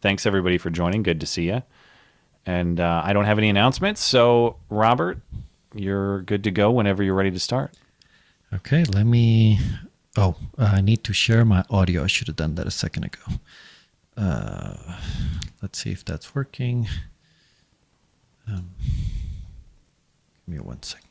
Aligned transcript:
Thanks 0.00 0.26
everybody 0.26 0.58
for 0.58 0.70
joining. 0.70 1.02
Good 1.02 1.20
to 1.20 1.26
see 1.26 1.46
you. 1.46 1.62
And 2.46 2.80
uh, 2.80 3.02
I 3.04 3.12
don't 3.12 3.26
have 3.26 3.38
any 3.38 3.50
announcements, 3.50 4.02
so 4.02 4.56
Robert, 4.70 5.18
you're 5.74 6.22
good 6.22 6.44
to 6.44 6.50
go 6.50 6.70
whenever 6.70 7.02
you're 7.02 7.14
ready 7.14 7.30
to 7.30 7.40
start. 7.40 7.74
Okay, 8.52 8.84
let 8.84 9.04
me. 9.04 9.58
Oh, 10.16 10.34
uh, 10.58 10.72
I 10.76 10.80
need 10.80 11.04
to 11.04 11.12
share 11.12 11.44
my 11.44 11.64
audio. 11.70 12.02
I 12.02 12.06
should 12.06 12.26
have 12.26 12.36
done 12.36 12.54
that 12.56 12.66
a 12.66 12.70
second 12.70 13.04
ago. 13.04 13.22
Uh, 14.16 14.96
let's 15.62 15.78
see 15.78 15.92
if 15.92 16.04
that's 16.04 16.34
working. 16.34 16.88
Um, 18.48 18.70
give 20.46 20.48
me 20.48 20.58
one 20.58 20.82
second. 20.82 21.08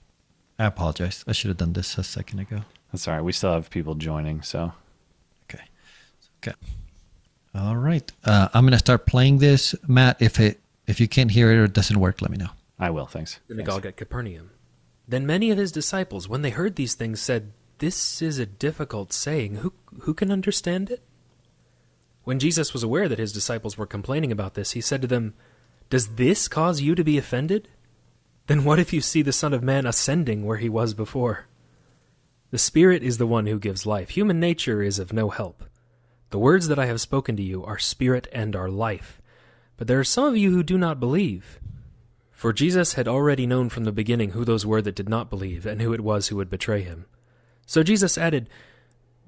I 0.58 0.66
apologize. 0.66 1.24
I 1.28 1.32
should 1.32 1.48
have 1.48 1.58
done 1.58 1.74
this 1.74 1.98
a 1.98 2.04
second 2.04 2.40
ago. 2.40 2.62
That's 2.92 3.08
all 3.08 3.14
right. 3.14 3.24
We 3.24 3.32
still 3.32 3.54
have 3.54 3.70
people 3.70 3.96
joining, 3.96 4.42
so 4.42 4.74
Okay. 5.46 5.64
Okay. 6.44 6.58
All 7.56 7.78
right. 7.78 8.10
Uh, 8.24 8.50
I'm 8.54 8.66
gonna 8.66 8.80
start 8.80 9.06
playing 9.06 9.40
this, 9.40 9.76
Matt. 9.88 10.22
If 10.22 10.40
it 10.40 10.60
if 10.88 11.00
you 11.00 11.08
can't 11.08 11.32
hear 11.32 11.52
it 11.52 11.58
or 11.58 11.66
it 11.66 11.74
doesn't 11.74 12.00
work, 12.00 12.22
let 12.22 12.32
me 12.32 12.38
know. 12.38 12.50
I 12.80 12.90
will. 12.90 13.06
Thanks. 13.06 13.40
synagogue 13.48 13.86
at 13.86 13.98
Capernaum. 13.98 14.52
Then 15.08 15.26
many 15.26 15.52
of 15.52 15.58
his 15.58 15.72
disciples, 15.72 16.30
when 16.30 16.44
they 16.44 16.52
heard 16.52 16.76
these 16.76 16.94
things, 16.94 17.20
said, 17.20 17.52
This 17.80 18.22
is 18.22 18.40
a 18.40 18.46
difficult 18.46 19.12
saying. 19.12 19.56
Who, 19.56 19.74
who 20.02 20.14
can 20.14 20.32
understand 20.32 20.90
it? 20.92 21.02
When 22.24 22.40
Jesus 22.40 22.74
was 22.74 22.84
aware 22.84 23.10
that 23.10 23.20
his 23.20 23.34
disciples 23.34 23.78
were 23.78 23.88
complaining 23.88 24.32
about 24.32 24.54
this, 24.54 24.72
he 24.72 24.82
said 24.82 25.02
to 25.02 25.08
them, 25.08 25.34
Does 25.90 26.16
this 26.16 26.48
cause 26.48 26.82
you 26.82 26.96
to 26.96 27.04
be 27.04 27.18
offended? 27.18 27.68
Then 28.48 28.64
what 28.64 28.80
if 28.80 28.94
you 28.94 29.02
see 29.02 29.24
the 29.24 29.34
Son 29.34 29.54
of 29.54 29.64
Man 29.64 29.86
ascending 29.86 30.46
where 30.46 30.58
he 30.58 30.70
was 30.70 30.94
before? 30.94 31.48
The 32.52 32.58
Spirit 32.58 33.04
is 33.04 33.18
the 33.18 33.28
one 33.28 33.48
who 33.48 33.60
gives 33.60 33.86
life. 33.86 34.10
Human 34.10 34.40
nature 34.40 34.82
is 34.82 35.00
of 35.00 35.12
no 35.12 35.30
help. 35.30 35.64
The 36.30 36.40
words 36.40 36.68
that 36.68 36.78
I 36.78 36.86
have 36.86 37.02
spoken 37.02 37.36
to 37.38 37.44
you 37.44 37.64
are 37.66 37.80
spirit 37.80 38.28
and 38.32 38.56
are 38.56 38.70
life. 38.70 39.22
But 39.78 39.88
there 39.88 40.00
are 40.00 40.04
some 40.04 40.26
of 40.26 40.38
you 40.38 40.52
who 40.52 40.62
do 40.62 40.78
not 40.78 41.00
believe. 41.00 41.60
For 42.32 42.54
Jesus 42.54 42.94
had 42.94 43.08
already 43.08 43.48
known 43.48 43.70
from 43.70 43.84
the 43.84 43.92
beginning 43.92 44.32
who 44.32 44.46
those 44.46 44.66
were 44.66 44.82
that 44.82 44.96
did 44.96 45.10
not 45.10 45.30
believe, 45.30 45.66
and 45.66 45.82
who 45.82 45.94
it 45.94 46.02
was 46.02 46.28
who 46.28 46.36
would 46.36 46.50
betray 46.50 46.82
him. 46.82 47.06
So 47.66 47.82
Jesus 47.84 48.18
added, 48.18 48.48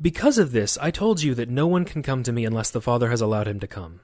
Because 0.02 0.38
of 0.38 0.52
this, 0.52 0.78
I 0.80 0.92
told 0.92 1.24
you 1.24 1.34
that 1.36 1.50
no 1.50 1.68
one 1.68 1.86
can 1.86 2.04
come 2.04 2.24
to 2.24 2.32
me 2.32 2.46
unless 2.46 2.70
the 2.70 2.82
Father 2.82 3.10
has 3.10 3.22
allowed 3.22 3.48
him 3.48 3.60
to 3.60 3.68
come. 3.68 4.02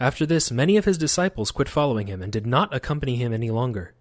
After 0.00 0.26
this, 0.26 0.50
many 0.50 0.76
of 0.76 0.84
his 0.84 0.98
disciples 0.98 1.50
quit 1.50 1.68
following 1.68 2.08
him 2.08 2.22
and 2.22 2.32
did 2.32 2.46
not 2.46 2.74
accompany 2.74 3.16
him 3.16 3.32
any 3.32 3.50
longer. 3.50 3.94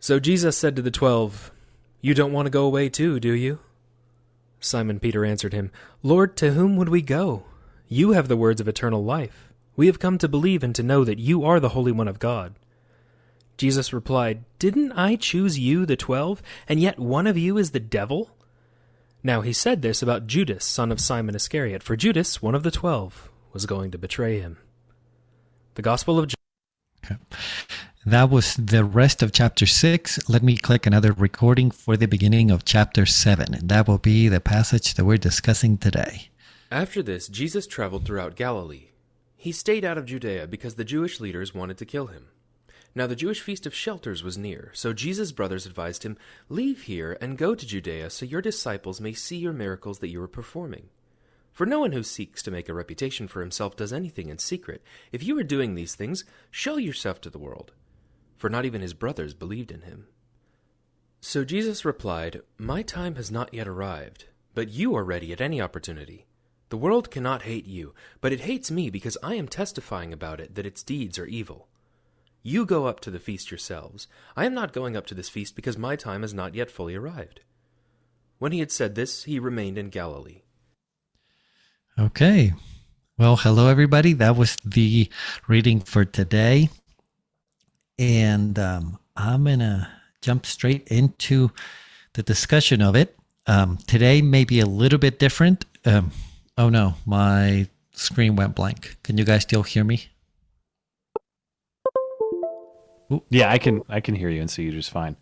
So 0.00 0.18
Jesus 0.18 0.56
said 0.56 0.74
to 0.76 0.82
the 0.82 0.90
twelve, 0.90 1.52
You 2.00 2.14
don't 2.14 2.32
want 2.32 2.46
to 2.46 2.50
go 2.50 2.64
away 2.64 2.88
too, 2.88 3.20
do 3.20 3.32
you? 3.32 3.60
Simon 4.60 4.98
Peter 4.98 5.24
answered 5.24 5.52
him, 5.52 5.70
Lord, 6.02 6.36
to 6.38 6.52
whom 6.52 6.76
would 6.76 6.88
we 6.88 7.02
go? 7.02 7.44
You 7.88 8.12
have 8.12 8.28
the 8.28 8.36
words 8.36 8.60
of 8.60 8.68
eternal 8.68 9.04
life. 9.04 9.52
We 9.76 9.86
have 9.86 9.98
come 9.98 10.18
to 10.18 10.28
believe 10.28 10.62
and 10.62 10.74
to 10.74 10.82
know 10.82 11.04
that 11.04 11.18
you 11.18 11.44
are 11.44 11.60
the 11.60 11.70
Holy 11.70 11.92
One 11.92 12.08
of 12.08 12.18
God. 12.18 12.54
Jesus 13.56 13.92
replied, 13.92 14.44
Didn't 14.58 14.92
I 14.92 15.16
choose 15.16 15.58
you, 15.58 15.86
the 15.86 15.96
twelve, 15.96 16.42
and 16.68 16.80
yet 16.80 16.98
one 16.98 17.26
of 17.26 17.38
you 17.38 17.58
is 17.58 17.72
the 17.72 17.80
devil? 17.80 18.30
Now 19.22 19.40
he 19.40 19.52
said 19.52 19.82
this 19.82 20.02
about 20.02 20.26
Judas, 20.26 20.64
son 20.64 20.92
of 20.92 21.00
Simon 21.00 21.34
Iscariot, 21.34 21.82
for 21.82 21.96
Judas, 21.96 22.40
one 22.40 22.54
of 22.54 22.62
the 22.62 22.70
twelve, 22.70 23.30
was 23.52 23.66
going 23.66 23.90
to 23.90 23.98
betray 23.98 24.38
him. 24.40 24.58
The 25.74 25.82
Gospel 25.82 26.18
of 26.18 26.28
John. 26.28 27.18
That 28.08 28.30
was 28.30 28.54
the 28.54 28.84
rest 28.84 29.22
of 29.22 29.32
chapter 29.32 29.66
6. 29.66 30.30
Let 30.30 30.42
me 30.42 30.56
click 30.56 30.86
another 30.86 31.12
recording 31.12 31.70
for 31.70 31.94
the 31.94 32.08
beginning 32.08 32.50
of 32.50 32.64
chapter 32.64 33.04
7, 33.04 33.52
and 33.52 33.68
that 33.68 33.86
will 33.86 33.98
be 33.98 34.28
the 34.28 34.40
passage 34.40 34.94
that 34.94 35.04
we're 35.04 35.18
discussing 35.18 35.76
today. 35.76 36.30
After 36.70 37.02
this, 37.02 37.28
Jesus 37.28 37.66
traveled 37.66 38.06
throughout 38.06 38.34
Galilee. 38.34 38.92
He 39.36 39.52
stayed 39.52 39.84
out 39.84 39.98
of 39.98 40.06
Judea 40.06 40.46
because 40.46 40.76
the 40.76 40.86
Jewish 40.86 41.20
leaders 41.20 41.52
wanted 41.52 41.76
to 41.76 41.84
kill 41.84 42.06
him. 42.06 42.28
Now 42.94 43.06
the 43.06 43.14
Jewish 43.14 43.42
feast 43.42 43.66
of 43.66 43.74
shelters 43.74 44.22
was 44.22 44.38
near, 44.38 44.70
so 44.72 44.94
Jesus' 44.94 45.30
brothers 45.30 45.66
advised 45.66 46.02
him, 46.02 46.16
Leave 46.48 46.84
here 46.84 47.18
and 47.20 47.36
go 47.36 47.54
to 47.54 47.66
Judea 47.66 48.08
so 48.08 48.24
your 48.24 48.40
disciples 48.40 49.02
may 49.02 49.12
see 49.12 49.36
your 49.36 49.52
miracles 49.52 49.98
that 49.98 50.08
you 50.08 50.22
are 50.22 50.28
performing. 50.28 50.88
For 51.52 51.66
no 51.66 51.80
one 51.80 51.92
who 51.92 52.02
seeks 52.02 52.42
to 52.44 52.50
make 52.50 52.70
a 52.70 52.74
reputation 52.74 53.28
for 53.28 53.42
himself 53.42 53.76
does 53.76 53.92
anything 53.92 54.30
in 54.30 54.38
secret. 54.38 54.82
If 55.12 55.22
you 55.22 55.38
are 55.38 55.42
doing 55.44 55.74
these 55.74 55.94
things, 55.94 56.24
show 56.50 56.78
yourself 56.78 57.20
to 57.20 57.28
the 57.28 57.38
world. 57.38 57.72
For 58.38 58.48
not 58.48 58.64
even 58.64 58.80
his 58.80 58.94
brothers 58.94 59.34
believed 59.34 59.70
in 59.70 59.82
him. 59.82 60.06
So 61.20 61.44
Jesus 61.44 61.84
replied, 61.84 62.40
My 62.56 62.82
time 62.82 63.16
has 63.16 63.30
not 63.30 63.52
yet 63.52 63.68
arrived, 63.68 64.26
but 64.54 64.70
you 64.70 64.94
are 64.96 65.04
ready 65.04 65.32
at 65.32 65.40
any 65.40 65.60
opportunity. 65.60 66.26
The 66.70 66.76
world 66.76 67.10
cannot 67.10 67.42
hate 67.42 67.66
you, 67.66 67.94
but 68.20 68.32
it 68.32 68.40
hates 68.40 68.70
me 68.70 68.90
because 68.90 69.18
I 69.22 69.34
am 69.34 69.48
testifying 69.48 70.12
about 70.12 70.40
it 70.40 70.54
that 70.54 70.66
its 70.66 70.82
deeds 70.82 71.18
are 71.18 71.26
evil. 71.26 71.68
You 72.42 72.64
go 72.64 72.86
up 72.86 73.00
to 73.00 73.10
the 73.10 73.18
feast 73.18 73.50
yourselves. 73.50 74.06
I 74.36 74.46
am 74.46 74.54
not 74.54 74.72
going 74.72 74.96
up 74.96 75.06
to 75.06 75.14
this 75.14 75.28
feast 75.28 75.56
because 75.56 75.76
my 75.76 75.96
time 75.96 76.22
has 76.22 76.32
not 76.32 76.54
yet 76.54 76.70
fully 76.70 76.94
arrived. 76.94 77.40
When 78.38 78.52
he 78.52 78.60
had 78.60 78.70
said 78.70 78.94
this, 78.94 79.24
he 79.24 79.38
remained 79.38 79.78
in 79.78 79.90
Galilee. 79.90 80.42
Okay. 81.98 82.52
Well, 83.18 83.36
hello, 83.36 83.66
everybody. 83.66 84.12
That 84.12 84.36
was 84.36 84.56
the 84.64 85.10
reading 85.48 85.80
for 85.80 86.04
today. 86.04 86.68
And 87.98 88.58
um, 88.58 88.98
I'm 89.16 89.44
going 89.44 89.58
to 89.58 89.88
jump 90.20 90.46
straight 90.46 90.86
into 90.88 91.50
the 92.14 92.22
discussion 92.22 92.80
of 92.82 92.94
it. 92.94 93.16
Um, 93.46 93.78
today 93.86 94.22
may 94.22 94.44
be 94.44 94.60
a 94.60 94.66
little 94.66 94.98
bit 94.98 95.18
different. 95.18 95.64
Um, 95.84 96.12
oh, 96.56 96.68
no, 96.68 96.94
my 97.06 97.68
screen 97.92 98.36
went 98.36 98.54
blank. 98.54 98.96
Can 99.02 99.18
you 99.18 99.24
guys 99.24 99.42
still 99.42 99.62
hear 99.62 99.84
me? 99.84 100.08
Yeah, 103.30 103.50
I 103.50 103.58
can. 103.58 103.82
I 103.88 104.00
can 104.00 104.14
hear 104.14 104.28
you 104.28 104.40
and 104.40 104.50
see 104.50 104.64
you 104.64 104.72
just 104.72 104.90
fine. 104.90 105.16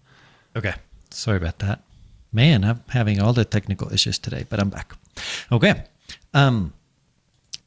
Okay. 0.56 0.74
Sorry 1.10 1.36
about 1.36 1.60
that. 1.60 1.82
Man, 2.32 2.64
I'm 2.64 2.82
having 2.88 3.20
all 3.20 3.32
the 3.32 3.44
technical 3.44 3.92
issues 3.92 4.18
today, 4.18 4.44
but 4.48 4.58
I'm 4.58 4.70
back. 4.70 4.92
Okay. 5.52 5.84
Um, 6.34 6.72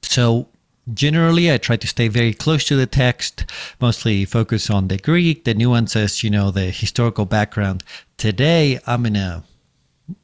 so 0.02 0.50
generally, 0.94 1.52
I 1.52 1.58
try 1.58 1.78
to 1.78 1.88
stay 1.88 2.08
very 2.08 2.34
close 2.34 2.64
to 2.66 2.76
the 2.76 2.86
text, 2.86 3.46
mostly 3.80 4.26
focus 4.26 4.70
on 4.70 4.88
the 4.88 4.98
Greek, 4.98 5.44
the 5.44 5.54
nuances, 5.54 6.24
you 6.24 6.30
know, 6.30 6.52
the 6.52 6.72
historical 6.72 7.26
background. 7.26 7.84
Today, 8.18 8.80
I'm 8.86 9.04
going 9.04 9.14
to 9.14 9.44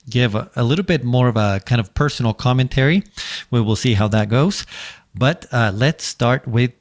give 0.09 0.35
a, 0.35 0.49
a, 0.55 0.63
little 0.63 0.85
bit 0.85 1.03
more 1.03 1.27
of 1.27 1.37
a 1.37 1.61
kind 1.65 1.79
of 1.79 1.93
personal 1.93 2.33
commentary. 2.33 3.03
We 3.51 3.61
will 3.61 3.75
see 3.75 3.93
how 3.93 4.07
that 4.09 4.29
goes. 4.29 4.65
But 5.13 5.45
uh, 5.51 5.71
let's 5.73 6.03
start 6.03 6.47
with 6.47 6.73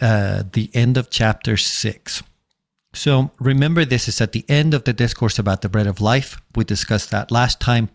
uh, 0.00 0.44
the 0.52 0.70
end 0.74 0.96
of 0.96 1.10
chapter 1.10 1.56
six. 1.56 2.22
So 2.94 3.30
remember, 3.38 3.84
this 3.84 4.08
is 4.08 4.20
at 4.20 4.32
the 4.32 4.44
end 4.48 4.74
of 4.74 4.84
the 4.84 4.92
discourse 4.92 5.38
about 5.38 5.62
the 5.62 5.68
bread 5.68 5.86
of 5.86 6.00
life. 6.00 6.40
We 6.54 6.64
discussed 6.64 7.10
that 7.10 7.30
last 7.30 7.60
time, 7.60 7.90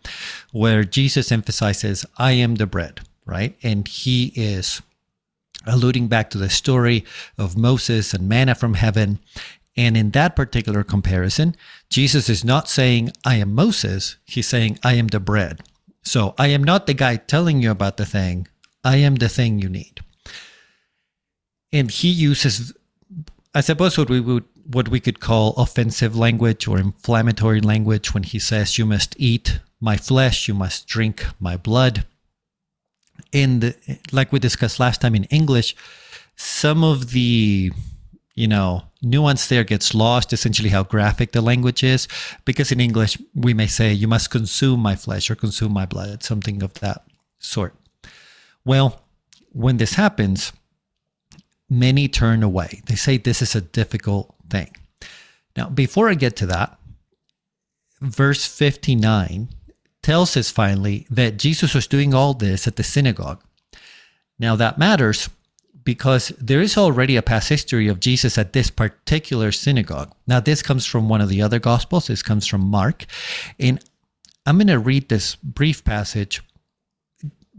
where 0.51 0.83
Jesus 0.83 1.31
emphasizes, 1.31 2.05
I 2.17 2.33
am 2.33 2.55
the 2.55 2.67
bread, 2.67 3.01
right? 3.25 3.57
And 3.63 3.87
he 3.87 4.27
is 4.35 4.81
alluding 5.65 6.07
back 6.07 6.29
to 6.31 6.37
the 6.37 6.49
story 6.49 7.05
of 7.37 7.57
Moses 7.57 8.13
and 8.13 8.27
manna 8.27 8.55
from 8.55 8.75
heaven. 8.75 9.19
And 9.75 9.97
in 9.97 10.11
that 10.11 10.35
particular 10.35 10.83
comparison, 10.83 11.55
Jesus 11.89 12.29
is 12.29 12.43
not 12.43 12.69
saying, 12.69 13.11
I 13.25 13.35
am 13.35 13.55
Moses. 13.55 14.17
He's 14.25 14.47
saying, 14.47 14.79
I 14.83 14.93
am 14.93 15.07
the 15.07 15.19
bread. 15.19 15.61
So 16.03 16.35
I 16.37 16.47
am 16.47 16.63
not 16.63 16.85
the 16.85 16.93
guy 16.93 17.15
telling 17.15 17.61
you 17.61 17.71
about 17.71 17.97
the 17.97 18.05
thing. 18.05 18.47
I 18.83 18.97
am 18.97 19.15
the 19.15 19.29
thing 19.29 19.59
you 19.59 19.69
need. 19.69 20.01
And 21.71 21.89
he 21.89 22.09
uses, 22.09 22.73
I 23.55 23.61
suppose, 23.61 23.97
what 23.97 24.09
we 24.09 24.19
would 24.19 24.45
what 24.65 24.87
we 24.87 24.99
could 24.99 25.19
call 25.19 25.53
offensive 25.57 26.15
language 26.15 26.67
or 26.67 26.79
inflammatory 26.79 27.61
language 27.61 28.13
when 28.13 28.23
he 28.23 28.39
says, 28.39 28.77
You 28.77 28.85
must 28.85 29.15
eat 29.17 29.59
my 29.81 29.97
flesh, 29.97 30.47
you 30.47 30.53
must 30.53 30.87
drink 30.87 31.25
my 31.39 31.57
blood. 31.57 32.05
And 33.31 33.75
like 34.11 34.31
we 34.31 34.39
discussed 34.39 34.79
last 34.79 35.01
time 35.01 35.15
in 35.15 35.25
English, 35.25 35.75
some 36.35 36.83
of 36.83 37.11
the 37.11 37.71
you 38.35 38.47
know 38.47 38.83
nuance 39.03 39.47
there 39.47 39.63
gets 39.63 39.93
lost 39.93 40.33
essentially 40.33 40.69
how 40.69 40.81
graphic 40.81 41.33
the 41.33 41.41
language 41.41 41.83
is 41.83 42.07
because 42.45 42.71
in 42.71 42.79
english 42.79 43.15
we 43.35 43.53
may 43.53 43.67
say 43.67 43.93
you 43.93 44.07
must 44.07 44.31
consume 44.31 44.79
my 44.79 44.95
flesh 44.95 45.29
or 45.29 45.35
consume 45.35 45.71
my 45.71 45.85
blood 45.85 46.23
something 46.23 46.63
of 46.63 46.73
that 46.75 47.03
sort 47.37 47.75
well 48.65 49.03
when 49.51 49.77
this 49.77 49.93
happens 49.93 50.51
many 51.69 52.07
turn 52.07 52.41
away 52.41 52.81
they 52.87 52.95
say 52.95 53.17
this 53.17 53.43
is 53.43 53.53
a 53.53 53.61
difficult 53.61 54.33
thing. 54.53 54.75
Now, 55.57 55.69
before 55.69 56.09
I 56.09 56.13
get 56.13 56.35
to 56.37 56.45
that, 56.47 56.77
verse 58.01 58.45
59 58.45 59.49
tells 60.03 60.37
us 60.37 60.51
finally 60.51 61.07
that 61.09 61.37
Jesus 61.37 61.73
was 61.73 61.87
doing 61.87 62.13
all 62.13 62.33
this 62.33 62.67
at 62.67 62.75
the 62.75 62.83
synagogue. 62.83 63.41
Now, 64.37 64.55
that 64.57 64.77
matters 64.77 65.29
because 65.83 66.29
there 66.39 66.61
is 66.61 66.77
already 66.77 67.15
a 67.15 67.21
past 67.21 67.49
history 67.49 67.87
of 67.87 67.99
Jesus 67.99 68.37
at 68.37 68.53
this 68.53 68.69
particular 68.69 69.51
synagogue. 69.51 70.13
Now, 70.27 70.39
this 70.39 70.61
comes 70.61 70.85
from 70.85 71.09
one 71.09 71.21
of 71.21 71.29
the 71.29 71.41
other 71.41 71.59
Gospels, 71.59 72.07
this 72.07 72.23
comes 72.23 72.47
from 72.47 72.61
Mark. 72.61 73.05
And 73.59 73.83
I'm 74.45 74.57
going 74.57 74.67
to 74.67 74.79
read 74.79 75.09
this 75.09 75.35
brief 75.35 75.83
passage 75.83 76.41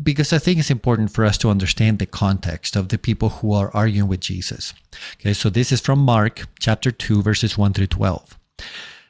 because 0.02 0.32
I 0.32 0.38
think 0.38 0.58
it's 0.58 0.70
important 0.70 1.12
for 1.12 1.24
us 1.24 1.38
to 1.38 1.50
understand 1.50 1.98
the 1.98 2.06
context 2.06 2.76
of 2.76 2.88
the 2.88 2.98
people 2.98 3.28
who 3.28 3.52
are 3.52 3.70
arguing 3.74 4.08
with 4.08 4.20
Jesus. 4.20 4.74
Okay, 5.14 5.32
so 5.32 5.50
this 5.50 5.70
is 5.70 5.80
from 5.80 6.00
Mark 6.00 6.46
chapter 6.58 6.90
2, 6.90 7.22
verses 7.22 7.56
1 7.56 7.74
through 7.74 7.86
12. 7.86 8.38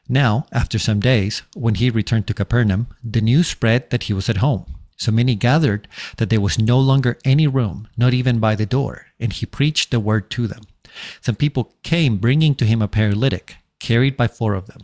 Now, 0.08 0.46
after 0.52 0.78
some 0.78 1.00
days, 1.00 1.42
when 1.54 1.76
he 1.76 1.88
returned 1.88 2.26
to 2.26 2.34
Capernaum, 2.34 2.88
the 3.02 3.22
news 3.22 3.48
spread 3.48 3.90
that 3.90 4.04
he 4.04 4.12
was 4.12 4.28
at 4.28 4.38
home. 4.38 4.66
So 4.96 5.10
many 5.10 5.34
gathered 5.34 5.88
that 6.18 6.30
there 6.30 6.40
was 6.40 6.58
no 6.58 6.78
longer 6.78 7.18
any 7.24 7.46
room, 7.46 7.88
not 7.96 8.14
even 8.14 8.38
by 8.38 8.54
the 8.54 8.66
door, 8.66 9.06
and 9.18 9.32
he 9.32 9.46
preached 9.46 9.90
the 9.90 10.00
word 10.00 10.30
to 10.30 10.46
them. 10.46 10.62
Some 11.20 11.34
people 11.34 11.74
came 11.82 12.18
bringing 12.18 12.54
to 12.56 12.66
him 12.66 12.80
a 12.80 12.88
paralytic, 12.88 13.56
carried 13.80 14.16
by 14.16 14.28
four 14.28 14.54
of 14.54 14.66
them. 14.66 14.82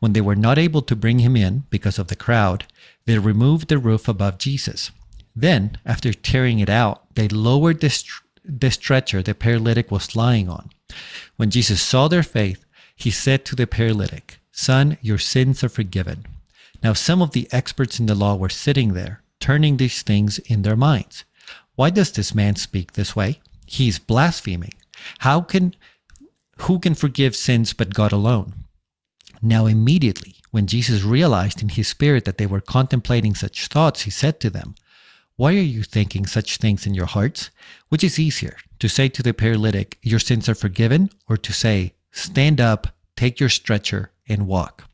When 0.00 0.12
they 0.12 0.20
were 0.20 0.36
not 0.36 0.58
able 0.58 0.82
to 0.82 0.96
bring 0.96 1.20
him 1.20 1.36
in 1.36 1.64
because 1.70 1.98
of 1.98 2.08
the 2.08 2.16
crowd, 2.16 2.66
they 3.06 3.18
removed 3.18 3.68
the 3.68 3.78
roof 3.78 4.08
above 4.08 4.38
Jesus. 4.38 4.90
Then, 5.34 5.78
after 5.86 6.12
tearing 6.12 6.58
it 6.58 6.68
out, 6.68 7.14
they 7.14 7.28
lowered 7.28 7.80
the, 7.80 8.04
the 8.44 8.70
stretcher 8.70 9.22
the 9.22 9.34
paralytic 9.34 9.90
was 9.90 10.16
lying 10.16 10.48
on. 10.48 10.70
When 11.36 11.50
Jesus 11.50 11.80
saw 11.80 12.08
their 12.08 12.22
faith, 12.22 12.64
he 12.96 13.10
said 13.10 13.44
to 13.44 13.56
the 13.56 13.66
paralytic, 13.66 14.40
Son, 14.60 14.98
your 15.00 15.18
sins 15.18 15.62
are 15.62 15.68
forgiven. 15.68 16.26
Now, 16.82 16.92
some 16.92 17.22
of 17.22 17.30
the 17.30 17.46
experts 17.52 18.00
in 18.00 18.06
the 18.06 18.16
law 18.16 18.34
were 18.34 18.48
sitting 18.48 18.92
there, 18.92 19.22
turning 19.38 19.76
these 19.76 20.02
things 20.02 20.40
in 20.40 20.62
their 20.62 20.74
minds. 20.74 21.24
Why 21.76 21.90
does 21.90 22.10
this 22.10 22.34
man 22.34 22.56
speak 22.56 22.94
this 22.94 23.14
way? 23.14 23.40
He's 23.66 24.00
blaspheming. 24.00 24.74
How 25.20 25.42
can 25.42 25.76
who 26.62 26.80
can 26.80 26.96
forgive 26.96 27.36
sins 27.36 27.72
but 27.72 27.94
God 27.94 28.10
alone? 28.10 28.52
Now 29.40 29.66
immediately, 29.66 30.34
when 30.50 30.66
Jesus 30.66 31.04
realized 31.04 31.62
in 31.62 31.68
his 31.68 31.86
spirit 31.86 32.24
that 32.24 32.38
they 32.38 32.46
were 32.46 32.60
contemplating 32.60 33.36
such 33.36 33.68
thoughts, 33.68 34.02
he 34.02 34.10
said 34.10 34.40
to 34.40 34.50
them, 34.50 34.74
Why 35.36 35.54
are 35.54 35.70
you 35.76 35.84
thinking 35.84 36.26
such 36.26 36.56
things 36.56 36.84
in 36.84 36.94
your 36.94 37.06
hearts? 37.06 37.50
Which 37.90 38.02
is 38.02 38.18
easier, 38.18 38.56
to 38.80 38.88
say 38.88 39.08
to 39.08 39.22
the 39.22 39.32
paralytic, 39.32 39.98
Your 40.02 40.18
sins 40.18 40.48
are 40.48 40.56
forgiven, 40.56 41.10
or 41.28 41.36
to 41.36 41.52
say, 41.52 41.94
Stand 42.10 42.60
up, 42.60 42.88
take 43.14 43.38
your 43.38 43.50
stretcher, 43.50 44.10
and 44.28 44.46
walk? 44.46 44.88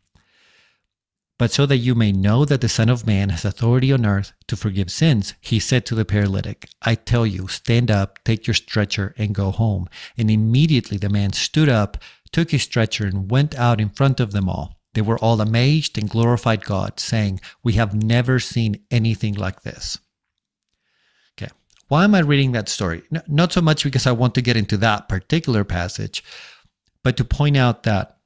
But 1.37 1.51
so 1.51 1.67
that 1.67 1.79
you 1.79 1.95
may 1.95 2.13
know 2.13 2.45
that 2.45 2.61
the 2.61 2.69
Son 2.69 2.89
of 2.89 3.07
Man 3.07 3.31
has 3.31 3.45
authority 3.45 3.93
on 3.93 4.07
earth 4.07 4.33
to 4.47 4.57
forgive 4.57 4.91
sins, 4.91 5.35
he 5.41 5.59
said 5.59 5.85
to 5.87 5.95
the 5.95 6.05
paralytic, 6.05 6.69
I 6.83 6.95
tell 6.95 7.27
you, 7.27 7.49
stand 7.49 7.91
up, 7.91 8.23
take 8.25 8.47
your 8.47 8.55
stretcher, 8.55 9.15
and 9.19 9.35
go 9.35 9.51
home. 9.51 9.89
And 10.17 10.31
immediately 10.31 10.97
the 10.97 11.09
man 11.09 11.33
stood 11.33 11.69
up, 11.69 11.99
took 12.31 12.53
his 12.53 12.63
stretcher, 12.63 13.07
and 13.07 13.31
went 13.31 13.55
out 13.57 13.81
in 13.81 13.91
front 13.91 14.21
of 14.21 14.31
them 14.31 14.49
all. 14.49 14.79
They 14.95 15.03
were 15.03 15.19
all 15.19 15.41
amazed 15.41 15.99
and 15.99 16.09
glorified 16.09 16.65
God, 16.65 17.01
saying, 17.01 17.41
We 17.65 17.73
have 17.73 17.95
never 17.95 18.39
seen 18.39 18.85
anything 18.93 19.35
like 19.35 19.63
this. 19.63 19.99
Okay. 21.37 21.51
Why 21.89 22.05
am 22.05 22.15
I 22.15 22.21
reading 22.21 22.53
that 22.53 22.69
story? 22.69 23.03
Not 23.27 23.53
so 23.53 23.61
much 23.61 23.83
because 23.83 24.07
I 24.07 24.13
want 24.13 24.37
to 24.37 24.43
get 24.43 24.57
into 24.57 24.77
that 24.79 25.09
particular 25.09 25.65
passage, 25.65 26.23
but 27.03 27.17
to 27.17 27.25
point 27.25 27.57
out 27.57 27.83
that 27.83 28.19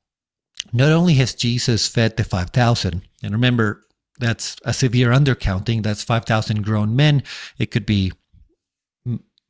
not 0.73 0.93
only 0.93 1.15
has 1.15 1.35
Jesus 1.35 1.89
fed 1.89 2.17
the 2.17 2.25
5,000, 2.25 3.03
and 3.23 3.33
remember, 3.33 3.85
that's 4.19 4.57
a 4.65 4.73
severe 4.73 5.11
undercounting, 5.11 5.83
that's 5.83 6.03
5,000 6.03 6.63
grown 6.63 6.97
men, 6.97 7.23
it 7.59 7.71
could 7.71 7.87
be 7.87 8.13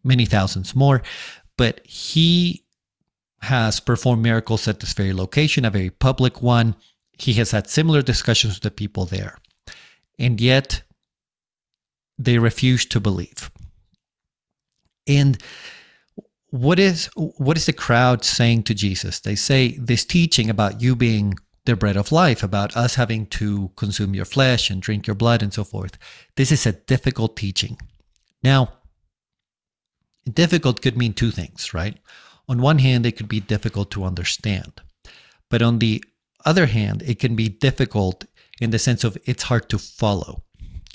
many 0.05 0.26
thousands 0.26 0.76
more, 0.76 1.03
but 1.56 1.81
he 1.85 2.65
has 3.43 3.81
performed 3.81 4.23
miracles 4.23 4.67
at 4.69 4.81
this 4.81 4.93
very 4.93 5.12
location, 5.12 5.65
a 5.65 5.70
very 5.70 5.91
public 5.91 6.43
one. 6.43 6.75
He 7.19 7.32
has 7.35 7.50
had 7.50 7.69
similar 7.69 8.03
discussions 8.03 8.55
with 8.55 8.62
the 8.62 8.70
people 8.70 9.05
there. 9.05 9.38
And 10.19 10.41
yet, 10.41 10.82
they 12.19 12.38
refuse 12.38 12.85
to 12.87 13.00
believe. 13.00 13.50
And 15.06 15.38
what 16.50 16.78
is 16.78 17.06
what 17.14 17.56
is 17.56 17.66
the 17.66 17.72
crowd 17.72 18.24
saying 18.24 18.64
to 18.64 18.74
Jesus? 18.74 19.20
They 19.20 19.34
say 19.34 19.76
this 19.78 20.04
teaching 20.04 20.48
about 20.48 20.80
you 20.80 20.96
being 20.96 21.34
the 21.66 21.76
bread 21.76 21.96
of 21.96 22.12
life, 22.12 22.42
about 22.42 22.76
us 22.76 22.94
having 22.94 23.26
to 23.26 23.70
consume 23.76 24.14
your 24.14 24.24
flesh 24.24 24.70
and 24.70 24.80
drink 24.80 25.06
your 25.06 25.14
blood 25.14 25.42
and 25.42 25.52
so 25.52 25.64
forth. 25.64 25.98
This 26.36 26.50
is 26.50 26.64
a 26.64 26.72
difficult 26.72 27.36
teaching. 27.36 27.76
Now, 28.42 28.72
difficult 30.32 30.80
could 30.80 30.96
mean 30.96 31.12
two 31.12 31.30
things, 31.30 31.74
right? 31.74 31.98
On 32.48 32.62
one 32.62 32.78
hand, 32.78 33.04
it 33.04 33.18
could 33.18 33.28
be 33.28 33.40
difficult 33.40 33.90
to 33.90 34.04
understand. 34.04 34.80
But 35.50 35.60
on 35.60 35.78
the 35.78 36.02
other 36.46 36.66
hand, 36.66 37.02
it 37.02 37.18
can 37.18 37.36
be 37.36 37.50
difficult 37.50 38.24
in 38.60 38.70
the 38.70 38.78
sense 38.78 39.04
of 39.04 39.18
it's 39.26 39.44
hard 39.44 39.68
to 39.68 39.78
follow. 39.78 40.44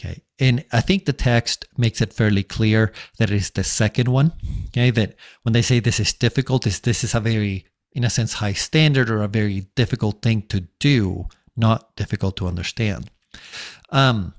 Okay. 0.04 0.22
And 0.40 0.66
I 0.72 0.82
think 0.82 1.06
the 1.06 1.14
text 1.14 1.66
makes 1.78 2.02
it 2.02 2.14
fairly 2.14 2.44
clear 2.44 2.92
that 3.18 3.30
it 3.30 3.36
is 3.36 3.52
the 3.52 3.64
second 3.64 4.10
one. 4.10 4.34
Okay. 4.68 4.90
That 4.92 5.16
when 5.44 5.54
they 5.54 5.62
say 5.62 5.80
this 5.80 6.00
is 6.00 6.14
difficult, 6.14 6.68
is 6.68 6.82
this 6.82 7.04
is 7.04 7.16
a 7.16 7.20
very, 7.20 7.66
in 7.94 8.04
a 8.04 8.10
sense, 8.10 8.34
high 8.34 8.54
standard 8.54 9.10
or 9.10 9.22
a 9.22 9.28
very 9.28 9.62
difficult 9.76 10.22
thing 10.22 10.44
to 10.44 10.62
do, 10.80 11.28
not 11.56 11.96
difficult 11.96 12.36
to 12.38 12.48
understand. 12.48 13.10
Um, 13.90 14.34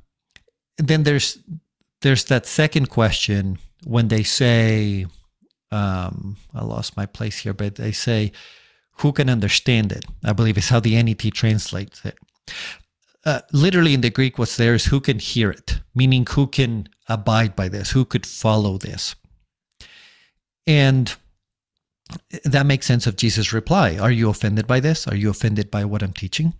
then 0.76 1.05
there's 1.05 1.38
there's 2.02 2.25
that 2.25 2.46
second 2.46 2.90
question 2.90 3.58
when 3.84 4.08
they 4.08 4.22
say, 4.22 5.06
um, 5.70 6.37
I 6.55 6.62
lost 6.64 6.96
my 6.96 7.06
place 7.06 7.38
here, 7.38 7.55
but 7.55 7.76
they 7.76 7.93
say, 7.93 8.32
who 8.99 9.12
can 9.12 9.31
understand 9.31 9.93
it? 9.93 10.05
I 10.22 10.32
believe 10.32 10.58
is 10.58 10.69
how 10.69 10.81
the 10.81 11.02
NET 11.02 11.20
translates 11.32 12.05
it 12.05 12.19
uh, 13.25 13.41
literally 13.53 13.94
in 13.94 14.00
the 14.00 14.11
Greek, 14.11 14.38
what's 14.38 14.56
there 14.56 14.75
is 14.75 14.87
who 14.87 15.00
can 15.00 15.19
hear 15.19 15.50
it, 15.50 15.81
meaning 15.94 16.26
who 16.31 16.47
can 16.47 16.88
abide 17.09 17.56
by 17.56 17.69
this, 17.69 17.91
who 17.91 18.05
could 18.05 18.26
follow 18.26 18.79
this. 18.79 19.15
And 20.67 21.15
that 22.44 22.67
makes 22.67 22.87
sense 22.87 23.06
of 23.06 23.17
Jesus' 23.17 23.53
reply. 23.53 23.97
Are 23.97 24.11
you 24.11 24.29
offended 24.29 24.67
by 24.67 24.81
this? 24.81 25.06
Are 25.09 25.17
you 25.17 25.31
offended 25.31 25.71
by 25.71 25.85
what 25.85 26.03
I'm 26.03 26.12
teaching? 26.12 26.55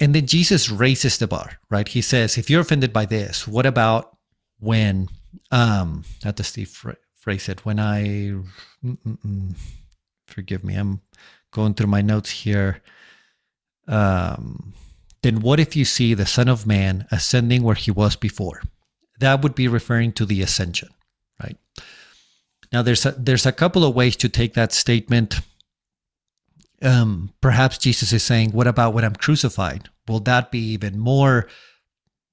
And 0.00 0.14
then 0.14 0.26
Jesus 0.26 0.70
raises 0.70 1.18
the 1.18 1.26
bar, 1.26 1.58
right? 1.70 1.88
He 1.88 2.02
says, 2.02 2.38
if 2.38 2.48
you're 2.48 2.60
offended 2.60 2.92
by 2.92 3.04
this, 3.04 3.48
what 3.48 3.66
about 3.66 4.16
when, 4.60 5.08
um, 5.50 6.04
how 6.22 6.30
does 6.30 6.46
Steve 6.46 6.70
phrase 7.16 7.48
it? 7.48 7.64
When 7.66 7.80
I, 7.80 8.34
forgive 10.26 10.62
me, 10.62 10.76
I'm 10.76 11.00
going 11.50 11.74
through 11.74 11.88
my 11.88 12.00
notes 12.00 12.30
here 12.30 12.80
um, 13.88 14.74
then 15.22 15.40
what 15.40 15.58
if 15.58 15.74
you 15.74 15.84
see 15.84 16.14
the 16.14 16.26
Son 16.26 16.48
of 16.48 16.66
Man 16.66 17.06
ascending 17.10 17.62
where 17.62 17.74
he 17.74 17.90
was 17.90 18.14
before? 18.14 18.62
That 19.18 19.42
would 19.42 19.54
be 19.54 19.66
referring 19.66 20.12
to 20.12 20.26
the 20.26 20.42
ascension, 20.42 20.90
right? 21.42 21.56
Now, 22.72 22.82
there's 22.82 23.04
a, 23.04 23.12
there's 23.12 23.46
a 23.46 23.52
couple 23.52 23.84
of 23.84 23.94
ways 23.94 24.14
to 24.16 24.28
take 24.28 24.54
that 24.54 24.72
statement. 24.72 25.40
Um, 26.82 27.32
perhaps 27.40 27.78
Jesus 27.78 28.12
is 28.12 28.22
saying, 28.22 28.52
"What 28.52 28.68
about 28.68 28.94
when 28.94 29.04
I'm 29.04 29.16
crucified? 29.16 29.88
Will 30.06 30.20
that 30.20 30.52
be 30.52 30.60
even 30.60 30.98
more 30.98 31.48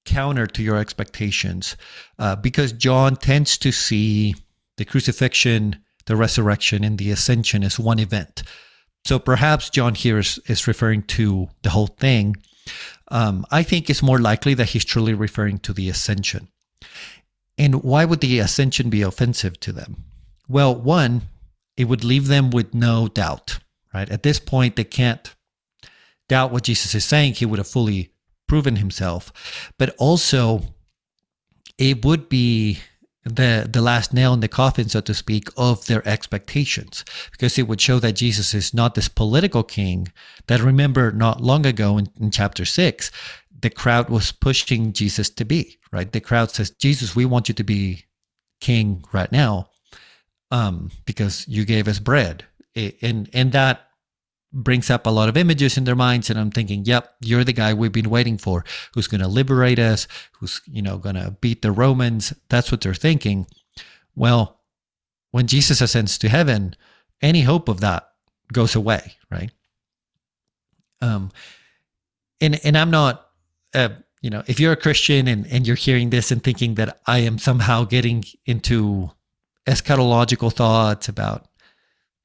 counter 0.06 0.46
to 0.46 0.62
your 0.62 0.78
expectations?" 0.78 1.76
Uh, 2.20 2.36
because 2.36 2.72
John 2.74 3.16
tends 3.16 3.58
to 3.60 3.72
see 3.72 4.36
the 4.78 4.86
crucifixion, 4.86 5.78
the 6.06 6.16
resurrection, 6.16 6.84
and 6.84 7.00
the 7.00 7.10
ascension 7.10 7.64
as 7.64 7.80
one 7.80 7.98
event. 7.98 8.44
So 9.06 9.20
perhaps 9.20 9.70
John 9.70 9.94
here 9.94 10.18
is, 10.18 10.40
is 10.48 10.68
referring 10.68 11.04
to 11.04 11.48
the 11.62 11.70
whole 11.70 11.88
thing. 11.88 12.38
Um, 13.10 13.46
I 13.52 13.62
think 13.62 13.90
it's 13.90 14.02
more 14.02 14.20
likely 14.20 14.56
that 14.56 14.70
he's 14.70 14.84
truly 14.84 15.14
referring 15.14 15.60
to 15.60 15.74
the 15.74 15.90
ascension. 15.90 16.48
And 17.58 17.84
why 17.84 18.04
would 18.04 18.20
the 18.20 18.40
ascension 18.40 18.90
be 18.90 19.04
offensive 19.04 19.60
to 19.62 19.72
them? 19.72 20.06
Well, 20.50 20.76
one, 20.76 21.22
it 21.78 21.86
would 21.86 22.04
leave 22.04 22.28
them 22.28 22.50
with 22.50 22.74
no 22.74 23.08
doubt, 23.08 23.60
right? 23.94 24.10
At 24.10 24.24
this 24.24 24.40
point, 24.40 24.76
they 24.76 24.84
can't 24.84 25.34
doubt 26.28 26.52
what 26.52 26.64
Jesus 26.64 26.96
is 26.96 27.06
saying. 27.06 27.34
He 27.34 27.46
would 27.46 27.60
have 27.60 27.68
fully 27.68 28.12
proven 28.48 28.78
himself. 28.78 29.72
But 29.78 29.96
also, 29.98 30.62
it 31.78 32.04
would 32.04 32.28
be 32.28 32.80
the 33.26 33.68
the 33.70 33.82
last 33.82 34.14
nail 34.14 34.34
in 34.34 34.40
the 34.40 34.48
coffin, 34.48 34.88
so 34.88 35.02
to 35.02 35.14
speak, 35.14 35.50
of 35.58 35.86
their 35.88 36.08
expectations, 36.08 37.04
because 37.32 37.58
it 37.58 37.68
would 37.68 37.82
show 37.82 38.00
that 38.00 38.14
Jesus 38.14 38.54
is 38.54 38.74
not 38.74 38.94
this 38.96 39.10
political 39.10 39.64
king 39.64 40.12
that 40.48 40.62
remember 40.62 41.12
not 41.12 41.42
long 41.42 41.66
ago 41.66 41.98
in, 41.98 42.08
in 42.20 42.30
chapter 42.32 42.66
six, 42.66 43.12
the 43.62 43.70
crowd 43.72 44.10
was 44.10 44.32
pushing 44.32 44.94
Jesus 44.94 45.30
to 45.32 45.46
be 45.46 45.78
right. 45.92 46.12
The 46.12 46.22
crowd 46.22 46.52
says, 46.52 46.70
"Jesus, 46.70 47.16
we 47.16 47.26
want 47.26 47.48
you 47.50 47.56
to 47.56 47.64
be 47.64 48.06
king 48.62 49.04
right 49.12 49.32
now, 49.32 49.70
um, 50.52 50.92
because 51.06 51.48
you 51.48 51.66
gave 51.66 51.88
us 51.88 52.00
bread," 52.00 52.46
and 52.76 53.28
and 53.34 53.52
that 53.54 53.85
brings 54.56 54.90
up 54.90 55.06
a 55.06 55.10
lot 55.10 55.30
of 55.30 55.38
images 55.38 55.78
in 55.78 55.84
their 55.84 55.96
minds 55.96 56.30
and 56.30 56.40
i'm 56.40 56.50
thinking 56.50 56.84
yep 56.86 57.16
you're 57.22 57.44
the 57.44 57.54
guy 57.54 57.74
we've 57.74 57.92
been 57.92 58.10
waiting 58.10 58.38
for 58.38 58.64
who's 58.94 59.08
going 59.08 59.22
to 59.22 59.28
liberate 59.28 59.78
us 59.80 60.08
who's 60.40 60.62
you 60.66 60.82
know 60.82 60.98
going 60.98 61.16
to 61.16 61.36
beat 61.42 61.62
the 61.62 61.72
romans. 61.72 62.34
That's 62.50 62.72
what 62.72 62.82
they're 62.82 62.94
thinking. 62.94 63.48
Well 64.16 64.62
when 65.32 65.48
jesus 65.48 65.82
ascends 65.82 66.18
to 66.18 66.30
heaven 66.30 66.76
any 67.22 67.42
hope 67.42 67.70
of 67.70 67.82
that 67.82 68.10
goes 68.52 68.76
away 68.76 69.14
right? 69.30 69.52
Um 71.02 71.32
and 72.42 72.60
and 72.64 72.78
i'm 72.78 72.90
not 72.90 73.26
uh, 73.74 73.90
you 74.22 74.32
know, 74.32 74.42
if 74.48 74.60
you're 74.60 74.72
a 74.72 74.78
Christian 74.78 75.28
and, 75.28 75.46
and 75.52 75.68
you're 75.68 75.76
hearing 75.76 76.10
this 76.10 76.32
and 76.32 76.44
thinking 76.44 76.76
that 76.76 77.00
I 77.06 77.20
am 77.20 77.38
somehow 77.38 77.84
getting 77.84 78.24
into 78.48 79.12
eschatological 79.68 80.52
thoughts 80.52 81.08
about, 81.08 81.48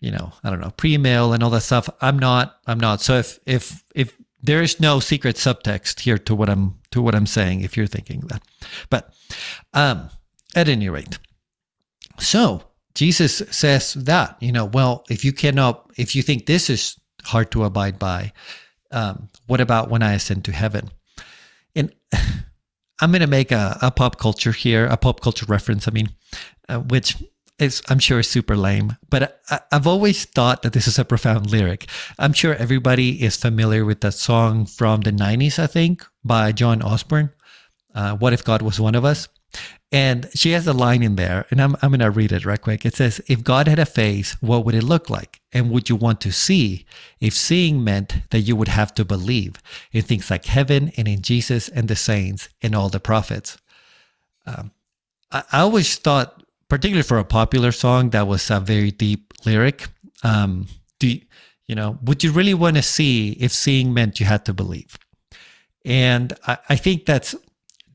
you 0.01 0.11
know, 0.11 0.33
I 0.43 0.51
don't 0.51 0.61
know, 0.61 0.73
pre-mil 0.77 1.33
and 1.33 1.43
all 1.43 1.51
that 1.51 1.63
stuff, 1.63 1.89
I'm 2.01 2.19
not. 2.19 2.57
I'm 2.67 2.81
not. 2.81 3.01
So 3.01 3.19
if 3.19 3.39
if 3.47 3.85
if 3.95 4.17
there 4.43 4.63
is 4.63 4.81
no 4.81 5.01
secret 5.01 5.37
subtext 5.37 6.01
here 6.01 6.19
to 6.19 6.35
what 6.35 6.49
I'm 6.49 6.79
to 6.93 7.03
what 7.03 7.15
I'm 7.15 7.27
saying, 7.27 7.61
if 7.61 7.77
you're 7.77 7.87
thinking 7.87 8.21
that, 8.29 8.43
but 8.89 9.15
um, 9.75 10.09
at 10.57 10.69
any 10.69 10.89
rate, 10.89 11.19
so 12.19 12.63
Jesus 12.95 13.43
says 13.51 13.95
that 13.95 14.37
you 14.41 14.53
know, 14.53 14.65
well, 14.65 15.05
if 15.11 15.25
you 15.25 15.33
cannot, 15.33 15.91
if 15.97 16.17
you 16.17 16.23
think 16.23 16.47
this 16.47 16.71
is 16.71 16.99
hard 17.25 17.51
to 17.53 17.65
abide 17.65 17.99
by, 17.99 18.33
um, 18.91 19.29
what 19.47 19.61
about 19.61 19.91
when 19.91 20.03
I 20.03 20.15
ascend 20.15 20.45
to 20.47 20.53
heaven? 20.53 20.91
And 21.77 21.95
I'm 23.01 23.11
going 23.11 23.21
to 23.21 23.27
make 23.27 23.51
a, 23.53 23.79
a, 23.81 23.91
pop 23.91 24.19
culture 24.19 24.53
here, 24.53 24.87
a 24.87 24.97
pop 24.97 25.21
culture 25.21 25.47
reference. 25.49 25.89
I 25.89 25.91
mean, 25.91 26.11
uh, 26.69 26.81
which 26.81 27.17
I'm 27.61 27.99
sure 27.99 28.23
super 28.23 28.57
lame, 28.57 28.97
but 29.09 29.41
I, 29.51 29.61
have 29.73 29.87
always 29.87 30.25
thought 30.25 30.63
that 30.63 30.73
this 30.73 30.89
is 30.89 30.99
a 30.99 31.05
profound 31.05 31.51
lyric. 31.51 31.89
I'm 32.19 32.33
sure 32.33 32.55
everybody 32.55 33.23
is 33.23 33.37
familiar 33.37 33.85
with 33.85 34.01
that 34.01 34.13
song 34.13 34.67
from 34.67 35.03
the 35.03 35.13
'90s, 35.13 35.59
I 35.59 35.67
think, 35.67 36.07
by 36.25 36.53
Joan 36.53 36.83
Osborne. 36.83 37.31
Uh, 37.95 38.17
what 38.17 38.33
if 38.33 38.45
God 38.45 38.63
was 38.63 38.81
one 38.81 38.95
of 38.95 39.05
us? 39.05 39.29
And 39.93 40.29
she 40.35 40.53
has 40.53 40.69
a 40.69 40.73
line 40.73 41.03
in 41.03 41.17
there, 41.17 41.47
and 41.51 41.61
I'm, 41.61 41.75
I'm 41.83 41.91
going 41.91 41.99
to 41.99 42.13
read 42.13 42.31
it 42.31 42.47
right 42.47 42.61
quick. 42.61 42.87
It 42.87 42.95
says, 42.95 43.21
If 43.27 43.43
God 43.43 43.67
had 43.67 43.81
a 43.81 43.87
face, 43.87 44.37
what 44.41 44.65
would 44.65 44.77
it 44.77 44.85
look 44.85 45.11
like? 45.11 45.41
And 45.53 45.71
would 45.73 45.89
you 45.89 45.97
want 45.97 46.21
to 46.21 46.31
see 46.31 46.87
if 47.21 47.35
seeing 47.35 47.83
meant 47.83 48.31
that 48.31 48.43
you 48.43 48.55
would 48.55 48.69
have 48.69 48.95
to 48.95 49.05
believe 49.05 49.57
in 49.91 50.03
things 50.03 50.31
like 50.31 50.45
heaven 50.45 50.93
and 50.97 51.09
in 51.09 51.23
Jesus 51.23 51.69
and 51.69 51.89
the 51.89 51.97
saints 51.97 52.49
and 52.63 52.77
all 52.77 52.89
the 52.89 53.01
prophets? 53.01 53.59
Um, 54.47 54.71
I, 55.33 55.43
I, 55.51 55.61
always 55.61 55.97
thought, 55.97 56.40
particularly 56.71 57.03
for 57.03 57.19
a 57.19 57.25
popular 57.25 57.73
song, 57.73 58.11
that 58.11 58.27
was 58.27 58.51
a 58.51 58.61
very 58.61 58.91
deep 58.91 59.35
lyric. 59.45 59.89
Um, 60.23 60.67
do 60.99 61.09
you, 61.09 61.21
you 61.67 61.75
know, 61.75 61.99
would 62.03 62.25
you 62.25 62.33
really 62.33 62.55
want 62.55 62.77
to 62.77 62.83
see 62.83 63.33
if 63.33 63.53
seeing 63.53 63.93
meant 63.93 64.21
you 64.21 64.27
had 64.27 64.45
to 64.47 64.55
believe? 64.55 64.97
And 65.85 66.33
I, 66.47 66.59
I 66.71 66.77
think 66.77 67.05
that's 67.05 67.35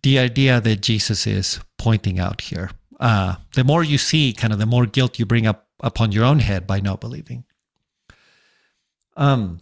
the 0.03 0.19
idea 0.19 0.61
that 0.61 0.81
Jesus 0.81 1.25
is 1.25 1.59
pointing 1.77 2.19
out 2.19 2.41
here. 2.41 2.69
Uh, 2.99 3.35
the 3.53 3.63
more 3.63 3.83
you 3.83 3.97
see, 3.97 4.33
kind 4.33 4.53
of 4.53 4.59
the 4.59 4.65
more 4.65 4.85
guilt 4.85 5.19
you 5.19 5.25
bring 5.25 5.47
up 5.47 5.67
upon 5.81 6.11
your 6.11 6.23
own 6.23 6.39
head 6.39 6.67
by 6.67 6.79
not 6.79 7.01
believing. 7.01 7.43
Um, 9.17 9.61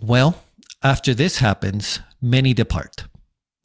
well, 0.00 0.42
after 0.82 1.14
this 1.14 1.38
happens, 1.38 2.00
many 2.20 2.54
depart, 2.54 3.04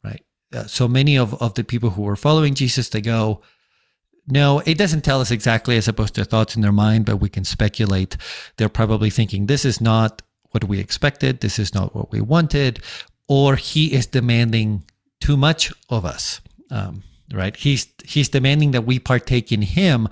right? 0.02 0.22
Uh, 0.52 0.64
so 0.64 0.88
many 0.88 1.16
of, 1.16 1.34
of 1.42 1.54
the 1.54 1.64
people 1.64 1.90
who 1.90 2.02
were 2.02 2.16
following 2.16 2.54
Jesus, 2.54 2.88
they 2.88 3.00
go, 3.00 3.42
no, 4.26 4.60
it 4.60 4.78
doesn't 4.78 5.04
tell 5.04 5.20
us 5.20 5.30
exactly, 5.30 5.76
as 5.76 5.88
opposed 5.88 6.14
to 6.14 6.24
thoughts 6.24 6.56
in 6.56 6.62
their 6.62 6.72
mind, 6.72 7.04
but 7.04 7.16
we 7.16 7.28
can 7.28 7.44
speculate. 7.44 8.16
They're 8.56 8.68
probably 8.68 9.10
thinking, 9.10 9.46
this 9.46 9.64
is 9.64 9.80
not 9.80 10.22
what 10.50 10.64
we 10.64 10.78
expected. 10.78 11.40
This 11.40 11.58
is 11.58 11.74
not 11.74 11.94
what 11.94 12.10
we 12.10 12.20
wanted. 12.20 12.80
Or 13.28 13.56
he 13.56 13.92
is 13.92 14.06
demanding 14.06 14.84
too 15.20 15.36
much 15.36 15.72
of 15.90 16.04
us. 16.04 16.40
Um, 16.70 17.02
right? 17.32 17.56
He's 17.56 17.86
he's 18.04 18.28
demanding 18.28 18.70
that 18.72 18.86
we 18.86 18.98
partake 18.98 19.52
in 19.52 19.62
him, 19.62 20.08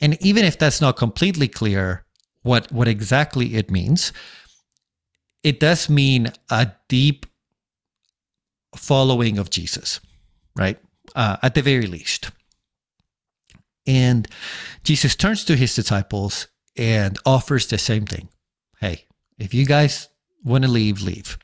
and 0.00 0.16
even 0.22 0.44
if 0.44 0.58
that's 0.58 0.80
not 0.80 0.96
completely 0.96 1.48
clear 1.48 2.04
what 2.42 2.70
what 2.72 2.88
exactly 2.88 3.54
it 3.54 3.70
means, 3.70 4.12
it 5.42 5.60
does 5.60 5.88
mean 5.88 6.32
a 6.50 6.72
deep 6.88 7.26
following 8.76 9.38
of 9.38 9.50
Jesus, 9.50 10.00
right? 10.56 10.78
Uh, 11.14 11.36
at 11.42 11.54
the 11.54 11.62
very 11.62 11.86
least. 11.86 12.30
And 13.86 14.28
Jesus 14.84 15.16
turns 15.16 15.44
to 15.44 15.56
his 15.56 15.74
disciples 15.74 16.48
and 16.76 17.18
offers 17.24 17.66
the 17.66 17.78
same 17.78 18.06
thing. 18.06 18.28
Hey, 18.80 19.06
if 19.38 19.54
you 19.54 19.66
guys 19.66 20.08
want 20.44 20.64
to 20.64 20.70
leave, 20.70 21.02
leave. 21.02 21.38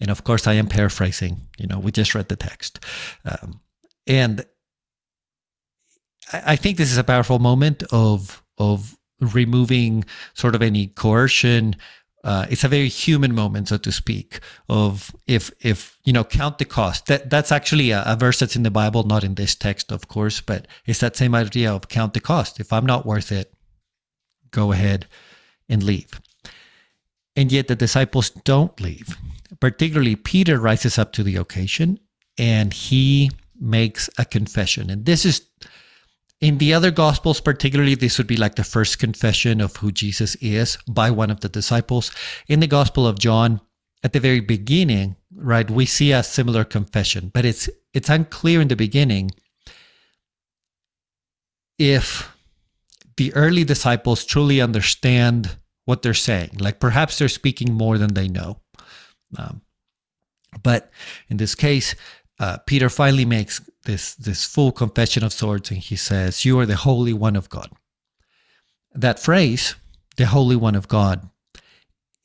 And 0.00 0.10
of 0.10 0.24
course, 0.24 0.46
I 0.46 0.54
am 0.54 0.66
paraphrasing. 0.66 1.48
You 1.58 1.66
know, 1.66 1.78
we 1.78 1.92
just 1.92 2.14
read 2.14 2.28
the 2.28 2.36
text. 2.36 2.84
Um, 3.24 3.60
and 4.06 4.44
I, 6.32 6.42
I 6.52 6.56
think 6.56 6.76
this 6.76 6.90
is 6.90 6.98
a 6.98 7.04
powerful 7.04 7.38
moment 7.38 7.82
of 7.92 8.42
of 8.58 8.96
removing 9.20 10.04
sort 10.34 10.54
of 10.54 10.62
any 10.62 10.88
coercion. 10.88 11.76
Uh, 12.22 12.46
it's 12.50 12.64
a 12.64 12.68
very 12.68 12.88
human 12.88 13.34
moment, 13.34 13.68
so 13.68 13.78
to 13.78 13.92
speak. 13.92 14.40
Of 14.68 15.14
if 15.26 15.50
if 15.60 15.98
you 16.04 16.12
know 16.12 16.24
count 16.24 16.58
the 16.58 16.64
cost. 16.64 17.06
That 17.06 17.30
that's 17.30 17.52
actually 17.52 17.90
a, 17.90 18.02
a 18.06 18.16
verse 18.16 18.38
that's 18.38 18.56
in 18.56 18.62
the 18.62 18.70
Bible, 18.70 19.04
not 19.04 19.24
in 19.24 19.34
this 19.34 19.54
text, 19.54 19.92
of 19.92 20.08
course, 20.08 20.40
but 20.40 20.68
it's 20.86 21.00
that 21.00 21.16
same 21.16 21.34
idea 21.34 21.72
of 21.72 21.88
count 21.88 22.14
the 22.14 22.20
cost. 22.20 22.60
If 22.60 22.72
I'm 22.72 22.86
not 22.86 23.06
worth 23.06 23.32
it, 23.32 23.52
go 24.50 24.72
ahead 24.72 25.06
and 25.68 25.82
leave. 25.82 26.20
And 27.36 27.50
yet 27.50 27.68
the 27.68 27.76
disciples 27.76 28.30
don't 28.30 28.78
leave 28.80 29.16
particularly 29.60 30.16
Peter 30.16 30.58
rises 30.58 30.98
up 30.98 31.12
to 31.12 31.22
the 31.22 31.36
occasion 31.36 31.98
and 32.38 32.72
he 32.72 33.30
makes 33.58 34.08
a 34.18 34.24
confession. 34.24 34.90
And 34.90 35.04
this 35.04 35.24
is 35.24 35.46
in 36.40 36.58
the 36.58 36.72
other 36.72 36.90
gospels, 36.90 37.40
particularly, 37.40 37.94
this 37.94 38.16
would 38.16 38.26
be 38.26 38.36
like 38.36 38.54
the 38.54 38.64
first 38.64 38.98
confession 38.98 39.60
of 39.60 39.76
who 39.76 39.92
Jesus 39.92 40.36
is 40.36 40.78
by 40.88 41.10
one 41.10 41.30
of 41.30 41.40
the 41.40 41.50
disciples. 41.50 42.10
In 42.48 42.60
the 42.60 42.66
Gospel 42.66 43.06
of 43.06 43.18
John, 43.18 43.60
at 44.02 44.14
the 44.14 44.20
very 44.20 44.40
beginning, 44.40 45.16
right, 45.34 45.70
we 45.70 45.84
see 45.84 46.12
a 46.12 46.22
similar 46.22 46.64
confession, 46.64 47.30
but 47.34 47.44
it's 47.44 47.68
it's 47.92 48.08
unclear 48.08 48.60
in 48.62 48.68
the 48.68 48.76
beginning 48.76 49.32
if 51.78 52.34
the 53.16 53.34
early 53.34 53.64
disciples 53.64 54.24
truly 54.24 54.60
understand 54.62 55.56
what 55.84 56.00
they're 56.00 56.14
saying. 56.14 56.50
Like 56.58 56.80
perhaps 56.80 57.18
they're 57.18 57.28
speaking 57.28 57.74
more 57.74 57.98
than 57.98 58.14
they 58.14 58.28
know. 58.28 58.60
Um, 59.36 59.60
but 60.62 60.90
in 61.28 61.36
this 61.36 61.54
case, 61.54 61.94
uh, 62.38 62.58
Peter 62.66 62.88
finally 62.88 63.24
makes 63.26 63.60
this 63.84 64.14
this 64.14 64.44
full 64.44 64.72
confession 64.72 65.24
of 65.24 65.32
sorts, 65.32 65.70
and 65.70 65.80
he 65.80 65.96
says, 65.96 66.44
"You 66.44 66.58
are 66.60 66.66
the 66.66 66.76
Holy 66.76 67.12
One 67.12 67.36
of 67.36 67.48
God." 67.48 67.70
That 68.94 69.18
phrase, 69.18 69.74
"the 70.16 70.26
Holy 70.26 70.56
One 70.56 70.74
of 70.74 70.88
God," 70.88 71.28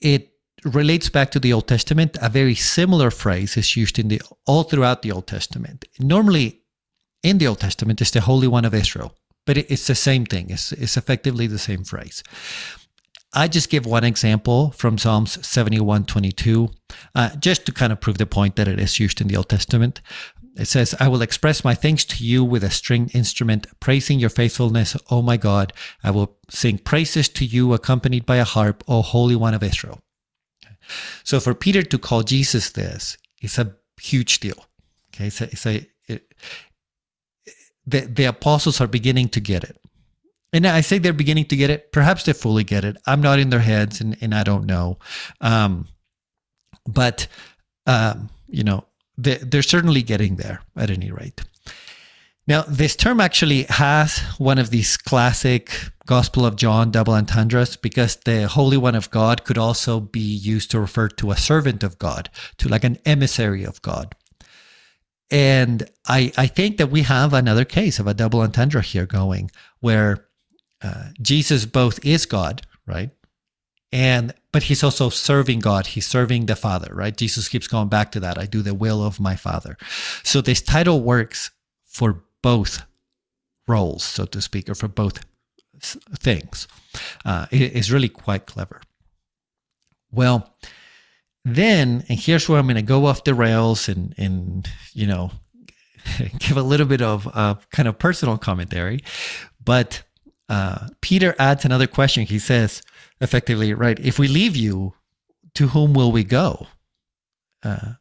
it 0.02 0.32
relates 0.64 1.10
back 1.10 1.32
to 1.32 1.40
the 1.40 1.54
Old 1.54 1.68
Testament. 1.68 2.18
A 2.22 2.30
very 2.30 2.56
similar 2.56 3.12
phrase 3.12 3.56
is 3.58 3.78
used 3.78 4.00
in 4.00 4.08
the 4.08 4.22
all 4.46 4.64
throughout 4.64 5.02
the 5.02 5.12
Old 5.12 5.28
Testament. 5.28 5.86
Normally, 6.00 6.62
in 7.24 7.38
the 7.38 7.48
Old 7.48 7.60
Testament, 7.60 8.02
it's 8.02 8.12
the 8.12 8.22
Holy 8.22 8.48
One 8.48 8.66
of 8.66 8.74
Israel, 8.74 9.14
but 9.46 9.58
it, 9.58 9.70
it's 9.70 9.88
the 9.88 9.96
same 9.96 10.26
thing. 10.26 10.50
It's, 10.50 10.72
it's 10.72 10.98
effectively 10.98 11.48
the 11.48 11.60
same 11.60 11.84
phrase. 11.84 12.24
I 13.38 13.50
just 13.50 13.70
give 13.70 13.86
one 13.86 14.06
example 14.06 14.72
from 14.72 14.98
Psalms 14.98 15.46
71 15.46 16.06
22, 16.06 16.70
uh, 17.16 17.36
just 17.36 17.66
to 17.66 17.74
kind 17.74 17.92
of 17.92 18.00
prove 18.00 18.18
the 18.18 18.26
point 18.26 18.56
that 18.56 18.68
it 18.68 18.80
is 18.80 18.98
used 18.98 19.20
in 19.20 19.28
the 19.28 19.36
Old 19.36 19.50
Testament. 19.50 20.02
It 20.56 20.66
says, 20.66 20.96
I 21.00 21.10
will 21.10 21.22
express 21.22 21.66
my 21.66 21.76
thanks 21.76 22.06
to 22.06 22.24
you 22.24 22.44
with 22.44 22.64
a 22.64 22.70
stringed 22.70 23.14
instrument, 23.14 23.68
praising 23.82 24.20
your 24.20 24.30
faithfulness, 24.30 24.96
O 25.12 25.22
my 25.22 25.36
God. 25.36 25.74
I 26.04 26.12
will 26.12 26.38
sing 26.50 26.78
praises 26.78 27.28
to 27.30 27.46
you 27.46 27.74
accompanied 27.74 28.26
by 28.26 28.38
a 28.38 28.46
harp, 28.46 28.84
O 28.88 29.02
Holy 29.02 29.36
One 29.36 29.54
of 29.54 29.64
Israel. 29.64 30.00
So 31.24 31.40
for 31.40 31.54
Peter 31.54 31.84
to 31.84 31.98
call 31.98 32.24
Jesus 32.24 32.70
this 32.70 33.18
it's 33.42 33.58
a 33.58 33.76
huge 34.02 34.40
deal. 34.40 34.66
Okay, 35.14 35.30
so 35.30 35.46
it's 35.46 35.66
a, 35.66 35.88
it, 36.08 36.34
the, 37.86 38.02
the 38.02 38.26
apostles 38.26 38.82
are 38.82 38.88
beginning 38.88 39.30
to 39.30 39.40
get 39.40 39.64
it. 39.64 39.78
And 40.54 40.66
I 40.66 40.82
say 40.82 40.98
they're 40.98 41.14
beginning 41.14 41.46
to 41.46 41.56
get 41.56 41.70
it. 41.70 41.92
Perhaps 41.92 42.24
they 42.24 42.34
fully 42.34 42.64
get 42.64 42.86
it. 42.86 42.98
I'm 43.06 43.22
not 43.22 43.40
in 43.40 43.50
their 43.50 43.60
heads 43.60 44.00
and, 44.00 44.18
and 44.22 44.34
I 44.34 44.44
don't 44.44 44.66
know. 44.66 45.00
Um, 45.42 45.88
but, 46.88 47.28
um, 47.86 48.30
you 48.48 48.64
know, 48.64 48.86
they're 49.18 49.62
certainly 49.62 50.02
getting 50.02 50.36
there 50.36 50.62
at 50.76 50.90
any 50.90 51.12
rate. 51.12 51.42
Now, 52.48 52.62
this 52.68 52.96
term 52.96 53.20
actually 53.20 53.64
has 53.64 54.20
one 54.38 54.60
of 54.60 54.70
these 54.70 54.98
classic 54.98 55.72
Gospel 56.06 56.46
of 56.46 56.56
John 56.56 56.92
double 56.92 57.14
entendres 57.14 57.76
because 57.76 58.18
the 58.18 58.48
Holy 58.48 58.78
One 58.78 58.94
of 58.94 59.10
God 59.10 59.44
could 59.44 59.58
also 59.58 60.00
be 60.00 60.20
used 60.20 60.70
to 60.72 60.80
refer 60.80 61.08
to 61.10 61.32
a 61.32 61.38
servant 61.38 61.82
of 61.82 61.98
God, 61.98 62.30
to 62.60 62.70
like 62.70 62.84
an 62.84 63.00
emissary 63.06 63.64
of 63.64 63.82
God. 63.82 64.14
And 65.32 65.90
I, 66.08 66.32
I 66.38 66.46
think 66.46 66.78
that 66.78 66.92
we 66.92 67.02
have 67.02 67.34
another 67.34 67.66
case 67.66 67.98
of 67.98 68.06
a 68.06 68.14
double 68.14 68.42
entendre 68.42 68.84
here 68.84 69.08
going 69.08 69.50
where 69.80 70.28
uh, 70.84 71.06
Jesus 71.20 71.66
both 71.66 72.04
is 72.06 72.28
God, 72.28 72.62
right? 72.86 73.10
And 73.92 74.34
but 74.52 74.64
he's 74.64 74.84
also 74.84 75.10
serving 75.10 75.60
God. 75.60 75.88
He's 75.88 76.08
serving 76.08 76.46
the 76.46 76.56
Father, 76.56 76.94
right? 76.94 77.16
Jesus 77.16 77.48
keeps 77.48 77.68
going 77.68 77.90
back 77.90 78.12
to 78.14 78.20
that. 78.22 78.38
I 78.38 78.46
do 78.46 78.62
the 78.62 78.74
will 78.74 79.04
of 79.04 79.20
my 79.20 79.36
Father. 79.36 79.78
So 80.24 80.42
this 80.42 80.62
title 80.62 81.02
works 81.02 81.52
for 81.86 82.24
both 82.42 82.84
roles, 83.68 84.04
so 84.04 84.26
to 84.26 84.42
speak, 84.42 84.70
or 84.70 84.76
for 84.76 84.88
both 84.88 85.26
things. 85.80 86.68
Uh, 87.24 87.48
it 87.52 87.74
is 87.74 87.92
really 87.92 88.10
quite 88.10 88.46
clever. 88.46 88.82
Well, 90.12 90.56
then, 91.44 92.04
and 92.10 92.20
here's 92.20 92.48
where 92.48 92.60
I'm 92.60 92.66
going 92.66 92.76
to 92.76 92.82
go 92.82 93.06
off 93.06 93.24
the 93.24 93.36
rails 93.36 93.88
and, 93.88 94.16
and 94.18 94.68
you 94.94 95.06
know, 95.06 95.32
give 96.40 96.58
a 96.58 96.64
little 96.64 96.88
bit 96.88 97.02
of 97.02 97.28
uh, 97.34 97.56
kind 97.72 97.88
of 97.88 98.00
personal 98.00 98.38
commentary. 98.38 99.04
But 99.64 100.04
uh, 100.50 100.88
Peter 101.02 101.36
adds 101.40 101.66
another 101.66 101.88
question. 101.88 102.26
He 102.26 102.40
says, 102.40 102.82
effectively, 103.22 103.74
right, 103.74 104.00
if 104.00 104.20
we 104.20 104.28
leave 104.28 104.56
you, 104.56 104.94
to 105.56 105.68
whom 105.68 105.94
will 105.94 106.12
we 106.12 106.24
go? 106.24 106.68
Uh, 107.64 107.94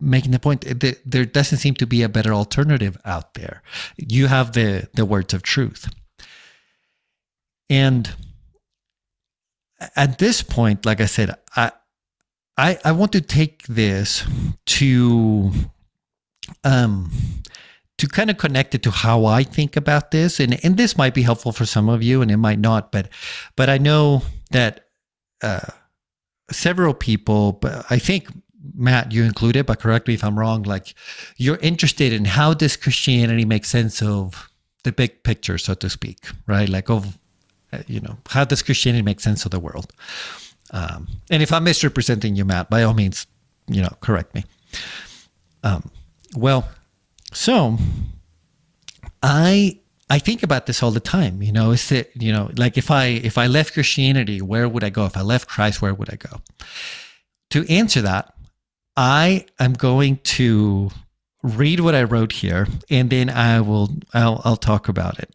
making 0.00 0.32
the 0.32 0.38
point 0.38 0.60
that 0.62 0.98
there 1.04 1.24
doesn't 1.24 1.58
seem 1.58 1.74
to 1.74 1.86
be 1.86 2.02
a 2.02 2.08
better 2.08 2.34
alternative 2.34 2.98
out 3.04 3.34
there. 3.34 3.62
You 3.96 4.26
have 4.26 4.52
the 4.52 4.88
the 4.94 5.06
words 5.06 5.32
of 5.32 5.42
truth. 5.42 5.88
And 7.70 8.10
at 9.96 10.18
this 10.18 10.42
point, 10.42 10.84
like 10.84 11.00
I 11.00 11.06
said, 11.06 11.34
I 11.56 11.72
I, 12.56 12.78
I 12.84 12.92
want 12.92 13.12
to 13.12 13.20
take 13.20 13.66
this 13.66 14.24
to 14.66 15.52
um 16.64 17.10
to 17.98 18.08
kind 18.08 18.30
of 18.30 18.38
connect 18.38 18.74
it 18.74 18.82
to 18.82 18.90
how 18.90 19.26
I 19.26 19.42
think 19.44 19.76
about 19.76 20.10
this. 20.10 20.40
And 20.40 20.64
and 20.64 20.76
this 20.76 20.96
might 20.96 21.14
be 21.14 21.22
helpful 21.22 21.52
for 21.52 21.66
some 21.66 21.88
of 21.88 22.02
you 22.02 22.22
and 22.22 22.30
it 22.30 22.36
might 22.38 22.58
not, 22.58 22.92
but 22.92 23.08
but 23.56 23.68
I 23.68 23.78
know 23.78 24.22
that 24.50 24.88
uh 25.42 25.70
several 26.50 26.94
people, 26.94 27.52
but 27.52 27.84
I 27.90 27.98
think 27.98 28.28
Matt, 28.74 29.12
you 29.12 29.24
included, 29.24 29.66
but 29.66 29.80
correct 29.80 30.06
me 30.08 30.14
if 30.14 30.22
I'm 30.22 30.38
wrong. 30.38 30.62
Like, 30.62 30.94
you're 31.36 31.58
interested 31.58 32.12
in 32.12 32.24
how 32.24 32.54
does 32.54 32.76
Christianity 32.76 33.44
make 33.44 33.64
sense 33.64 34.02
of 34.02 34.50
the 34.84 34.92
big 34.92 35.22
picture, 35.24 35.58
so 35.58 35.74
to 35.74 35.90
speak, 35.90 36.26
right? 36.46 36.68
Like, 36.68 36.88
of 36.90 37.18
uh, 37.72 37.78
you 37.86 38.00
know, 38.00 38.18
how 38.28 38.44
does 38.44 38.62
Christianity 38.62 39.02
make 39.02 39.20
sense 39.20 39.44
of 39.44 39.50
the 39.50 39.60
world? 39.60 39.92
Um, 40.70 41.08
and 41.30 41.42
if 41.42 41.52
I'm 41.52 41.64
misrepresenting 41.64 42.36
you, 42.36 42.44
Matt, 42.44 42.70
by 42.70 42.82
all 42.82 42.94
means, 42.94 43.26
you 43.68 43.82
know, 43.82 43.92
correct 44.00 44.34
me. 44.34 44.44
Um, 45.64 45.90
well, 46.36 46.68
so 47.32 47.78
I 49.22 49.78
I 50.10 50.18
think 50.18 50.42
about 50.42 50.66
this 50.66 50.82
all 50.82 50.90
the 50.90 51.00
time. 51.00 51.42
You 51.42 51.52
know, 51.52 51.70
is 51.70 51.90
it 51.92 52.10
you 52.14 52.32
know 52.32 52.50
like 52.56 52.76
if 52.76 52.90
I 52.90 53.06
if 53.06 53.38
I 53.38 53.46
left 53.46 53.74
Christianity, 53.74 54.40
where 54.40 54.68
would 54.68 54.84
I 54.84 54.90
go? 54.90 55.06
If 55.06 55.16
I 55.16 55.22
left 55.22 55.48
Christ, 55.48 55.80
where 55.80 55.94
would 55.94 56.10
I 56.10 56.16
go? 56.16 56.40
To 57.50 57.66
answer 57.68 58.02
that, 58.02 58.34
I 58.96 59.46
am 59.58 59.72
going 59.74 60.18
to 60.24 60.90
read 61.42 61.80
what 61.80 61.94
I 61.94 62.04
wrote 62.04 62.32
here, 62.32 62.68
and 62.90 63.10
then 63.10 63.30
I 63.30 63.60
will 63.60 63.90
I'll, 64.14 64.40
I'll 64.44 64.56
talk 64.56 64.88
about 64.88 65.18
it, 65.18 65.34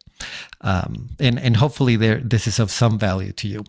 um, 0.61 1.09
and 1.19 1.39
and 1.39 1.57
hopefully 1.57 1.95
there 1.95 2.19
this 2.19 2.47
is 2.47 2.59
of 2.59 2.71
some 2.71 2.99
value 2.99 3.31
to 3.33 3.47
you. 3.47 3.63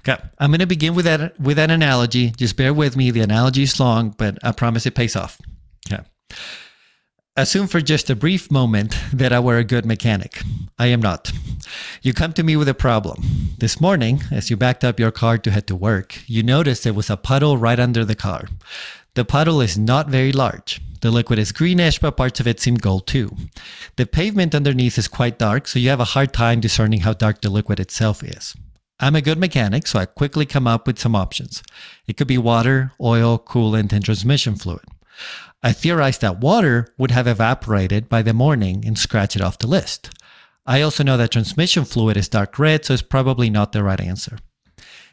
Okay, 0.00 0.20
I'm 0.38 0.50
going 0.50 0.60
to 0.60 0.66
begin 0.66 0.94
with 0.94 1.04
that 1.04 1.38
with 1.40 1.56
that 1.56 1.70
analogy. 1.70 2.30
Just 2.30 2.56
bear 2.56 2.74
with 2.74 2.96
me. 2.96 3.10
The 3.10 3.20
analogy 3.20 3.62
is 3.62 3.78
long, 3.78 4.14
but 4.18 4.38
I 4.42 4.52
promise 4.52 4.86
it 4.86 4.94
pays 4.94 5.16
off. 5.16 5.40
Okay. 5.90 6.02
Assume 7.36 7.68
for 7.68 7.80
just 7.80 8.10
a 8.10 8.16
brief 8.16 8.50
moment 8.50 8.96
that 9.12 9.32
I 9.32 9.38
were 9.38 9.58
a 9.58 9.64
good 9.64 9.86
mechanic. 9.86 10.42
I 10.80 10.86
am 10.86 11.00
not. 11.00 11.30
You 12.02 12.12
come 12.12 12.32
to 12.32 12.42
me 12.42 12.56
with 12.56 12.68
a 12.68 12.74
problem. 12.74 13.22
This 13.58 13.80
morning, 13.80 14.24
as 14.32 14.50
you 14.50 14.56
backed 14.56 14.82
up 14.82 14.98
your 14.98 15.12
car 15.12 15.38
to 15.38 15.50
head 15.52 15.68
to 15.68 15.76
work, 15.76 16.18
you 16.26 16.42
noticed 16.42 16.82
there 16.82 16.92
was 16.92 17.08
a 17.08 17.16
puddle 17.16 17.56
right 17.56 17.78
under 17.78 18.04
the 18.04 18.16
car. 18.16 18.48
The 19.14 19.24
puddle 19.24 19.60
is 19.60 19.78
not 19.78 20.08
very 20.08 20.32
large. 20.32 20.80
The 21.02 21.12
liquid 21.12 21.38
is 21.38 21.52
greenish, 21.52 22.00
but 22.00 22.16
parts 22.16 22.40
of 22.40 22.48
it 22.48 22.58
seem 22.58 22.74
gold 22.74 23.06
too. 23.06 23.36
The 23.94 24.06
pavement 24.06 24.52
underneath 24.52 24.98
is 24.98 25.06
quite 25.06 25.38
dark, 25.38 25.68
so 25.68 25.78
you 25.78 25.88
have 25.88 26.00
a 26.00 26.12
hard 26.16 26.32
time 26.32 26.58
discerning 26.58 27.02
how 27.02 27.12
dark 27.12 27.42
the 27.42 27.48
liquid 27.48 27.78
itself 27.78 28.24
is. 28.24 28.56
I'm 28.98 29.14
a 29.14 29.22
good 29.22 29.38
mechanic, 29.38 29.86
so 29.86 30.00
I 30.00 30.06
quickly 30.06 30.46
come 30.46 30.66
up 30.66 30.84
with 30.84 30.98
some 30.98 31.14
options. 31.14 31.62
It 32.08 32.16
could 32.16 32.26
be 32.26 32.38
water, 32.38 32.92
oil, 33.00 33.38
coolant, 33.38 33.92
and 33.92 34.04
transmission 34.04 34.56
fluid. 34.56 34.84
I 35.62 35.72
theorized 35.72 36.22
that 36.22 36.40
water 36.40 36.94
would 36.96 37.10
have 37.10 37.26
evaporated 37.26 38.08
by 38.08 38.22
the 38.22 38.32
morning 38.32 38.82
and 38.86 38.98
scratch 38.98 39.36
it 39.36 39.42
off 39.42 39.58
the 39.58 39.66
list. 39.66 40.10
I 40.66 40.80
also 40.80 41.02
know 41.02 41.16
that 41.16 41.32
transmission 41.32 41.84
fluid 41.84 42.16
is 42.16 42.28
dark 42.28 42.58
red, 42.58 42.84
so 42.84 42.94
it's 42.94 43.02
probably 43.02 43.50
not 43.50 43.72
the 43.72 43.82
right 43.82 44.00
answer. 44.00 44.38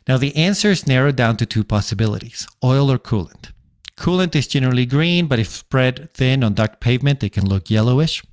Now, 0.07 0.17
the 0.17 0.35
answer 0.37 0.71
is 0.71 0.87
narrowed 0.87 1.17
down 1.17 1.35
to 1.37 1.45
two 1.45 1.65
possibilities 1.65 2.47
oil 2.63 2.89
or 2.89 2.97
coolant. 2.97 3.51
Coolant 3.97 4.35
is 4.35 4.47
generally 4.47 4.85
green, 4.85 5.27
but 5.27 5.39
if 5.39 5.49
spread 5.49 6.13
thin 6.13 6.43
on 6.43 6.53
dark 6.53 6.79
pavement, 6.79 7.23
it 7.23 7.33
can 7.33 7.49
look 7.49 7.69
yellowish. 7.69 8.23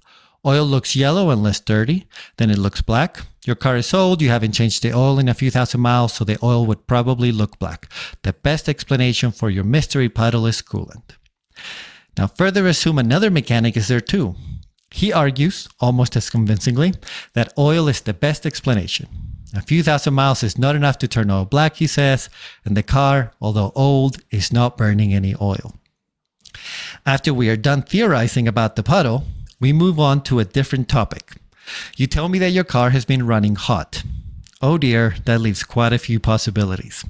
Oil 0.47 0.65
looks 0.67 0.95
yellow 0.95 1.31
and 1.31 1.43
less 1.43 1.59
dirty, 1.59 2.07
then 2.37 2.51
it 2.51 2.59
looks 2.59 2.83
black. 2.83 3.23
Your 3.47 3.57
car 3.57 3.77
is 3.77 3.95
old, 3.95 4.21
you 4.21 4.29
haven't 4.29 4.53
changed 4.53 4.83
the 4.83 4.93
oil 4.93 5.19
in 5.19 5.29
a 5.29 5.35
few 5.35 5.51
thousand 5.51 5.81
miles, 5.81 6.13
so 6.13 6.25
the 6.25 6.39
oil 6.43 6.67
would 6.67 6.87
probably 6.87 7.33
look 7.33 7.59
black. 7.59 7.91
The 8.23 8.35
best 8.35 8.69
explanation 8.69 9.33
for 9.33 9.49
your 9.49 9.65
mystery 9.65 10.11
puddle 10.11 10.47
is 10.47 10.63
coolant. 10.63 11.17
Now, 12.17 12.29
further 12.29 12.67
assume 12.67 12.99
another 12.99 13.31
mechanic 13.31 13.77
is 13.77 13.89
there 13.89 14.01
too. 14.01 14.37
He 14.91 15.13
argues, 15.13 15.69
almost 15.81 16.15
as 16.17 16.31
convincingly, 16.31 16.95
that 17.33 17.53
oil 17.59 17.89
is 17.89 18.01
the 18.01 18.15
best 18.15 18.47
explanation. 18.47 19.09
A 19.53 19.63
few 19.63 19.83
thousand 19.83 20.15
miles 20.15 20.43
is 20.43 20.59
not 20.59 20.77
enough 20.77 20.99
to 20.99 21.09
turn 21.09 21.31
oil 21.31 21.45
black, 21.45 21.77
he 21.77 21.87
says, 21.87 22.29
and 22.65 22.77
the 22.77 22.83
car, 22.83 23.33
although 23.41 23.73
old, 23.75 24.19
is 24.31 24.53
not 24.53 24.77
burning 24.77 25.13
any 25.13 25.35
oil. 25.41 25.75
After 27.07 27.35
we 27.35 27.49
are 27.49 27.57
done 27.57 27.83
theorizing 27.83 28.49
about 28.49 28.77
the 28.77 28.83
puddle, 28.83 29.25
we 29.61 29.73
move 29.73 29.99
on 29.99 30.23
to 30.25 30.41
a 30.41 30.45
different 30.45 30.89
topic. 30.89 31.33
You 31.97 32.07
tell 32.07 32.29
me 32.29 32.39
that 32.39 32.51
your 32.51 32.65
car 32.65 32.91
has 32.91 33.05
been 33.05 33.27
running 33.27 33.55
hot. 33.57 34.03
Oh 34.65 34.79
dear, 34.79 35.17
that 35.27 35.43
leaves 35.43 35.63
quite 35.63 35.93
a 35.93 35.99
few 35.99 36.19
possibilities. 36.19 37.05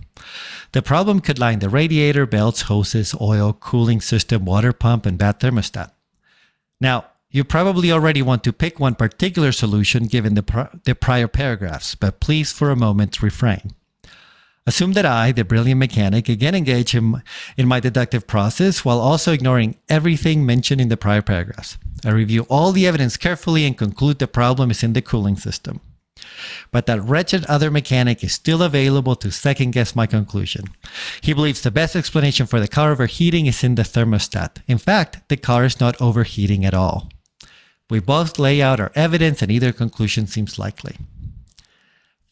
The 0.72 0.82
problem 0.82 1.20
could 1.20 1.38
lie 1.38 1.52
in 1.52 1.60
the 1.60 1.68
radiator, 1.68 2.26
belts, 2.26 2.62
hoses, 2.62 3.14
oil, 3.20 3.52
cooling 3.52 4.00
system, 4.00 4.44
water 4.44 4.72
pump, 4.72 5.06
and 5.06 5.16
bad 5.16 5.38
thermostat. 5.38 5.92
Now, 6.80 7.04
you 7.30 7.44
probably 7.44 7.92
already 7.92 8.22
want 8.22 8.42
to 8.42 8.52
pick 8.52 8.80
one 8.80 8.96
particular 8.96 9.52
solution 9.52 10.06
given 10.06 10.34
the, 10.34 10.68
the 10.82 10.96
prior 10.96 11.28
paragraphs, 11.28 11.94
but 11.94 12.18
please 12.18 12.50
for 12.50 12.72
a 12.72 12.76
moment 12.76 13.22
refrain. 13.22 13.70
Assume 14.66 14.94
that 14.94 15.06
I, 15.06 15.30
the 15.30 15.44
brilliant 15.44 15.78
mechanic, 15.78 16.28
again 16.28 16.56
engage 16.56 16.92
in, 16.92 17.22
in 17.56 17.68
my 17.68 17.78
deductive 17.78 18.26
process 18.26 18.84
while 18.84 18.98
also 18.98 19.32
ignoring 19.32 19.76
everything 19.88 20.44
mentioned 20.44 20.80
in 20.80 20.88
the 20.88 20.96
prior 20.96 21.22
paragraphs. 21.22 21.78
I 22.04 22.10
review 22.10 22.48
all 22.50 22.72
the 22.72 22.88
evidence 22.88 23.16
carefully 23.16 23.64
and 23.64 23.78
conclude 23.78 24.18
the 24.18 24.26
problem 24.26 24.72
is 24.72 24.82
in 24.82 24.94
the 24.94 25.02
cooling 25.02 25.36
system. 25.36 25.80
But 26.70 26.86
that 26.86 27.02
wretched 27.02 27.44
other 27.46 27.70
mechanic 27.70 28.22
is 28.22 28.32
still 28.32 28.62
available 28.62 29.16
to 29.16 29.30
second 29.30 29.72
guess 29.72 29.96
my 29.96 30.06
conclusion. 30.06 30.64
He 31.20 31.32
believes 31.32 31.62
the 31.62 31.70
best 31.70 31.96
explanation 31.96 32.46
for 32.46 32.60
the 32.60 32.68
car 32.68 32.92
overheating 32.92 33.46
is 33.46 33.64
in 33.64 33.74
the 33.74 33.82
thermostat. 33.82 34.62
In 34.66 34.78
fact, 34.78 35.28
the 35.28 35.36
car 35.36 35.64
is 35.64 35.80
not 35.80 36.00
overheating 36.00 36.64
at 36.64 36.74
all. 36.74 37.08
We 37.90 38.00
both 38.00 38.38
lay 38.38 38.62
out 38.62 38.80
our 38.80 38.92
evidence, 38.94 39.42
and 39.42 39.50
either 39.50 39.72
conclusion 39.72 40.26
seems 40.26 40.58
likely. 40.58 40.96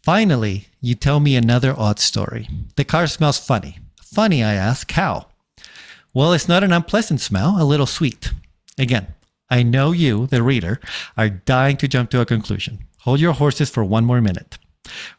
Finally, 0.03 0.69
you 0.81 0.95
tell 0.95 1.21
me 1.21 1.37
another 1.37 1.75
odd 1.79 2.01
story. 2.01 2.49
The 2.77 2.85
car 2.85 3.07
smells 3.07 3.39
funny. 3.39 3.79
Funny, 4.03 4.43
I 4.43 4.55
ask, 4.55 4.91
how? 4.91 5.27
Well, 6.15 6.33
it's 6.33 6.49
not 6.49 6.65
an 6.65 6.73
unpleasant 6.73 7.21
smell, 7.21 7.57
a 7.61 7.65
little 7.65 7.87
sweet. 7.87 8.33
Again, 8.79 9.15
I 9.51 9.63
know 9.63 9.93
you, 9.93 10.27
the 10.27 10.43
reader, 10.43 10.81
are 11.17 11.29
dying 11.29 11.77
to 11.79 11.89
jump 11.89 12.11
to 12.11 12.21
a 12.21 12.27
conclusion. 12.27 12.87
Hold 13.03 13.21
your 13.21 13.33
horses 13.33 13.71
for 13.71 13.85
one 13.85 14.05
more 14.05 14.21
minute. 14.21 14.59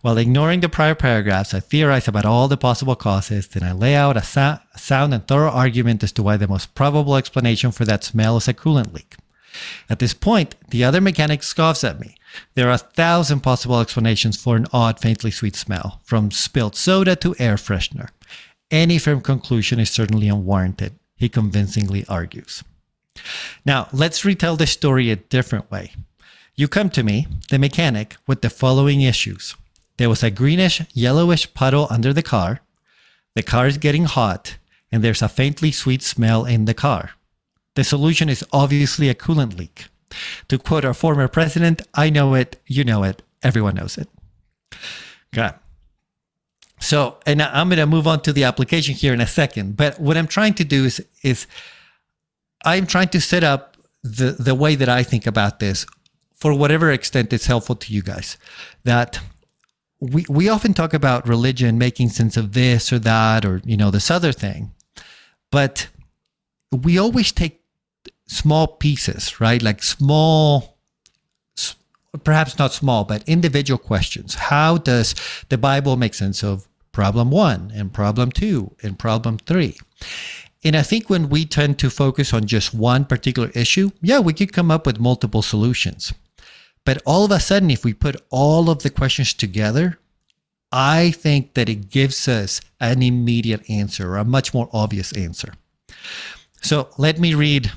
While 0.01 0.17
ignoring 0.17 0.59
the 0.59 0.69
prior 0.69 0.95
paragraphs, 0.95 1.53
I 1.53 1.59
theorize 1.59 2.07
about 2.07 2.25
all 2.25 2.47
the 2.47 2.57
possible 2.57 2.95
causes, 2.95 3.47
then 3.47 3.63
I 3.63 3.71
lay 3.71 3.95
out 3.95 4.17
a, 4.17 4.23
sa- 4.23 4.59
sound 4.75 5.13
and 5.13 5.27
thorough 5.27 5.51
argument 5.51 6.03
as 6.03 6.11
to 6.13 6.23
why 6.23 6.37
the 6.37 6.47
most 6.47 6.75
probable 6.75 7.15
explanation 7.15 7.71
for 7.71 7.85
that 7.85 8.03
smell 8.03 8.37
is 8.37 8.47
a 8.47 8.53
coolant 8.53 8.93
leak. 8.93 9.15
At 9.89 9.99
this 9.99 10.13
point, 10.13 10.55
the 10.69 10.83
other 10.83 11.01
mechanic 11.01 11.43
scoffs 11.43 11.83
at 11.83 11.99
me. 11.99 12.15
There 12.55 12.67
are 12.69 12.73
a 12.73 12.77
thousand 12.77 13.41
possible 13.41 13.79
explanations 13.79 14.41
for 14.41 14.55
an 14.55 14.65
odd, 14.73 14.99
faintly 14.99 15.31
sweet 15.31 15.55
smell, 15.55 16.01
from 16.03 16.31
spilled 16.31 16.75
soda 16.75 17.15
to 17.17 17.35
air 17.37 17.55
freshener. 17.55 18.09
Any 18.71 18.97
firm 18.97 19.21
conclusion 19.21 19.79
is 19.79 19.91
certainly 19.91 20.29
unwarranted, 20.29 20.93
he 21.15 21.29
convincingly 21.29 22.05
argues. 22.07 22.63
Now, 23.65 23.87
let's 23.93 24.25
retell 24.25 24.55
the 24.55 24.67
story 24.67 25.11
a 25.11 25.15
different 25.15 25.69
way. 25.69 25.91
You 26.55 26.67
come 26.67 26.91
to 26.91 27.03
me, 27.03 27.27
the 27.49 27.57
mechanic, 27.57 28.15
with 28.27 28.41
the 28.41 28.49
following 28.49 29.01
issues. 29.01 29.55
There 29.97 30.09
was 30.09 30.21
a 30.21 30.29
greenish, 30.29 30.81
yellowish 30.93 31.51
puddle 31.55 31.87
under 31.89 32.13
the 32.13 32.21
car. 32.21 32.61
The 33.35 33.41
car 33.41 33.65
is 33.65 33.79
getting 33.79 34.05
hot, 34.05 34.57
and 34.91 35.03
there's 35.03 35.23
a 35.23 35.29
faintly 35.29 35.71
sweet 35.71 36.03
smell 36.03 36.45
in 36.45 36.65
the 36.65 36.75
car. 36.75 37.11
The 37.75 37.83
solution 37.83 38.29
is 38.29 38.45
obviously 38.51 39.09
a 39.09 39.15
coolant 39.15 39.57
leak. 39.57 39.85
To 40.49 40.59
quote 40.59 40.85
our 40.85 40.93
former 40.93 41.27
president, 41.27 41.81
I 41.95 42.11
know 42.11 42.35
it, 42.35 42.61
you 42.67 42.83
know 42.83 43.03
it, 43.03 43.23
everyone 43.41 43.73
knows 43.73 43.97
it. 43.97 44.07
Okay. 45.35 45.55
So, 46.79 47.17
and 47.25 47.41
I'm 47.41 47.69
going 47.69 47.79
to 47.79 47.87
move 47.87 48.05
on 48.05 48.21
to 48.23 48.33
the 48.33 48.43
application 48.43 48.93
here 48.93 49.13
in 49.13 49.21
a 49.21 49.27
second. 49.27 49.75
But 49.75 49.99
what 49.99 50.17
I'm 50.17 50.27
trying 50.27 50.53
to 50.55 50.63
do 50.63 50.85
is, 50.85 51.03
is 51.23 51.47
I'm 52.63 52.85
trying 52.85 53.07
to 53.09 53.21
set 53.21 53.43
up 53.43 53.75
the, 54.03 54.35
the 54.37 54.53
way 54.53 54.75
that 54.75 54.89
I 54.89 55.01
think 55.01 55.25
about 55.25 55.59
this 55.59 55.87
for 56.43 56.53
whatever 56.53 56.91
extent 56.91 57.31
it's 57.31 57.45
helpful 57.45 57.73
to 57.73 57.93
you 57.93 58.01
guys. 58.01 58.37
That 58.83 59.21
we, 60.01 60.25
we 60.27 60.49
often 60.49 60.73
talk 60.73 60.93
about 60.93 61.25
religion 61.25 61.77
making 61.77 62.09
sense 62.09 62.35
of 62.35 62.51
this 62.51 62.91
or 62.91 62.99
that 62.99 63.45
or, 63.45 63.61
you 63.63 63.77
know, 63.77 63.89
this 63.91 64.11
other 64.11 64.33
thing. 64.33 64.71
but 65.51 65.87
we 66.73 66.97
always 66.97 67.31
take 67.31 67.61
small 68.27 68.67
pieces, 68.67 69.39
right? 69.39 69.61
Like 69.61 69.81
small, 69.83 70.75
perhaps 72.25 72.59
not 72.59 72.73
small, 72.73 73.05
but 73.05 73.23
individual 73.25 73.77
questions. 73.77 74.35
How 74.35 74.77
does 74.77 75.15
the 75.47 75.57
Bible 75.57 75.95
make 75.95 76.13
sense 76.13 76.43
of 76.43 76.67
problem 76.91 77.31
one 77.31 77.71
and 77.73 77.93
problem 77.93 78.33
two 78.33 78.75
and 78.83 78.99
problem 78.99 79.37
three? 79.37 79.77
And 80.65 80.75
I 80.75 80.81
think 80.81 81.09
when 81.09 81.29
we 81.29 81.45
tend 81.45 81.79
to 81.79 81.89
focus 81.89 82.33
on 82.33 82.47
just 82.47 82.73
one 82.73 83.05
particular 83.05 83.49
issue, 83.53 83.91
yeah, 84.01 84.19
we 84.19 84.33
could 84.33 84.51
come 84.51 84.71
up 84.71 84.85
with 84.85 84.99
multiple 84.99 85.41
solutions. 85.41 86.11
But 86.85 87.01
all 87.05 87.23
of 87.25 87.31
a 87.31 87.39
sudden, 87.39 87.71
if 87.71 87.85
we 87.85 87.93
put 87.93 88.21
all 88.29 88.69
of 88.69 88.83
the 88.83 88.89
questions 88.89 89.33
together, 89.33 89.99
I 90.71 91.11
think 91.11 91.53
that 91.53 91.69
it 91.69 91.89
gives 91.89 92.27
us 92.27 92.59
an 92.79 93.03
immediate 93.03 93.69
answer 93.69 94.17
a 94.17 94.25
much 94.25 94.53
more 94.53 94.69
obvious 94.73 95.13
answer. 95.13 95.53
So 96.61 96.89
let 96.97 97.19
me 97.19 97.35
read 97.35 97.71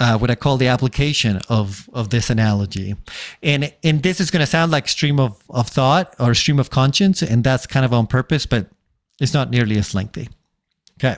uh, 0.00 0.18
what 0.18 0.30
I 0.30 0.34
call 0.34 0.56
the 0.56 0.68
application 0.68 1.40
of, 1.48 1.88
of 1.92 2.10
this 2.10 2.28
analogy. 2.30 2.94
And, 3.42 3.72
and 3.82 4.02
this 4.02 4.20
is 4.20 4.30
going 4.30 4.40
to 4.40 4.46
sound 4.46 4.72
like 4.72 4.88
stream 4.88 5.18
of, 5.18 5.42
of 5.48 5.68
thought 5.68 6.14
or 6.18 6.34
stream 6.34 6.58
of 6.58 6.70
conscience, 6.70 7.22
and 7.22 7.42
that's 7.42 7.66
kind 7.66 7.84
of 7.84 7.92
on 7.92 8.06
purpose, 8.06 8.46
but 8.46 8.68
it's 9.20 9.34
not 9.34 9.50
nearly 9.50 9.78
as 9.78 9.94
lengthy. 9.94 10.28
Okay. 10.98 11.16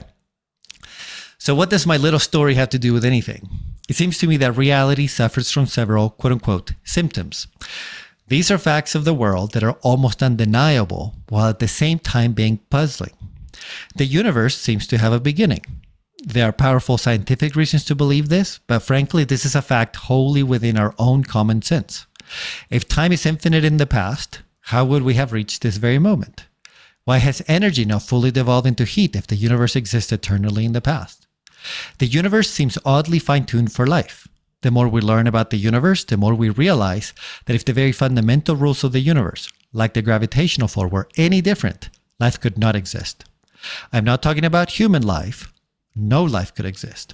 So, 1.45 1.53
what 1.53 1.69
does 1.69 1.85
my 1.85 1.97
little 1.97 2.17
story 2.17 2.55
have 2.55 2.69
to 2.69 2.79
do 2.79 2.91
with 2.91 3.05
anything? 3.05 3.47
It 3.87 3.95
seems 3.95 4.17
to 4.17 4.25
me 4.25 4.35
that 4.37 4.57
reality 4.57 5.05
suffers 5.05 5.51
from 5.51 5.67
several 5.67 6.09
quote 6.09 6.33
unquote 6.33 6.71
symptoms. 6.83 7.45
These 8.29 8.49
are 8.49 8.57
facts 8.57 8.95
of 8.95 9.05
the 9.05 9.13
world 9.13 9.51
that 9.51 9.63
are 9.63 9.77
almost 9.83 10.23
undeniable 10.23 11.13
while 11.29 11.49
at 11.49 11.59
the 11.59 11.67
same 11.67 11.99
time 11.99 12.33
being 12.33 12.61
puzzling. 12.71 13.13
The 13.95 14.07
universe 14.07 14.57
seems 14.57 14.87
to 14.87 14.97
have 14.97 15.13
a 15.13 15.19
beginning. 15.19 15.61
There 16.25 16.49
are 16.49 16.51
powerful 16.51 16.97
scientific 16.97 17.55
reasons 17.55 17.85
to 17.85 17.93
believe 17.93 18.29
this, 18.29 18.59
but 18.65 18.79
frankly, 18.79 19.23
this 19.23 19.45
is 19.45 19.53
a 19.53 19.61
fact 19.61 19.97
wholly 19.97 20.41
within 20.41 20.79
our 20.79 20.95
own 20.97 21.23
common 21.23 21.61
sense. 21.61 22.07
If 22.71 22.87
time 22.87 23.11
is 23.11 23.23
infinite 23.23 23.63
in 23.63 23.77
the 23.77 23.85
past, 23.85 24.41
how 24.61 24.83
would 24.85 25.03
we 25.03 25.13
have 25.13 25.31
reached 25.31 25.61
this 25.61 25.77
very 25.77 25.99
moment? 25.99 26.47
Why 27.03 27.19
has 27.19 27.43
energy 27.47 27.85
not 27.85 28.01
fully 28.01 28.31
devolved 28.31 28.65
into 28.65 28.83
heat 28.83 29.15
if 29.15 29.27
the 29.27 29.35
universe 29.35 29.75
exists 29.75 30.11
eternally 30.11 30.65
in 30.65 30.73
the 30.73 30.81
past? 30.81 31.24
The 31.99 32.07
universe 32.07 32.49
seems 32.49 32.77
oddly 32.85 33.19
fine 33.19 33.45
tuned 33.45 33.71
for 33.71 33.87
life. 33.87 34.27
The 34.61 34.71
more 34.71 34.87
we 34.87 35.01
learn 35.01 35.27
about 35.27 35.51
the 35.51 35.57
universe, 35.57 36.03
the 36.03 36.17
more 36.17 36.33
we 36.33 36.49
realize 36.49 37.13
that 37.45 37.55
if 37.55 37.65
the 37.65 37.73
very 37.73 37.91
fundamental 37.91 38.55
rules 38.55 38.83
of 38.83 38.93
the 38.93 38.99
universe, 38.99 39.47
like 39.73 39.93
the 39.93 40.01
gravitational 40.01 40.67
force, 40.67 40.91
were 40.91 41.09
any 41.17 41.41
different, 41.41 41.89
life 42.19 42.39
could 42.39 42.57
not 42.57 42.75
exist. 42.75 43.25
I'm 43.93 44.05
not 44.05 44.21
talking 44.21 44.45
about 44.45 44.79
human 44.79 45.03
life. 45.03 45.53
No 45.95 46.23
life 46.23 46.53
could 46.53 46.65
exist. 46.65 47.13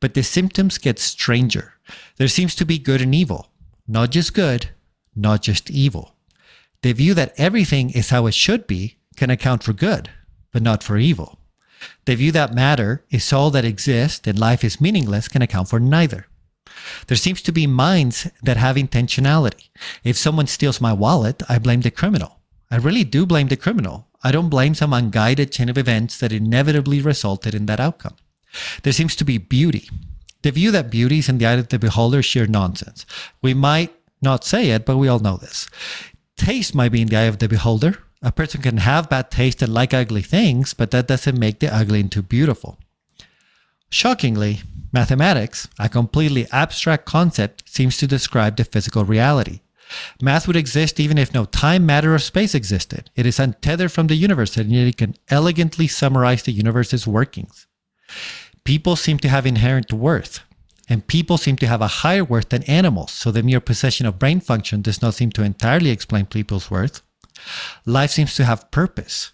But 0.00 0.14
the 0.14 0.22
symptoms 0.22 0.78
get 0.78 0.98
stranger. 0.98 1.74
There 2.16 2.28
seems 2.28 2.54
to 2.56 2.64
be 2.64 2.78
good 2.78 3.02
and 3.02 3.14
evil, 3.14 3.50
not 3.86 4.10
just 4.10 4.34
good, 4.34 4.70
not 5.16 5.42
just 5.42 5.70
evil. 5.70 6.14
The 6.82 6.92
view 6.92 7.14
that 7.14 7.34
everything 7.36 7.90
is 7.90 8.10
how 8.10 8.26
it 8.26 8.34
should 8.34 8.66
be 8.66 8.98
can 9.16 9.30
account 9.30 9.64
for 9.64 9.72
good, 9.72 10.10
but 10.52 10.62
not 10.62 10.84
for 10.84 10.96
evil. 10.96 11.40
The 12.04 12.14
view 12.14 12.32
that 12.32 12.54
matter 12.54 13.04
is 13.10 13.32
all 13.32 13.50
that 13.50 13.64
exists 13.64 14.26
and 14.26 14.38
life 14.38 14.64
is 14.64 14.80
meaningless 14.80 15.28
can 15.28 15.42
account 15.42 15.68
for 15.68 15.80
neither. 15.80 16.26
There 17.06 17.16
seems 17.16 17.42
to 17.42 17.52
be 17.52 17.66
minds 17.66 18.28
that 18.42 18.56
have 18.56 18.76
intentionality. 18.76 19.68
If 20.04 20.16
someone 20.16 20.46
steals 20.46 20.80
my 20.80 20.92
wallet, 20.92 21.42
I 21.48 21.58
blame 21.58 21.82
the 21.82 21.90
criminal. 21.90 22.40
I 22.70 22.76
really 22.76 23.04
do 23.04 23.26
blame 23.26 23.48
the 23.48 23.56
criminal. 23.56 24.08
I 24.22 24.32
don't 24.32 24.48
blame 24.48 24.74
some 24.74 24.92
unguided 24.92 25.52
chain 25.52 25.68
of 25.68 25.78
events 25.78 26.18
that 26.18 26.32
inevitably 26.32 27.00
resulted 27.00 27.54
in 27.54 27.66
that 27.66 27.80
outcome. 27.80 28.16
There 28.82 28.92
seems 28.92 29.14
to 29.16 29.24
be 29.24 29.38
beauty. 29.38 29.88
The 30.42 30.50
view 30.50 30.70
that 30.70 30.90
beauty 30.90 31.18
is 31.18 31.28
in 31.28 31.38
the 31.38 31.46
eye 31.46 31.52
of 31.54 31.68
the 31.68 31.78
beholder 31.78 32.20
is 32.20 32.26
sheer 32.26 32.46
nonsense. 32.46 33.06
We 33.42 33.54
might 33.54 33.94
not 34.22 34.44
say 34.44 34.70
it, 34.70 34.84
but 34.84 34.96
we 34.96 35.08
all 35.08 35.18
know 35.18 35.36
this. 35.36 35.68
Taste 36.36 36.74
might 36.74 36.92
be 36.92 37.02
in 37.02 37.08
the 37.08 37.16
eye 37.16 37.22
of 37.22 37.38
the 37.38 37.48
beholder. 37.48 37.98
A 38.20 38.32
person 38.32 38.62
can 38.62 38.78
have 38.78 39.08
bad 39.08 39.30
taste 39.30 39.62
and 39.62 39.72
like 39.72 39.94
ugly 39.94 40.22
things, 40.22 40.74
but 40.74 40.90
that 40.90 41.06
doesn't 41.06 41.38
make 41.38 41.60
the 41.60 41.72
ugly 41.72 42.00
into 42.00 42.22
beautiful. 42.22 42.78
Shockingly, 43.90 44.62
mathematics, 44.92 45.68
a 45.78 45.88
completely 45.88 46.46
abstract 46.50 47.06
concept, 47.06 47.68
seems 47.68 47.96
to 47.98 48.06
describe 48.06 48.56
the 48.56 48.64
physical 48.64 49.04
reality. 49.04 49.60
Math 50.20 50.46
would 50.46 50.56
exist 50.56 51.00
even 51.00 51.16
if 51.16 51.32
no 51.32 51.44
time, 51.46 51.86
matter, 51.86 52.14
or 52.14 52.18
space 52.18 52.54
existed. 52.54 53.10
It 53.16 53.24
is 53.24 53.38
untethered 53.38 53.92
from 53.92 54.08
the 54.08 54.16
universe 54.16 54.56
and 54.56 54.70
yet 54.70 54.86
it 54.86 54.96
can 54.96 55.14
elegantly 55.30 55.86
summarize 55.88 56.42
the 56.42 56.52
universe's 56.52 57.06
workings. 57.06 57.66
People 58.64 58.96
seem 58.96 59.18
to 59.20 59.28
have 59.28 59.46
inherent 59.46 59.92
worth, 59.92 60.40
and 60.88 61.06
people 61.06 61.38
seem 61.38 61.56
to 61.56 61.66
have 61.66 61.80
a 61.80 62.02
higher 62.02 62.24
worth 62.24 62.50
than 62.50 62.64
animals, 62.64 63.12
so 63.12 63.30
the 63.30 63.42
mere 63.42 63.60
possession 63.60 64.04
of 64.06 64.18
brain 64.18 64.40
function 64.40 64.82
does 64.82 65.00
not 65.00 65.14
seem 65.14 65.30
to 65.32 65.42
entirely 65.42 65.90
explain 65.90 66.26
people's 66.26 66.70
worth. 66.70 67.00
Life 67.86 68.10
seems 68.10 68.34
to 68.36 68.44
have 68.44 68.70
purpose. 68.70 69.32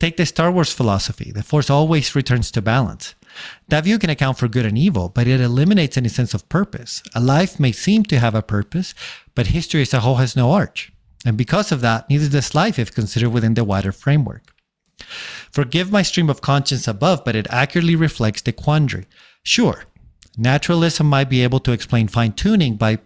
Take 0.00 0.16
the 0.16 0.26
Star 0.26 0.52
Wars 0.52 0.72
philosophy 0.72 1.32
the 1.32 1.42
Force 1.42 1.70
always 1.70 2.14
returns 2.14 2.50
to 2.52 2.62
balance. 2.62 3.14
That 3.68 3.84
view 3.84 3.98
can 3.98 4.10
account 4.10 4.38
for 4.38 4.48
good 4.48 4.66
and 4.66 4.78
evil, 4.78 5.08
but 5.08 5.26
it 5.26 5.40
eliminates 5.40 5.96
any 5.96 6.08
sense 6.08 6.34
of 6.34 6.48
purpose. 6.48 7.02
A 7.14 7.20
life 7.20 7.58
may 7.58 7.72
seem 7.72 8.04
to 8.04 8.18
have 8.18 8.34
a 8.34 8.42
purpose, 8.42 8.94
but 9.34 9.48
history 9.48 9.82
as 9.82 9.94
a 9.94 10.00
whole 10.00 10.16
has 10.16 10.36
no 10.36 10.52
arch. 10.52 10.92
And 11.24 11.36
because 11.36 11.72
of 11.72 11.80
that, 11.80 12.08
neither 12.08 12.28
does 12.28 12.54
life 12.54 12.78
if 12.78 12.94
considered 12.94 13.30
within 13.30 13.54
the 13.54 13.64
wider 13.64 13.92
framework. 13.92 14.54
Forgive 15.50 15.92
my 15.92 16.02
stream 16.02 16.30
of 16.30 16.40
conscience 16.40 16.88
above, 16.88 17.24
but 17.24 17.36
it 17.36 17.46
accurately 17.50 17.96
reflects 17.96 18.42
the 18.42 18.52
quandary. 18.52 19.06
Sure, 19.42 19.84
naturalism 20.36 21.06
might 21.06 21.28
be 21.28 21.42
able 21.42 21.60
to 21.60 21.72
explain 21.72 22.08
fine 22.08 22.32
tuning 22.32 22.76
by 22.76 22.98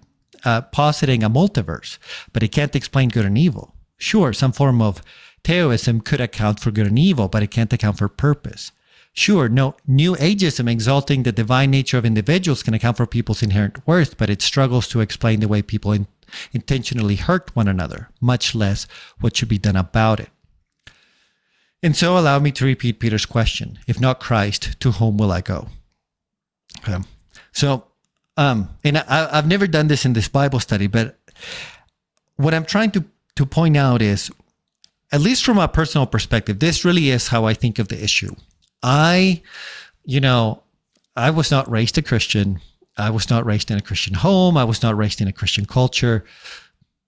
uh, 0.44 0.62
positing 0.62 1.22
a 1.22 1.30
multiverse, 1.30 1.98
but 2.32 2.42
it 2.42 2.52
can't 2.52 2.76
explain 2.76 3.08
good 3.08 3.24
and 3.24 3.38
evil. 3.38 3.74
Sure, 4.02 4.32
some 4.32 4.50
form 4.50 4.82
of 4.82 5.00
theism 5.44 6.00
could 6.00 6.20
account 6.20 6.58
for 6.58 6.72
good 6.72 6.88
and 6.88 6.98
evil, 6.98 7.28
but 7.28 7.40
it 7.40 7.52
can't 7.52 7.72
account 7.72 7.98
for 7.98 8.08
purpose. 8.08 8.72
Sure, 9.12 9.48
no, 9.48 9.76
New 9.86 10.16
Ageism 10.16 10.68
exalting 10.68 11.22
the 11.22 11.30
divine 11.30 11.70
nature 11.70 11.98
of 11.98 12.04
individuals 12.04 12.64
can 12.64 12.74
account 12.74 12.96
for 12.96 13.06
people's 13.06 13.44
inherent 13.44 13.86
worth, 13.86 14.18
but 14.18 14.28
it 14.28 14.42
struggles 14.42 14.88
to 14.88 15.00
explain 15.00 15.38
the 15.38 15.46
way 15.46 15.62
people 15.62 15.92
in, 15.92 16.08
intentionally 16.52 17.14
hurt 17.14 17.54
one 17.54 17.68
another, 17.68 18.08
much 18.20 18.56
less 18.56 18.88
what 19.20 19.36
should 19.36 19.48
be 19.48 19.56
done 19.56 19.76
about 19.76 20.18
it. 20.18 20.30
And 21.80 21.96
so 21.96 22.18
allow 22.18 22.40
me 22.40 22.50
to 22.52 22.64
repeat 22.64 22.98
Peter's 22.98 23.24
question 23.24 23.78
if 23.86 24.00
not 24.00 24.18
Christ, 24.18 24.80
to 24.80 24.90
whom 24.90 25.16
will 25.16 25.30
I 25.30 25.42
go? 25.42 25.68
Okay. 26.80 26.98
So, 27.52 27.84
um, 28.36 28.68
and 28.82 28.98
I, 28.98 29.28
I've 29.30 29.46
never 29.46 29.68
done 29.68 29.86
this 29.86 30.04
in 30.04 30.14
this 30.14 30.26
Bible 30.26 30.58
study, 30.58 30.88
but 30.88 31.20
what 32.34 32.52
I'm 32.52 32.64
trying 32.64 32.90
to, 32.92 33.04
to 33.36 33.46
point 33.46 33.76
out 33.76 34.02
is, 34.02 34.30
at 35.10 35.20
least 35.20 35.44
from 35.44 35.58
a 35.58 35.68
personal 35.68 36.06
perspective, 36.06 36.58
this 36.58 36.84
really 36.84 37.10
is 37.10 37.28
how 37.28 37.44
I 37.44 37.54
think 37.54 37.78
of 37.78 37.88
the 37.88 38.02
issue. 38.02 38.34
I, 38.82 39.42
you 40.04 40.20
know, 40.20 40.62
I 41.14 41.30
was 41.30 41.50
not 41.50 41.70
raised 41.70 41.98
a 41.98 42.02
Christian. 42.02 42.60
I 42.96 43.10
was 43.10 43.30
not 43.30 43.46
raised 43.46 43.70
in 43.70 43.78
a 43.78 43.82
Christian 43.82 44.14
home. 44.14 44.56
I 44.56 44.64
was 44.64 44.82
not 44.82 44.96
raised 44.96 45.20
in 45.20 45.28
a 45.28 45.32
Christian 45.32 45.66
culture. 45.66 46.24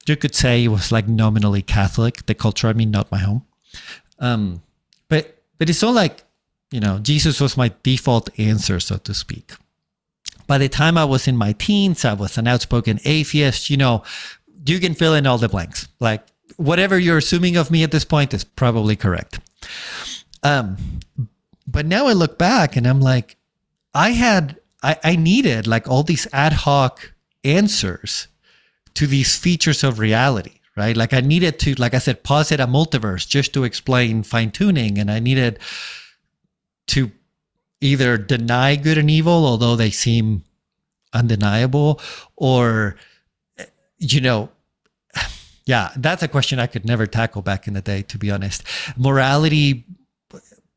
You 0.07 0.17
could 0.17 0.35
say 0.35 0.65
it 0.65 0.69
was 0.69 0.93
like 0.93 1.09
nominally 1.09 1.63
Catholic, 1.63 2.27
the 2.27 2.35
culture, 2.35 2.69
I 2.69 2.75
mean, 2.75 2.91
not 2.91 3.11
my 3.11 3.19
home. 3.19 3.47
Um, 4.19 4.63
but 5.09 5.43
but 5.59 5.71
it's 5.71 5.83
not 5.83 5.95
like, 5.95 6.25
you 6.71 6.81
know, 6.81 6.99
Jesus 6.99 7.41
was 7.41 7.57
my 7.57 7.73
default 7.83 8.29
answer, 8.39 8.81
so 8.81 8.97
to 8.99 9.15
speak. 9.15 9.53
By 10.47 10.59
the 10.59 10.69
time 10.69 10.99
I 10.99 11.07
was 11.07 11.27
in 11.27 11.37
my 11.37 11.53
teens, 11.53 12.05
I 12.05 12.13
was 12.13 12.37
an 12.37 12.47
outspoken 12.47 13.01
atheist. 13.05 13.71
You 13.71 13.79
know, 13.79 14.03
you 14.65 14.81
can 14.81 14.95
fill 14.95 15.15
in 15.15 15.27
all 15.27 15.39
the 15.39 15.49
blanks. 15.49 15.89
Like 16.01 16.27
whatever 16.57 16.99
you're 16.99 17.19
assuming 17.19 17.57
of 17.57 17.71
me 17.71 17.83
at 17.83 17.91
this 17.91 18.05
point 18.05 18.35
is 18.35 18.45
probably 18.45 18.97
correct. 18.97 19.41
Um, 20.43 20.77
but 21.67 21.87
now 21.87 22.07
I 22.07 22.13
look 22.13 22.39
back 22.39 22.77
and 22.77 22.87
I'm 22.87 23.01
like, 23.01 23.37
I 23.95 24.11
had, 24.11 24.59
I, 24.83 24.97
I 25.03 25.17
needed 25.17 25.67
like 25.67 25.89
all 25.89 26.03
these 26.03 26.27
ad 26.33 26.53
hoc 26.53 27.13
answers 27.43 28.29
to 28.95 29.07
these 29.07 29.37
features 29.37 29.83
of 29.83 29.99
reality, 29.99 30.61
right? 30.77 30.97
Like 30.97 31.13
I 31.13 31.21
needed 31.21 31.59
to, 31.61 31.75
like 31.75 31.95
I 31.95 31.99
said, 31.99 32.23
posit 32.23 32.61
a 32.61 32.67
multiverse 32.67 33.27
just 33.27 33.53
to 33.55 33.65
explain 33.65 34.23
fine 34.23 34.51
tuning. 34.51 34.99
And 34.99 35.11
I 35.11 35.19
needed 35.19 35.59
to 36.89 37.11
either 37.81 38.17
deny 38.17 38.77
good 38.77 38.99
and 38.99 39.11
evil, 39.11 39.47
although 39.47 39.77
they 39.77 39.91
seem 39.91 40.45
undeniable, 41.13 42.01
or, 42.37 42.97
you 43.99 44.21
know, 44.21 44.51
yeah, 45.67 45.91
that's 45.97 46.23
a 46.23 46.29
question 46.29 46.59
I 46.59 46.67
could 46.67 46.85
never 46.85 47.07
tackle 47.07 47.43
back 47.43 47.67
in 47.67 47.75
the 47.75 47.81
day, 47.81 48.03
to 48.03 48.19
be 48.19 48.31
honest. 48.31 48.63
Morality 48.97 49.85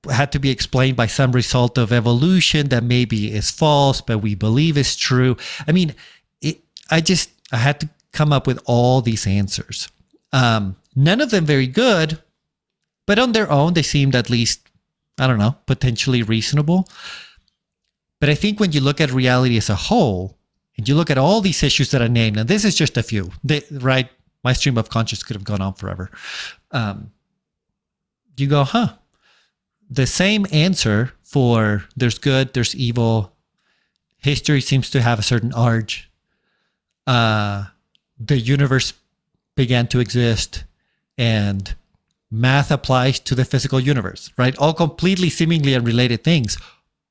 had 0.10 0.32
to 0.32 0.40
be 0.40 0.50
explained 0.50 0.96
by 0.96 1.08
some 1.08 1.32
result 1.32 1.78
of 1.78 1.92
evolution 1.92 2.70
that 2.70 2.84
maybe 2.84 3.34
is 3.34 3.52
false, 3.52 4.00
but 4.00 4.20
we 4.20 4.36
believe 4.36 4.78
is 4.78 4.96
true. 4.96 5.36
I 5.68 5.72
mean, 5.74 5.94
it, 6.42 6.62
I 6.90 7.02
just, 7.02 7.32
I 7.52 7.58
had 7.58 7.82
to 7.82 7.90
come 8.14 8.32
up 8.32 8.48
with 8.48 8.60
all 8.66 9.02
these 9.02 9.28
answers. 9.28 9.90
Um, 10.32 10.78
none 10.96 11.20
of 11.20 11.32
them 11.32 11.46
very 11.46 11.68
good, 11.68 12.22
but 13.06 13.20
on 13.20 13.34
their 13.34 13.52
own, 13.52 13.74
they 13.74 13.84
seemed 13.84 14.16
at 14.16 14.30
least, 14.30 14.70
I 15.20 15.28
don't 15.28 15.40
know, 15.40 15.56
potentially 15.66 16.24
reasonable. 16.24 16.88
But 18.20 18.30
I 18.30 18.36
think 18.36 18.60
when 18.60 18.72
you 18.72 18.82
look 18.82 19.02
at 19.02 19.12
reality 19.12 19.58
as 19.58 19.70
a 19.70 19.76
whole, 19.76 20.38
and 20.78 20.88
you 20.88 20.96
look 20.96 21.10
at 21.10 21.18
all 21.18 21.42
these 21.42 21.64
issues 21.64 21.92
that 21.92 22.02
I 22.02 22.08
named, 22.08 22.38
and 22.38 22.48
this 22.48 22.64
is 22.64 22.76
just 22.76 22.98
a 22.98 23.04
few, 23.04 23.32
they, 23.44 23.64
right? 23.72 24.10
My 24.48 24.54
stream 24.54 24.78
of 24.78 24.90
conscious 24.90 25.24
could 25.24 25.36
have 25.36 25.44
gone 25.44 25.60
on 25.60 25.74
forever. 25.74 26.10
Um, 26.72 27.12
you 28.38 28.48
go, 28.48 28.64
huh? 28.64 28.94
The 29.90 30.08
same 30.08 30.48
answer 30.54 31.12
for 31.22 31.84
there's 31.98 32.18
good, 32.18 32.54
there's 32.54 32.74
evil. 32.74 33.34
History 34.20 34.62
seems 34.62 34.90
to 34.92 35.02
have 35.02 35.20
a 35.20 35.22
certain 35.22 35.52
arch. 35.52 36.10
Uh, 37.06 37.66
the 38.18 38.40
universe 38.40 38.94
began 39.58 39.86
to 39.88 40.00
exist, 40.00 40.64
and 41.18 41.76
math 42.32 42.72
applies 42.72 43.20
to 43.20 43.36
the 43.36 43.44
physical 43.44 43.82
universe, 43.82 44.32
right? 44.38 44.58
All 44.58 44.74
completely 44.74 45.30
seemingly 45.30 45.76
unrelated 45.76 46.24
things, 46.24 46.58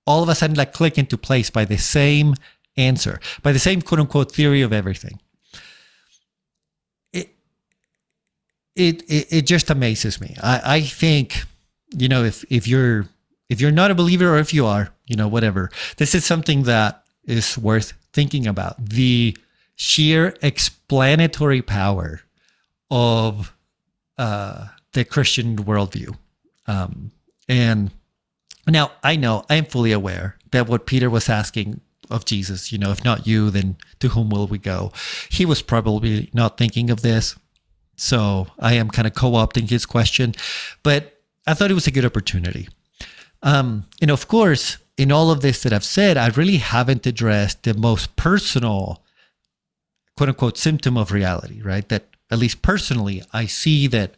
all 0.07 0.22
of 0.22 0.31
a 0.31 0.35
sudden 0.35 0.57
like 0.57 0.72
click 0.72 0.96
into 0.96 1.18
place 1.18 1.51
by 1.51 1.66
the 1.66 1.77
same 1.77 2.35
answer, 2.79 3.20
by 3.42 3.53
the 3.53 3.59
same 3.59 3.83
quote 3.83 4.01
unquote 4.01 4.33
theory 4.33 4.62
of 4.62 4.72
everything. 4.72 5.20
It 8.77 9.03
it, 9.11 9.27
it 9.31 9.47
just 9.47 9.71
amazes 9.71 10.21
me. 10.21 10.37
I, 10.43 10.77
I 10.77 10.81
think, 10.83 11.45
you 11.91 12.09
know, 12.09 12.25
if 12.25 12.45
if 12.51 12.69
you're 12.69 13.07
if 13.49 13.61
you're 13.61 13.73
not 13.73 13.91
a 13.91 13.95
believer 13.95 14.35
or 14.35 14.39
if 14.39 14.53
you 14.53 14.67
are, 14.67 14.91
you 15.07 15.17
know, 15.17 15.29
whatever, 15.29 15.71
this 15.97 16.15
is 16.15 16.25
something 16.25 16.65
that 16.65 17.03
is 17.25 17.59
worth 17.59 17.93
thinking 18.12 18.47
about. 18.47 18.85
The 18.85 19.37
sheer 19.77 20.35
explanatory 20.43 21.62
power 21.62 22.21
of 22.91 23.53
uh, 24.19 24.69
the 24.93 25.05
Christian 25.05 25.57
worldview. 25.57 26.17
Um, 26.67 27.12
and 27.49 27.91
now 28.67 28.93
I 29.03 29.17
know 29.17 29.45
I'm 29.49 29.67
fully 29.67 29.93
aware 29.93 30.37
that 30.51 30.67
what 30.67 30.87
Peter 30.87 31.11
was 31.11 31.29
asking 31.29 31.81
of 32.11 32.25
Jesus, 32.25 32.73
you 32.73 32.79
know, 32.79 32.91
if 32.91 33.05
not 33.05 33.27
you, 33.27 33.51
then 33.51 33.77
to 34.01 34.09
whom 34.09 34.31
will 34.31 34.47
we 34.47 34.59
go? 34.59 34.93
He 35.29 35.45
was 35.45 35.62
probably 35.62 36.31
not 36.33 36.57
thinking 36.57 36.91
of 36.91 37.03
this. 37.03 37.37
So 37.96 38.46
I 38.59 38.74
am 38.74 38.90
kind 38.90 39.06
of 39.06 39.14
co 39.14 39.32
opting 39.32 39.68
his 39.68 39.87
question, 39.87 40.35
but 40.82 41.20
I 41.46 41.54
thought 41.54 41.70
it 41.70 41.74
was 41.74 41.87
a 41.87 41.92
good 41.92 42.04
opportunity. 42.04 42.68
Um, 43.42 43.87
and 44.00 44.11
of 44.11 44.28
course, 44.28 44.78
in 44.96 45.12
all 45.12 45.30
of 45.30 45.40
this 45.40 45.62
that 45.62 45.72
I've 45.72 45.85
said, 45.85 46.16
I 46.16 46.28
really 46.28 46.56
haven't 46.56 47.06
addressed 47.06 47.62
the 47.62 47.74
most 47.74 48.16
personal, 48.16 49.02
quote 50.16 50.30
unquote, 50.30 50.59
symptom 50.59 50.96
of 50.96 51.12
reality, 51.12 51.62
right? 51.62 51.88
That 51.88 52.04
at 52.30 52.38
least 52.38 52.62
personally, 52.62 53.22
I 53.32 53.46
see 53.46 53.87
that 53.88 54.16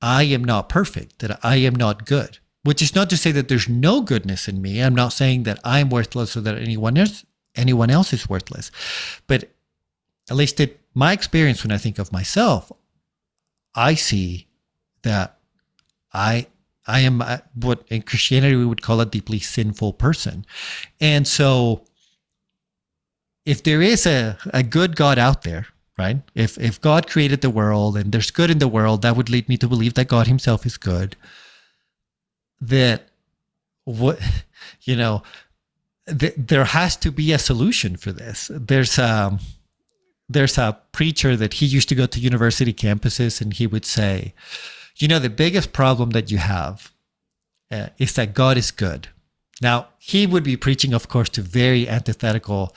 I 0.00 0.24
am 0.24 0.42
not 0.42 0.68
perfect, 0.68 1.20
that 1.20 1.38
I 1.44 1.56
am 1.56 1.74
not 1.74 2.06
good, 2.06 2.38
which 2.64 2.82
is 2.82 2.94
not 2.94 3.10
to 3.10 3.16
say 3.16 3.32
that 3.32 3.48
there's 3.48 3.68
no 3.68 4.02
goodness 4.02 4.48
in 4.48 4.62
me. 4.62 4.80
I'm 4.80 4.94
not 4.94 5.12
saying 5.12 5.44
that 5.44 5.60
I'm 5.64 5.90
worthless 5.90 6.36
or 6.36 6.40
that 6.40 6.58
anyone 6.58 6.96
else, 6.96 7.24
anyone 7.54 7.90
else 7.90 8.12
is 8.12 8.28
worthless. 8.28 8.70
But 9.26 9.50
at 10.32 10.36
least 10.36 10.60
in 10.60 10.70
my 10.94 11.12
experience, 11.12 11.62
when 11.62 11.72
I 11.72 11.76
think 11.76 11.98
of 11.98 12.10
myself, 12.10 12.72
I 13.74 13.94
see 13.94 14.48
that 15.02 15.36
I 16.14 16.46
I 16.86 17.00
am 17.00 17.22
what 17.54 17.84
in 17.88 18.00
Christianity 18.00 18.56
we 18.56 18.64
would 18.64 18.80
call 18.80 18.98
a 19.02 19.06
deeply 19.06 19.40
sinful 19.40 19.92
person. 19.92 20.46
And 21.02 21.28
so 21.28 21.84
if 23.44 23.62
there 23.62 23.82
is 23.82 24.06
a, 24.06 24.38
a 24.54 24.62
good 24.62 24.96
God 24.96 25.18
out 25.18 25.42
there, 25.42 25.66
right? 25.98 26.16
If 26.34 26.56
if 26.58 26.80
God 26.80 27.10
created 27.10 27.42
the 27.42 27.50
world 27.50 27.98
and 27.98 28.10
there's 28.10 28.30
good 28.30 28.50
in 28.50 28.58
the 28.58 28.74
world, 28.76 29.02
that 29.02 29.16
would 29.16 29.28
lead 29.28 29.50
me 29.50 29.58
to 29.58 29.68
believe 29.68 29.94
that 29.94 30.08
God 30.08 30.28
Himself 30.28 30.64
is 30.64 30.78
good. 30.78 31.14
That 32.58 33.08
what 33.84 34.18
you 34.80 34.96
know, 34.96 35.24
th- 36.08 36.34
there 36.38 36.64
has 36.64 36.96
to 36.96 37.12
be 37.12 37.32
a 37.32 37.38
solution 37.38 37.98
for 37.98 38.12
this. 38.12 38.50
There's 38.50 38.98
um 38.98 39.38
there's 40.28 40.58
a 40.58 40.78
preacher 40.92 41.36
that 41.36 41.54
he 41.54 41.66
used 41.66 41.88
to 41.90 41.94
go 41.94 42.06
to 42.06 42.20
university 42.20 42.72
campuses 42.72 43.40
and 43.40 43.52
he 43.52 43.66
would 43.66 43.84
say, 43.84 44.34
you 44.96 45.08
know, 45.08 45.18
the 45.18 45.30
biggest 45.30 45.72
problem 45.72 46.10
that 46.10 46.30
you 46.30 46.38
have 46.38 46.92
uh, 47.70 47.88
is 47.98 48.14
that 48.14 48.34
God 48.34 48.56
is 48.56 48.70
good. 48.70 49.08
Now, 49.60 49.88
he 49.98 50.26
would 50.26 50.44
be 50.44 50.56
preaching, 50.56 50.92
of 50.92 51.08
course, 51.08 51.28
to 51.30 51.42
very 51.42 51.88
antithetical 51.88 52.74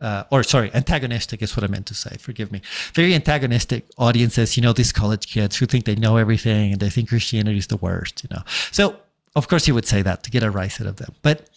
uh, 0.00 0.24
or 0.30 0.42
sorry, 0.42 0.70
antagonistic 0.74 1.40
is 1.40 1.56
what 1.56 1.64
I 1.64 1.66
meant 1.68 1.86
to 1.86 1.94
say. 1.94 2.16
Forgive 2.18 2.52
me. 2.52 2.60
Very 2.92 3.14
antagonistic 3.14 3.86
audiences, 3.96 4.54
you 4.54 4.62
know, 4.62 4.74
these 4.74 4.92
college 4.92 5.32
kids 5.32 5.56
who 5.56 5.64
think 5.64 5.86
they 5.86 5.94
know 5.94 6.18
everything 6.18 6.72
and 6.72 6.80
they 6.80 6.90
think 6.90 7.08
Christianity 7.08 7.56
is 7.56 7.68
the 7.68 7.78
worst, 7.78 8.22
you 8.22 8.28
know. 8.30 8.42
So, 8.70 8.96
of 9.34 9.48
course, 9.48 9.64
he 9.64 9.72
would 9.72 9.86
say 9.86 10.02
that 10.02 10.22
to 10.24 10.30
get 10.30 10.42
a 10.42 10.50
rise 10.50 10.78
out 10.78 10.88
of 10.88 10.96
them. 10.96 11.14
But 11.22 11.48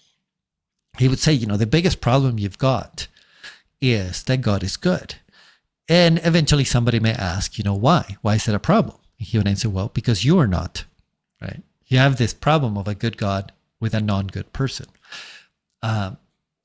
he 0.98 1.10
would 1.10 1.20
say, 1.20 1.34
you 1.34 1.46
know, 1.46 1.58
the 1.58 1.68
biggest 1.68 2.00
problem 2.00 2.40
you've 2.40 2.58
got 2.58 3.08
is 3.82 4.24
that 4.24 4.42
God 4.42 4.64
is 4.64 4.78
good. 4.78 5.16
And 5.90 6.20
eventually 6.24 6.66
somebody 6.66 7.00
may 7.00 7.14
ask, 7.14 7.58
you 7.58 7.64
know, 7.64 7.76
why? 7.76 8.18
Why 8.22 8.36
is 8.36 8.46
that 8.46 8.56
a 8.56 8.60
problem? 8.60 8.98
He 9.18 9.38
would 9.38 9.48
answer, 9.48 9.70
well, 9.70 9.90
because 9.94 10.26
you 10.26 10.38
are 10.40 10.48
not, 10.48 10.84
right? 11.42 11.62
You 11.88 11.98
have 11.98 12.18
this 12.18 12.34
problem 12.34 12.78
of 12.78 12.88
a 12.88 12.96
good 12.96 13.18
God 13.18 13.52
with 13.80 13.94
a 13.94 14.02
non 14.02 14.28
good 14.28 14.52
person. 14.54 14.88
Um, 15.82 16.18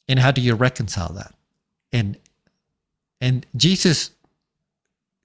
and 0.09 0.19
how 0.19 0.33
do 0.33 0.41
you 0.41 0.55
reconcile 0.55 1.13
that? 1.13 1.35
and 1.93 2.19
and 3.21 3.47
Jesus 3.57 4.11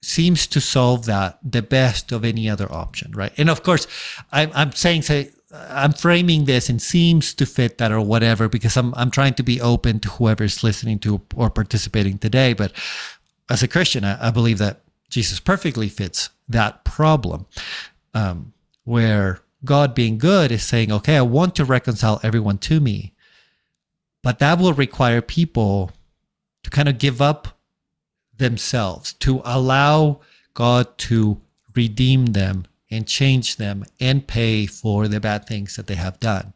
seems 0.02 0.46
to 0.46 0.60
solve 0.60 1.06
that 1.06 1.38
the 1.42 1.62
best 1.62 2.12
of 2.12 2.24
any 2.24 2.48
other 2.48 2.70
option, 2.70 3.10
right? 3.12 3.32
And 3.36 3.50
of 3.50 3.64
course, 3.64 3.88
I'm, 4.30 4.52
I'm 4.54 4.70
saying 4.70 5.02
say 5.02 5.30
I'm 5.50 5.92
framing 5.92 6.44
this 6.44 6.68
and 6.68 6.80
seems 6.80 7.32
to 7.34 7.46
fit 7.46 7.78
that 7.78 7.90
or 7.90 8.00
whatever 8.02 8.48
because 8.48 8.76
I'm 8.76 8.94
I'm 8.94 9.10
trying 9.10 9.34
to 9.34 9.42
be 9.42 9.60
open 9.60 9.98
to 10.00 10.10
whoever's 10.10 10.62
listening 10.62 10.98
to 11.00 11.20
or 11.34 11.48
participating 11.48 12.18
today. 12.18 12.52
But 12.52 12.72
as 13.48 13.62
a 13.62 13.68
Christian, 13.68 14.04
I, 14.04 14.28
I 14.28 14.30
believe 14.30 14.58
that 14.58 14.80
Jesus 15.08 15.40
perfectly 15.40 15.88
fits 15.88 16.28
that 16.48 16.84
problem, 16.84 17.46
um, 18.12 18.52
where 18.84 19.40
God 19.64 19.94
being 19.94 20.18
good 20.18 20.52
is 20.52 20.62
saying, 20.62 20.92
okay, 20.92 21.16
I 21.16 21.22
want 21.22 21.56
to 21.56 21.64
reconcile 21.64 22.20
everyone 22.22 22.58
to 22.58 22.78
me, 22.78 23.14
but 24.22 24.38
that 24.38 24.58
will 24.58 24.74
require 24.74 25.22
people 25.22 25.90
to 26.62 26.70
kind 26.70 26.88
of 26.88 26.98
give 26.98 27.22
up 27.22 27.58
themselves, 28.36 29.14
to 29.14 29.40
allow 29.44 30.20
God 30.54 30.96
to 30.98 31.40
redeem 31.74 32.26
them 32.26 32.66
and 32.90 33.06
change 33.06 33.56
them 33.56 33.84
and 34.00 34.26
pay 34.26 34.66
for 34.66 35.08
the 35.08 35.20
bad 35.20 35.46
things 35.46 35.76
that 35.76 35.86
they 35.86 35.94
have 35.94 36.18
done. 36.20 36.52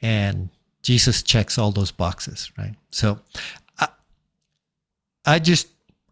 And 0.00 0.50
Jesus 0.82 1.22
checks 1.22 1.58
all 1.58 1.72
those 1.72 1.90
boxes, 1.90 2.50
right? 2.56 2.74
So 2.90 3.18
I, 3.78 3.88
I 5.26 5.38
just 5.38 5.68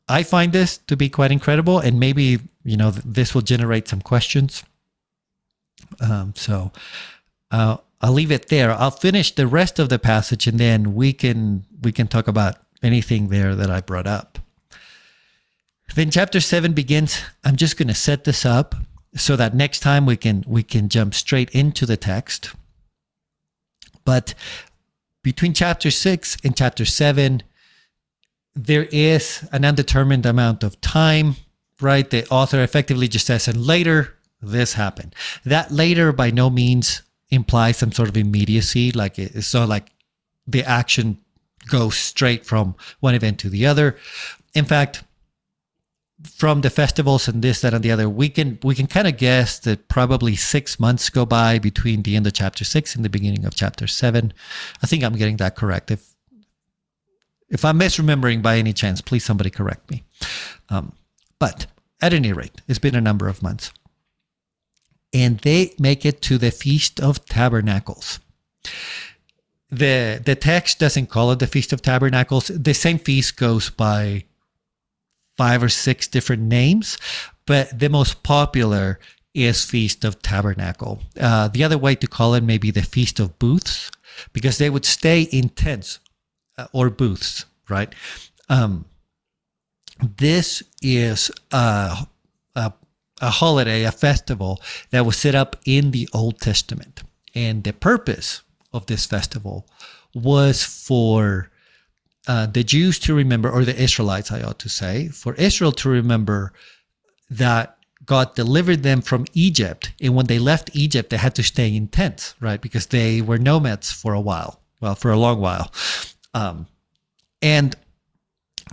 I 0.08 0.22
find 0.22 0.52
this 0.52 0.78
to 0.78 0.96
be 0.96 1.08
quite 1.08 1.32
incredible, 1.32 1.78
and 1.78 2.00
maybe 2.00 2.40
you 2.64 2.76
know 2.76 2.90
this 2.90 3.34
will 3.34 3.42
generate 3.42 3.88
some 3.88 4.00
questions. 4.00 4.62
Um, 6.00 6.34
so 6.36 6.72
uh, 7.50 7.78
I'll 8.00 8.12
leave 8.12 8.32
it 8.32 8.48
there. 8.48 8.72
I'll 8.72 8.90
finish 8.90 9.34
the 9.34 9.46
rest 9.46 9.78
of 9.78 9.88
the 9.88 9.98
passage, 9.98 10.46
and 10.46 10.58
then 10.58 10.94
we 10.94 11.12
can 11.12 11.64
we 11.82 11.92
can 11.92 12.08
talk 12.08 12.28
about 12.28 12.56
anything 12.82 13.28
there 13.28 13.54
that 13.54 13.70
I 13.70 13.80
brought 13.80 14.06
up. 14.06 14.38
Then 15.94 16.10
chapter 16.10 16.40
7 16.40 16.74
begins. 16.74 17.20
I'm 17.44 17.56
just 17.56 17.76
going 17.76 17.88
to 17.88 17.94
set 17.94 18.24
this 18.24 18.44
up 18.44 18.74
so 19.14 19.36
that 19.36 19.54
next 19.54 19.80
time 19.80 20.06
we 20.06 20.16
can 20.16 20.44
we 20.46 20.62
can 20.62 20.88
jump 20.88 21.14
straight 21.14 21.50
into 21.50 21.86
the 21.86 21.96
text. 21.96 22.54
But 24.04 24.34
between 25.22 25.52
chapter 25.52 25.90
6 25.90 26.38
and 26.44 26.56
chapter 26.56 26.84
7 26.84 27.42
there 28.54 28.84
is 28.90 29.46
an 29.52 29.64
undetermined 29.64 30.26
amount 30.26 30.64
of 30.64 30.80
time, 30.80 31.36
right? 31.80 32.10
The 32.10 32.26
author 32.28 32.60
effectively 32.62 33.06
just 33.06 33.26
says 33.26 33.46
and 33.46 33.64
later 33.64 34.14
this 34.42 34.74
happened. 34.74 35.14
That 35.44 35.70
later 35.70 36.12
by 36.12 36.30
no 36.30 36.50
means 36.50 37.02
implies 37.30 37.76
some 37.76 37.92
sort 37.92 38.08
of 38.08 38.16
immediacy 38.16 38.92
like 38.92 39.18
it's 39.18 39.54
not 39.54 39.68
like 39.68 39.90
the 40.46 40.64
action 40.64 41.18
goes 41.68 41.96
straight 41.96 42.46
from 42.46 42.74
one 43.00 43.14
event 43.14 43.38
to 43.40 43.50
the 43.50 43.66
other. 43.66 43.96
In 44.54 44.64
fact, 44.64 45.04
from 46.24 46.62
the 46.62 46.70
festivals 46.70 47.28
and 47.28 47.42
this, 47.42 47.60
that, 47.60 47.74
and 47.74 47.84
the 47.84 47.92
other, 47.92 48.08
we 48.08 48.28
can 48.28 48.58
we 48.62 48.74
can 48.74 48.86
kind 48.86 49.06
of 49.06 49.16
guess 49.16 49.58
that 49.60 49.88
probably 49.88 50.34
six 50.34 50.80
months 50.80 51.10
go 51.10 51.24
by 51.24 51.58
between 51.58 52.02
the 52.02 52.16
end 52.16 52.26
of 52.26 52.32
chapter 52.32 52.64
six 52.64 52.96
and 52.96 53.04
the 53.04 53.08
beginning 53.08 53.44
of 53.44 53.54
chapter 53.54 53.86
seven. 53.86 54.32
I 54.82 54.86
think 54.86 55.04
I'm 55.04 55.16
getting 55.16 55.36
that 55.38 55.56
correct. 55.56 55.90
If 55.90 56.14
if 57.48 57.64
I'm 57.64 57.78
misremembering 57.78 58.42
by 58.42 58.58
any 58.58 58.72
chance, 58.72 59.00
please 59.00 59.24
somebody 59.24 59.50
correct 59.50 59.90
me. 59.90 60.04
Um, 60.68 60.92
but 61.38 61.66
at 62.02 62.12
any 62.12 62.32
rate, 62.32 62.60
it's 62.66 62.78
been 62.78 62.96
a 62.96 63.00
number 63.00 63.28
of 63.28 63.42
months, 63.42 63.72
and 65.12 65.38
they 65.38 65.74
make 65.78 66.04
it 66.04 66.20
to 66.22 66.38
the 66.38 66.50
Feast 66.50 67.00
of 67.00 67.24
Tabernacles 67.26 68.18
the 69.70 70.20
the 70.24 70.34
text 70.34 70.78
doesn't 70.78 71.08
call 71.08 71.30
it 71.32 71.38
the 71.38 71.46
Feast 71.46 71.72
of 71.72 71.82
Tabernacles. 71.82 72.48
The 72.48 72.74
same 72.74 72.98
feast 72.98 73.36
goes 73.36 73.70
by 73.70 74.24
five 75.38 75.62
or 75.62 75.70
six 75.70 76.06
different 76.06 76.42
names, 76.42 76.98
but 77.46 77.78
the 77.78 77.88
most 77.88 78.22
popular 78.22 78.98
is 79.32 79.64
Feast 79.64 80.04
of 80.04 80.20
Tabernacle. 80.20 81.00
Uh, 81.18 81.48
the 81.48 81.64
other 81.64 81.78
way 81.78 81.94
to 81.94 82.06
call 82.06 82.34
it 82.34 82.42
may 82.42 82.58
be 82.58 82.70
the 82.70 82.82
Feast 82.82 83.20
of 83.20 83.38
Booths, 83.38 83.90
because 84.32 84.58
they 84.58 84.68
would 84.68 84.84
stay 84.84 85.22
in 85.22 85.48
tents 85.48 86.00
uh, 86.58 86.66
or 86.72 86.90
booths, 86.90 87.46
right? 87.68 87.94
Um, 88.48 88.84
this 90.16 90.62
is 90.82 91.30
a, 91.52 92.06
a, 92.56 92.72
a 93.20 93.30
holiday, 93.30 93.84
a 93.84 93.92
festival 93.92 94.60
that 94.90 95.06
was 95.06 95.16
set 95.16 95.34
up 95.34 95.56
in 95.64 95.92
the 95.92 96.08
Old 96.12 96.40
Testament. 96.40 97.02
And 97.34 97.62
the 97.62 97.72
purpose 97.72 98.42
of 98.72 98.86
this 98.86 99.06
festival 99.06 99.68
was 100.14 100.64
for 100.64 101.50
uh, 102.28 102.46
the 102.46 102.62
Jews 102.62 102.98
to 103.00 103.14
remember, 103.14 103.50
or 103.50 103.64
the 103.64 103.80
Israelites, 103.80 104.30
I 104.30 104.42
ought 104.42 104.58
to 104.60 104.68
say, 104.68 105.08
for 105.08 105.34
Israel 105.34 105.72
to 105.72 105.88
remember 105.88 106.52
that 107.30 107.78
God 108.04 108.34
delivered 108.34 108.82
them 108.82 109.00
from 109.00 109.24
Egypt. 109.32 109.92
And 110.00 110.14
when 110.14 110.26
they 110.26 110.38
left 110.38 110.70
Egypt, 110.74 111.10
they 111.10 111.16
had 111.16 111.34
to 111.36 111.42
stay 111.42 111.74
in 111.74 111.88
tents, 111.88 112.34
right? 112.40 112.60
Because 112.60 112.86
they 112.86 113.22
were 113.22 113.38
nomads 113.38 113.90
for 113.90 114.12
a 114.12 114.20
while, 114.20 114.60
well, 114.80 114.94
for 114.94 115.10
a 115.10 115.18
long 115.18 115.40
while. 115.40 115.72
Um, 116.34 116.66
and 117.42 117.74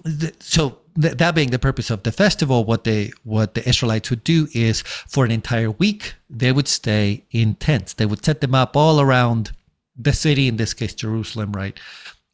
th- 0.03 0.35
so 0.39 0.79
th- 1.01 1.15
that 1.15 1.35
being 1.35 1.51
the 1.51 1.59
purpose 1.59 1.89
of 1.89 2.03
the 2.03 2.11
festival, 2.11 2.65
what 2.65 2.83
they 2.83 3.11
what 3.23 3.53
the 3.53 3.67
Israelites 3.67 4.09
would 4.09 4.23
do 4.23 4.47
is 4.53 4.81
for 4.81 5.25
an 5.25 5.31
entire 5.31 5.71
week 5.71 6.13
they 6.29 6.51
would 6.51 6.67
stay 6.67 7.23
in 7.31 7.55
tents. 7.55 7.93
They 7.93 8.05
would 8.05 8.23
set 8.23 8.41
them 8.41 8.55
up 8.55 8.75
all 8.75 8.99
around 8.99 9.51
the 9.97 10.13
city, 10.13 10.47
in 10.47 10.57
this 10.57 10.73
case 10.73 10.93
Jerusalem, 10.93 11.53
right? 11.53 11.79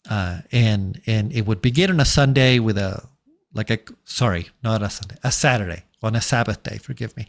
Uh, 0.09 0.39
and 0.51 1.01
and 1.05 1.31
it 1.31 1.45
would 1.45 1.61
begin 1.61 1.91
on 1.91 1.99
a 1.99 2.05
Sunday 2.05 2.59
with 2.59 2.77
a 2.77 3.03
like 3.53 3.69
a 3.69 3.79
sorry, 4.03 4.49
not 4.63 4.81
a 4.81 4.89
Sunday, 4.89 5.15
a 5.23 5.31
Saturday 5.31 5.83
on 6.03 6.15
a 6.15 6.21
Sabbath 6.21 6.63
day. 6.63 6.77
Forgive 6.77 7.15
me. 7.15 7.27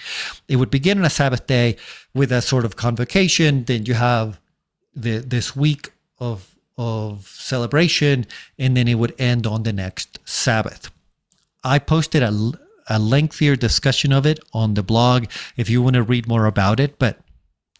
It 0.48 0.56
would 0.56 0.70
begin 0.70 0.98
on 0.98 1.04
a 1.04 1.10
Sabbath 1.10 1.46
day 1.46 1.76
with 2.14 2.32
a 2.32 2.40
sort 2.40 2.64
of 2.64 2.76
convocation. 2.76 3.64
Then 3.64 3.86
you 3.86 3.94
have 3.94 4.40
the 4.94 5.18
this 5.18 5.54
week 5.54 5.92
of 6.18 6.54
of 6.78 7.26
celebration, 7.28 8.26
and 8.58 8.76
then 8.76 8.88
it 8.88 8.94
would 8.94 9.14
end 9.18 9.46
on 9.46 9.62
the 9.62 9.72
next 9.72 10.18
Sabbath. 10.24 10.90
I 11.62 11.78
posted 11.78 12.22
a, 12.22 12.52
a 12.88 12.98
lengthier 12.98 13.56
discussion 13.56 14.12
of 14.12 14.26
it 14.26 14.40
on 14.52 14.74
the 14.74 14.82
blog 14.82 15.26
if 15.56 15.68
you 15.68 15.82
want 15.82 15.94
to 15.94 16.02
read 16.02 16.26
more 16.26 16.46
about 16.46 16.80
it, 16.80 16.98
but 16.98 17.18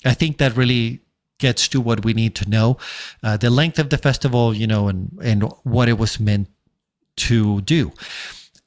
I 0.04 0.14
think 0.14 0.38
that 0.38 0.56
really 0.56 1.00
gets 1.46 1.68
to 1.68 1.80
what 1.80 2.04
we 2.04 2.14
need 2.14 2.34
to 2.36 2.48
know 2.48 2.78
uh, 3.22 3.36
the 3.36 3.50
length 3.50 3.78
of 3.78 3.90
the 3.90 3.98
festival, 3.98 4.54
you 4.54 4.66
know, 4.66 4.88
and, 4.88 5.10
and 5.22 5.42
what 5.64 5.88
it 5.88 5.98
was 5.98 6.18
meant 6.18 6.48
to 7.16 7.60
do. 7.62 7.92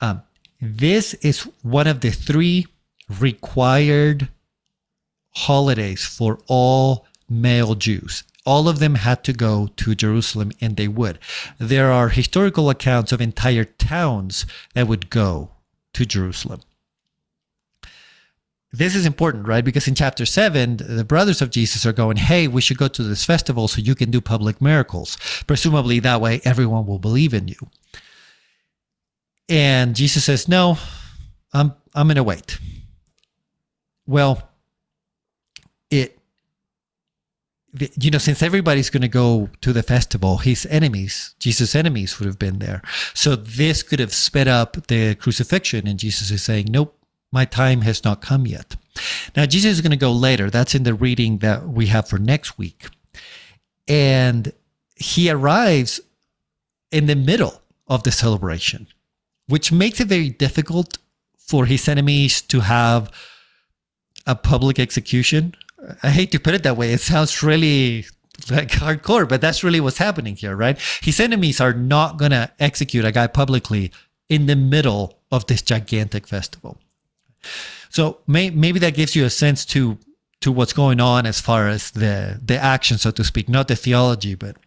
Um, 0.02 0.22
this 0.62 1.14
is 1.16 1.42
one 1.64 1.88
of 1.88 2.02
the 2.02 2.12
three 2.12 2.68
required 3.20 4.28
holidays 5.48 6.06
for 6.06 6.40
all 6.48 7.06
male 7.28 7.76
Jews 7.76 8.24
all 8.46 8.70
of 8.70 8.78
them 8.78 8.96
had 8.96 9.24
to 9.24 9.34
go 9.34 9.70
to 9.76 9.96
Jerusalem, 9.96 10.52
and 10.62 10.78
they 10.78 10.88
would. 10.88 11.18
There 11.58 11.92
are 11.92 12.10
historical 12.10 12.70
accounts 12.70 13.12
of 13.12 13.20
entire 13.20 13.66
towns 13.66 14.46
that 14.76 14.88
would 14.88 15.10
go 15.10 15.50
to 15.94 16.06
Jerusalem. 16.06 16.62
This 18.78 18.96
is 18.96 19.06
important, 19.06 19.48
right? 19.48 19.64
Because 19.64 19.88
in 19.88 19.96
chapter 19.96 20.26
7, 20.26 20.78
the 20.78 21.06
brothers 21.06 21.42
of 21.42 21.50
Jesus 21.50 21.86
are 21.86 21.94
going, 21.94 22.18
Hey, 22.18 22.48
we 22.48 22.62
should 22.62 22.78
go 22.78 22.88
to 22.88 23.04
this 23.04 23.24
festival 23.24 23.68
so 23.68 23.82
you 23.82 23.96
can 23.96 24.12
do 24.12 24.22
public 24.22 24.62
miracles. 24.62 25.18
Presumably, 25.48 26.00
that 26.00 26.22
way 26.22 26.42
everyone 26.44 26.86
will 26.86 27.00
believe 27.00 27.34
in 27.34 27.48
you. 27.48 27.58
And 29.48 29.96
Jesus 29.96 30.26
says, 30.26 30.48
No, 30.48 30.78
I'm, 31.54 31.74
I'm 31.94 32.08
going 32.08 32.16
to 32.16 32.24
wait. 32.24 32.60
Well, 34.06 34.50
it 35.90 36.20
you 37.98 38.10
know, 38.10 38.18
since 38.18 38.42
everybody's 38.42 38.90
going 38.90 39.02
to 39.02 39.08
go 39.10 39.50
to 39.62 39.74
the 39.74 39.84
festival, 39.84 40.38
his 40.38 40.66
enemies, 40.68 41.36
Jesus' 41.40 41.76
enemies, 41.76 42.20
would 42.20 42.26
have 42.26 42.40
been 42.40 42.60
there. 42.60 42.82
So 43.14 43.36
this 43.36 43.84
could 43.84 44.00
have 44.00 44.14
sped 44.14 44.48
up 44.48 44.88
the 44.88 45.16
crucifixion. 45.16 45.88
And 45.88 46.00
Jesus 46.00 46.32
is 46.32 46.42
saying, 46.44 46.68
Nope, 46.70 46.98
my 47.36 47.46
time 47.46 47.82
has 47.82 48.04
not 48.04 48.22
come 48.22 48.48
yet. 48.48 48.76
Now, 49.36 49.46
Jesus 49.46 49.74
is 49.74 49.82
going 49.82 49.92
to 49.92 50.08
go 50.08 50.12
later. 50.12 50.50
That's 50.50 50.74
in 50.74 50.84
the 50.84 50.94
reading 50.94 51.40
that 51.40 51.68
we 51.68 51.86
have 51.88 52.08
for 52.08 52.18
next 52.18 52.58
week. 52.58 52.88
And 53.88 54.52
he 54.96 55.30
arrives 55.30 56.00
in 56.92 57.06
the 57.06 57.16
middle 57.16 57.62
of 57.88 58.02
the 58.04 58.12
celebration, 58.12 58.88
which 59.48 59.72
makes 59.72 60.00
it 60.00 60.08
very 60.08 60.30
difficult 60.30 60.98
for 61.38 61.68
his 61.68 61.88
enemies 61.88 62.42
to 62.42 62.62
have 62.62 63.12
a 64.26 64.36
public 64.36 64.80
execution 64.80 65.54
I 66.04 66.10
hate 66.10 66.32
to 66.32 66.40
put 66.40 66.54
it 66.54 66.64
that 66.64 66.78
way. 66.78 66.94
It 66.94 67.02
sounds 67.02 67.44
really 67.44 68.06
like 68.50 68.70
hardcore, 68.70 69.28
but 69.28 69.42
that's 69.42 69.64
really 69.64 69.80
what's 69.80 69.98
happening 69.98 70.36
here, 70.36 70.56
right? 70.56 70.80
His 71.02 71.20
enemies 71.20 71.62
are 71.62 71.74
not 71.74 72.18
going 72.18 72.32
to 72.32 72.52
execute 72.60 73.06
a 73.06 73.12
guy 73.12 73.28
publicly 73.28 73.92
in 74.30 74.48
the 74.48 74.56
middle 74.56 75.20
of 75.32 75.48
this 75.48 75.62
gigantic 75.62 76.28
festival. 76.28 76.78
So 77.90 78.20
may, 78.28 78.50
maybe 78.50 78.80
that 78.80 78.96
gives 78.96 79.16
you 79.16 79.26
a 79.26 79.30
sense 79.30 79.66
to 79.68 79.98
to 80.42 80.52
what's 80.52 80.74
going 80.74 81.00
on 81.00 81.26
as 81.26 81.42
far 81.42 81.68
as 81.68 81.92
the 81.92 82.40
the 82.44 82.58
action, 82.58 82.98
so 82.98 83.12
to 83.12 83.24
speak, 83.24 83.50
not 83.50 83.68
the 83.68 83.76
theology, 83.76 84.36
but 84.36 84.58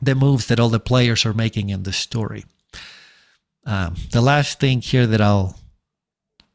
the 0.00 0.14
moves 0.14 0.46
that 0.46 0.60
all 0.60 0.68
the 0.68 0.80
players 0.80 1.26
are 1.26 1.34
making 1.34 1.70
in 1.70 1.82
the 1.82 1.92
story. 1.92 2.44
Um, 3.66 3.96
the 4.12 4.20
last 4.20 4.60
thing 4.60 4.80
here 4.80 5.06
that 5.06 5.20
I'll 5.20 5.58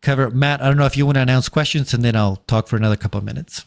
cover, 0.02 0.30
Matt, 0.30 0.62
I 0.62 0.68
don't 0.68 0.78
know 0.78 0.86
if 0.86 0.96
you 0.96 1.06
want 1.06 1.16
to 1.16 1.22
announce 1.22 1.50
questions, 1.50 1.94
and 1.94 2.04
then 2.04 2.16
I'll 2.16 2.38
talk 2.48 2.68
for 2.68 2.78
another 2.78 2.96
couple 2.96 3.18
of 3.18 3.24
minutes. 3.24 3.66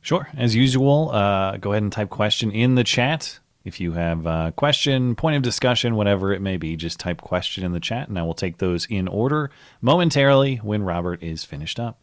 Sure. 0.00 0.28
As 0.36 0.56
usual, 0.56 1.10
uh, 1.10 1.58
go 1.58 1.72
ahead 1.72 1.82
and 1.82 1.92
type 1.92 2.10
question 2.10 2.50
in 2.50 2.74
the 2.74 2.84
chat. 2.84 3.38
If 3.64 3.80
you 3.80 3.92
have 3.92 4.26
a 4.26 4.52
question, 4.56 5.14
point 5.14 5.36
of 5.36 5.42
discussion, 5.42 5.94
whatever 5.94 6.32
it 6.32 6.40
may 6.40 6.56
be, 6.56 6.76
just 6.76 6.98
type 6.98 7.20
question 7.20 7.64
in 7.64 7.72
the 7.72 7.80
chat 7.80 8.08
and 8.08 8.18
I 8.18 8.22
will 8.22 8.34
take 8.34 8.58
those 8.58 8.86
in 8.86 9.08
order 9.08 9.50
momentarily 9.80 10.56
when 10.56 10.82
Robert 10.82 11.22
is 11.22 11.44
finished 11.44 11.78
up. 11.78 11.98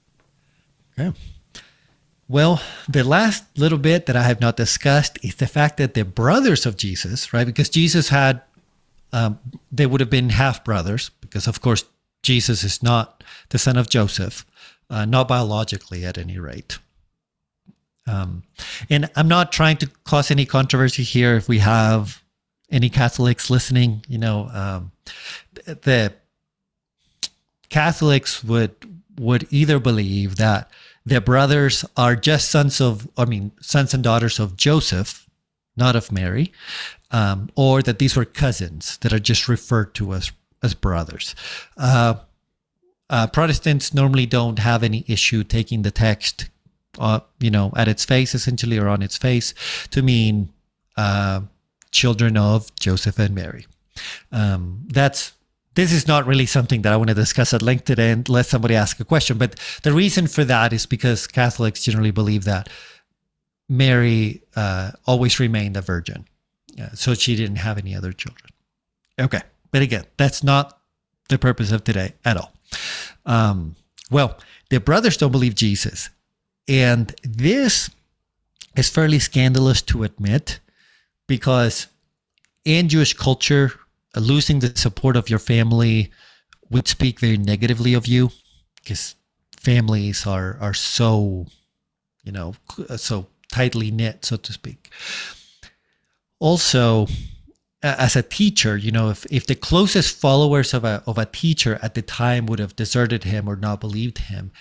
Okay. 0.98 1.18
Well, 2.28 2.62
the 2.88 3.04
last 3.04 3.44
little 3.58 3.80
bit 3.80 4.06
that 4.06 4.16
I 4.16 4.24
have 4.24 4.40
not 4.40 4.56
discussed 4.56 5.18
is 5.24 5.36
the 5.36 5.48
fact 5.48 5.78
that 5.78 5.96
the 5.96 6.06
brothers 6.06 6.66
of 6.66 6.78
Jesus, 6.78 7.34
right? 7.34 7.46
Because 7.46 7.70
Jesus 7.70 8.10
had, 8.10 8.42
um, 9.12 9.40
they 9.72 9.88
would 9.88 10.00
have 10.00 10.12
been 10.12 10.30
half 10.30 10.64
brothers, 10.64 11.10
because 11.22 11.48
of 11.48 11.60
course, 11.60 11.86
Jesus 12.22 12.64
is 12.64 12.84
not 12.84 13.24
the 13.50 13.58
son 13.58 13.78
of 13.78 13.90
Joseph, 13.90 14.46
uh, 14.92 15.06
not 15.06 15.28
biologically 15.28 16.06
at 16.06 16.18
any 16.20 16.38
rate. 16.38 16.78
Um, 18.10 18.44
and 18.90 19.10
I'm 19.16 19.28
not 19.28 19.52
trying 19.52 19.78
to 19.78 19.88
cause 20.04 20.32
any 20.32 20.46
controversy 20.46 21.04
here. 21.04 21.36
If 21.36 21.48
we 21.48 21.60
have 21.60 22.24
any 22.72 22.90
Catholics 22.90 23.50
listening, 23.50 24.04
you 24.08 24.18
know, 24.18 24.50
um, 24.54 24.92
the 25.66 26.14
Catholics 27.70 28.44
would 28.44 28.76
would 29.20 29.48
either 29.52 29.80
believe 29.80 30.38
that 30.38 30.72
their 31.06 31.22
brothers 31.22 31.84
are 31.98 32.16
just 32.16 32.50
sons 32.50 32.80
of, 32.80 33.08
I 33.18 33.26
mean, 33.26 33.52
sons 33.60 33.94
and 33.94 34.04
daughters 34.04 34.40
of 34.40 34.56
Joseph, 34.56 35.28
not 35.76 35.96
of 35.96 36.12
Mary, 36.12 36.54
um, 37.12 37.50
or 37.56 37.82
that 37.82 38.00
these 38.00 38.16
were 38.16 38.26
cousins 38.26 38.98
that 39.02 39.12
are 39.12 39.20
just 39.20 39.48
referred 39.48 39.94
to 39.96 40.14
as 40.14 40.32
as 40.64 40.74
brothers. 40.74 41.36
Uh, 41.78 42.16
uh, 43.10 43.28
Protestants 43.28 43.94
normally 43.94 44.26
don't 44.26 44.60
have 44.60 44.84
any 44.84 45.04
issue 45.08 45.44
taking 45.44 45.82
the 45.82 45.92
text 45.92 46.50
uh, 46.98 47.20
you 47.40 47.52
know, 47.52 47.72
at 47.76 47.88
its 47.88 48.06
face 48.06 48.34
essentially 48.34 48.78
or 48.78 48.88
on 48.88 49.02
its 49.02 49.18
face 49.18 49.54
to 49.92 50.02
mean 50.02 50.50
uh, 50.98 51.42
children 51.92 52.38
of 52.38 52.74
Joseph 52.76 53.20
and 53.20 53.36
Mary. 53.36 53.68
Um, 54.32 54.88
that's 54.88 55.34
this 55.76 55.94
is 55.94 56.08
not 56.08 56.26
really 56.26 56.46
something 56.46 56.82
that 56.82 56.92
I 56.92 56.98
want 56.98 57.10
to 57.10 57.14
discuss 57.14 57.54
at 57.54 57.62
length 57.62 57.86
today 57.86 58.12
unless 58.12 58.50
somebody 58.50 58.76
asks 58.76 59.00
a 59.00 59.06
question. 59.06 59.38
But 59.38 59.58
the 59.84 59.94
reason 59.94 60.28
for 60.28 60.44
that 60.44 60.74
is 60.74 60.86
because 60.86 61.28
Catholics 61.28 61.84
generally 61.84 62.12
believe 62.12 62.44
that 62.46 62.70
Mary 63.70 64.42
uh, 64.56 64.92
always 65.06 65.40
remained 65.40 65.78
a 65.78 65.82
virgin. 65.82 66.26
Uh, 66.80 66.90
so 66.94 67.14
she 67.14 67.36
didn't 67.36 67.58
have 67.58 67.78
any 67.78 67.96
other 67.96 68.12
children. 68.12 68.50
Okay. 69.20 69.42
But 69.72 69.82
again, 69.82 70.06
that's 70.18 70.44
not 70.44 70.80
the 71.30 71.38
purpose 71.38 71.72
of 71.72 71.84
today 71.84 72.14
at 72.26 72.38
all. 72.38 72.54
Um, 73.26 73.76
well, 74.10 74.38
the 74.70 74.80
brothers 74.80 75.18
don't 75.18 75.32
believe 75.32 75.56
Jesus. 75.56 76.10
And 76.70 77.16
this 77.24 77.90
is 78.78 78.90
fairly 78.90 79.18
scandalous 79.18 79.82
to 79.82 80.04
admit 80.04 80.60
because 81.28 81.88
in 82.64 82.88
Jewish 82.88 83.14
culture, 83.14 83.74
uh, 84.16 84.20
losing 84.20 84.60
the 84.60 84.78
support 84.78 85.18
of 85.18 85.30
your 85.30 85.40
family 85.40 86.12
would 86.70 86.88
speak 86.88 87.20
very 87.20 87.38
negatively 87.38 87.96
of 87.96 88.06
you 88.06 88.30
because 88.76 89.16
families 89.58 90.28
are 90.28 90.58
are 90.62 90.74
so 90.74 91.48
you 92.24 92.32
know 92.32 92.54
uh, 92.88 92.96
so 92.96 93.26
tightly 93.52 93.90
knit 93.90 94.24
so 94.24 94.38
to 94.38 94.54
speak. 94.54 94.90
Also 96.40 97.08
as 97.82 98.16
a 98.16 98.22
teacher 98.22 98.78
you 98.78 98.92
know 98.92 99.10
if, 99.10 99.26
if 99.32 99.48
the 99.48 99.56
closest 99.56 100.16
followers 100.16 100.74
of 100.74 100.84
a 100.84 101.02
of 101.08 101.18
a 101.18 101.26
teacher 101.26 101.80
at 101.82 101.96
the 101.96 102.02
time 102.02 102.46
would 102.46 102.60
have 102.60 102.76
deserted 102.76 103.24
him 103.24 103.48
or 103.48 103.56
not 103.56 103.80
believed 103.80 104.18
him 104.18 104.52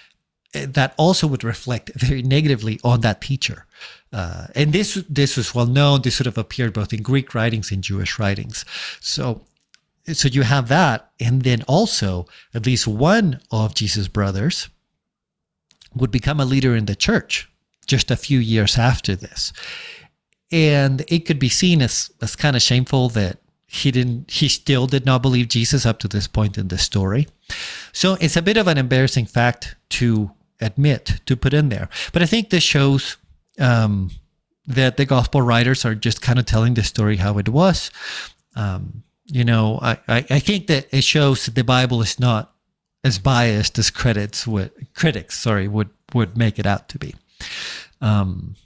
that 0.52 0.94
also 0.96 1.26
would 1.26 1.44
reflect 1.44 1.90
very 1.94 2.22
negatively 2.22 2.80
on 2.82 3.00
that 3.02 3.20
teacher. 3.20 3.66
Uh, 4.12 4.46
and 4.54 4.72
this 4.72 4.94
this 5.08 5.36
was 5.36 5.54
well 5.54 5.66
known. 5.66 6.02
This 6.02 6.16
sort 6.16 6.26
of 6.26 6.38
appeared 6.38 6.72
both 6.72 6.92
in 6.92 7.02
Greek 7.02 7.34
writings 7.34 7.70
and 7.70 7.84
Jewish 7.84 8.18
writings. 8.18 8.64
So 9.00 9.42
so 10.12 10.28
you 10.28 10.42
have 10.42 10.68
that, 10.68 11.10
and 11.20 11.42
then 11.42 11.62
also 11.62 12.26
at 12.54 12.66
least 12.66 12.86
one 12.86 13.40
of 13.50 13.74
Jesus' 13.74 14.08
brothers 14.08 14.68
would 15.94 16.10
become 16.10 16.40
a 16.40 16.44
leader 16.44 16.74
in 16.74 16.86
the 16.86 16.96
church 16.96 17.48
just 17.86 18.10
a 18.10 18.16
few 18.16 18.38
years 18.38 18.78
after 18.78 19.16
this. 19.16 19.52
And 20.50 21.04
it 21.08 21.26
could 21.26 21.38
be 21.38 21.48
seen 21.48 21.82
as, 21.82 22.10
as 22.22 22.36
kind 22.36 22.56
of 22.56 22.62
shameful 22.62 23.08
that 23.10 23.38
he 23.66 23.90
didn't 23.90 24.30
he 24.30 24.48
still 24.48 24.86
did 24.86 25.04
not 25.04 25.20
believe 25.20 25.48
Jesus 25.48 25.84
up 25.84 25.98
to 25.98 26.08
this 26.08 26.26
point 26.26 26.56
in 26.56 26.68
the 26.68 26.78
story. 26.78 27.28
So 27.92 28.16
it's 28.20 28.36
a 28.36 28.42
bit 28.42 28.56
of 28.56 28.66
an 28.66 28.78
embarrassing 28.78 29.26
fact 29.26 29.76
to 29.90 30.30
admit, 30.60 31.20
to 31.26 31.36
put 31.36 31.54
in 31.54 31.68
there. 31.68 31.88
But 32.12 32.22
I 32.22 32.26
think 32.26 32.50
this 32.50 32.62
shows 32.62 33.16
um, 33.58 34.10
that 34.66 34.96
the 34.96 35.04
gospel 35.04 35.42
writers 35.42 35.84
are 35.84 35.94
just 35.94 36.22
kind 36.22 36.38
of 36.38 36.46
telling 36.46 36.74
the 36.74 36.82
story 36.82 37.16
how 37.16 37.38
it 37.38 37.48
was. 37.48 37.90
Um, 38.56 39.02
you 39.26 39.44
know, 39.44 39.78
I, 39.82 39.98
I, 40.08 40.26
I 40.30 40.38
think 40.38 40.66
that 40.68 40.86
it 40.90 41.04
shows 41.04 41.44
that 41.44 41.54
the 41.54 41.64
Bible 41.64 42.00
is 42.00 42.18
not 42.18 42.54
as 43.04 43.18
biased 43.18 43.78
as 43.78 43.90
credits 43.90 44.46
would 44.46 44.70
critics 44.94 45.38
sorry 45.38 45.68
would 45.68 45.90
would 46.14 46.36
make 46.36 46.58
it 46.58 46.66
out 46.66 46.88
to 46.88 46.98
be 46.98 47.14
um 48.00 48.56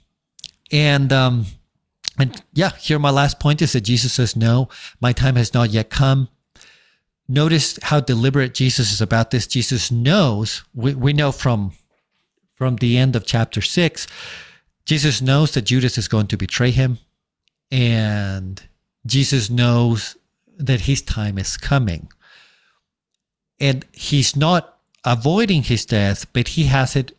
and 0.71 1.13
um 1.13 1.45
and 2.17 2.41
yeah 2.53 2.71
here 2.77 2.99
my 2.99 3.09
last 3.11 3.39
point 3.39 3.61
is 3.61 3.73
that 3.73 3.81
jesus 3.81 4.13
says 4.13 4.35
no 4.35 4.67
my 4.99 5.13
time 5.13 5.35
has 5.35 5.53
not 5.53 5.69
yet 5.69 5.89
come 5.89 6.27
notice 7.27 7.77
how 7.83 7.99
deliberate 7.99 8.53
jesus 8.53 8.91
is 8.91 9.01
about 9.01 9.31
this 9.31 9.45
jesus 9.45 9.91
knows 9.91 10.63
we, 10.73 10.95
we 10.95 11.13
know 11.13 11.31
from 11.31 11.71
from 12.63 12.77
the 12.77 12.97
end 12.97 13.15
of 13.15 13.25
chapter 13.25 13.61
6 13.61 14.07
jesus 14.85 15.21
knows 15.21 15.53
that 15.53 15.63
judas 15.65 15.97
is 15.97 16.07
going 16.07 16.27
to 16.27 16.37
betray 16.37 16.71
him 16.71 16.97
and 17.71 18.63
jesus 19.05 19.49
knows 19.49 20.17
that 20.57 20.81
his 20.81 21.01
time 21.01 21.37
is 21.37 21.57
coming. 21.57 22.09
And 23.59 23.85
he's 23.93 24.35
not 24.35 24.77
avoiding 25.05 25.63
his 25.63 25.85
death, 25.85 26.31
but 26.33 26.49
he 26.49 26.65
has 26.65 26.95
it 26.95 27.15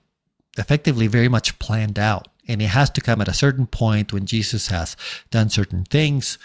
effectively 0.59 1.07
very 1.07 1.29
much 1.29 1.59
planned 1.59 1.99
out. 1.99 2.29
And 2.47 2.61
it 2.61 2.69
has 2.69 2.91
to 2.91 3.01
come 3.01 3.21
at 3.21 3.29
a 3.29 3.35
certain 3.35 3.67
point 3.67 4.13
when 4.13 4.27
Jesus 4.27 4.69
has 4.69 4.97
done 5.31 5.49
certain 5.49 5.85
things. 5.85 6.39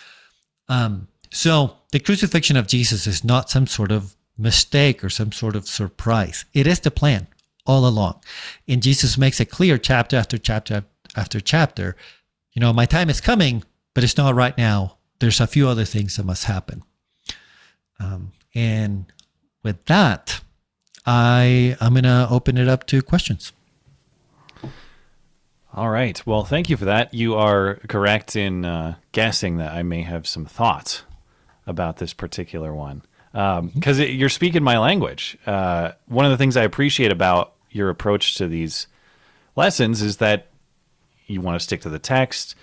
Um, 0.70 1.08
so 1.32 1.76
the 1.92 2.00
crucifixion 2.00 2.56
of 2.56 2.68
Jesus 2.68 3.06
is 3.06 3.24
not 3.24 3.50
some 3.50 3.68
sort 3.68 3.92
of 3.92 4.16
mistake 4.38 5.04
or 5.04 5.10
some 5.10 5.32
sort 5.32 5.56
of 5.56 5.68
surprise. 5.68 6.46
It 6.54 6.68
is 6.68 6.80
the 6.80 6.92
plan 6.92 7.28
all 7.70 7.86
along. 7.86 8.20
And 8.68 8.82
Jesus 8.82 9.16
makes 9.16 9.40
it 9.40 9.52
clear 9.52 9.78
chapter 9.78 10.18
after 10.18 10.40
chapter 10.40 10.86
after 11.16 11.40
chapter. 11.40 11.96
You 12.54 12.62
know, 12.62 12.74
my 12.74 12.88
time 12.88 13.12
is 13.12 13.22
coming, 13.22 13.64
but 13.94 14.04
it's 14.04 14.18
not 14.18 14.34
right 14.34 14.58
now. 14.58 14.98
There's 15.20 15.40
a 15.40 15.46
few 15.46 15.68
other 15.68 15.86
things 15.86 16.16
that 16.16 16.26
must 16.26 16.46
happen. 16.46 16.82
Um, 18.00 18.32
and 18.56 19.06
with 19.62 19.86
that, 19.86 20.42
I 21.06 21.78
I'm 21.80 21.94
gonna 21.94 22.28
open 22.32 22.58
it 22.58 22.68
up 22.68 22.88
to 22.88 23.04
questions. 23.04 23.54
All 25.72 25.90
right. 25.90 26.26
Well, 26.26 26.44
thank 26.44 26.72
you 26.72 26.78
for 26.78 26.86
that. 26.86 27.14
You 27.14 27.36
are 27.36 27.76
correct 27.88 28.36
in 28.36 28.66
uh, 28.66 28.96
guessing 29.12 29.58
that 29.58 29.72
I 29.74 29.84
may 29.84 30.02
have 30.02 30.26
some 30.26 30.46
thoughts 30.46 31.04
about 31.68 31.98
this 31.98 32.14
particular 32.14 32.74
one 32.74 33.04
because 33.32 34.00
um, 34.00 34.08
you're 34.08 34.30
speaking 34.30 34.64
my 34.64 34.78
language. 34.78 35.38
Uh, 35.46 35.92
one 36.08 36.26
of 36.26 36.32
the 36.32 36.38
things 36.38 36.58
I 36.58 36.64
appreciate 36.64 37.12
about 37.12 37.54
your 37.72 37.90
approach 37.90 38.36
to 38.36 38.48
these 38.48 38.88
lessons 39.56 40.02
is 40.02 40.18
that 40.18 40.48
you 41.28 41.42
want 41.42 41.60
to 41.60 41.64
stick 41.64 41.82
to 41.82 41.90
the 41.90 42.00
text. 42.00 42.56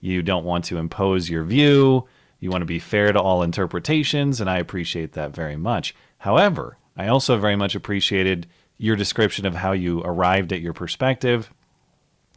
You 0.00 0.22
don't 0.22 0.44
want 0.44 0.64
to 0.66 0.78
impose 0.78 1.30
your 1.30 1.44
view. 1.44 2.06
You 2.40 2.50
want 2.50 2.62
to 2.62 2.66
be 2.66 2.78
fair 2.78 3.12
to 3.12 3.20
all 3.20 3.42
interpretations, 3.42 4.40
and 4.40 4.48
I 4.48 4.58
appreciate 4.58 5.12
that 5.12 5.34
very 5.34 5.56
much. 5.56 5.94
However, 6.18 6.78
I 6.96 7.08
also 7.08 7.36
very 7.38 7.56
much 7.56 7.74
appreciated 7.74 8.46
your 8.76 8.96
description 8.96 9.44
of 9.44 9.56
how 9.56 9.72
you 9.72 10.02
arrived 10.02 10.52
at 10.52 10.60
your 10.60 10.72
perspective 10.72 11.52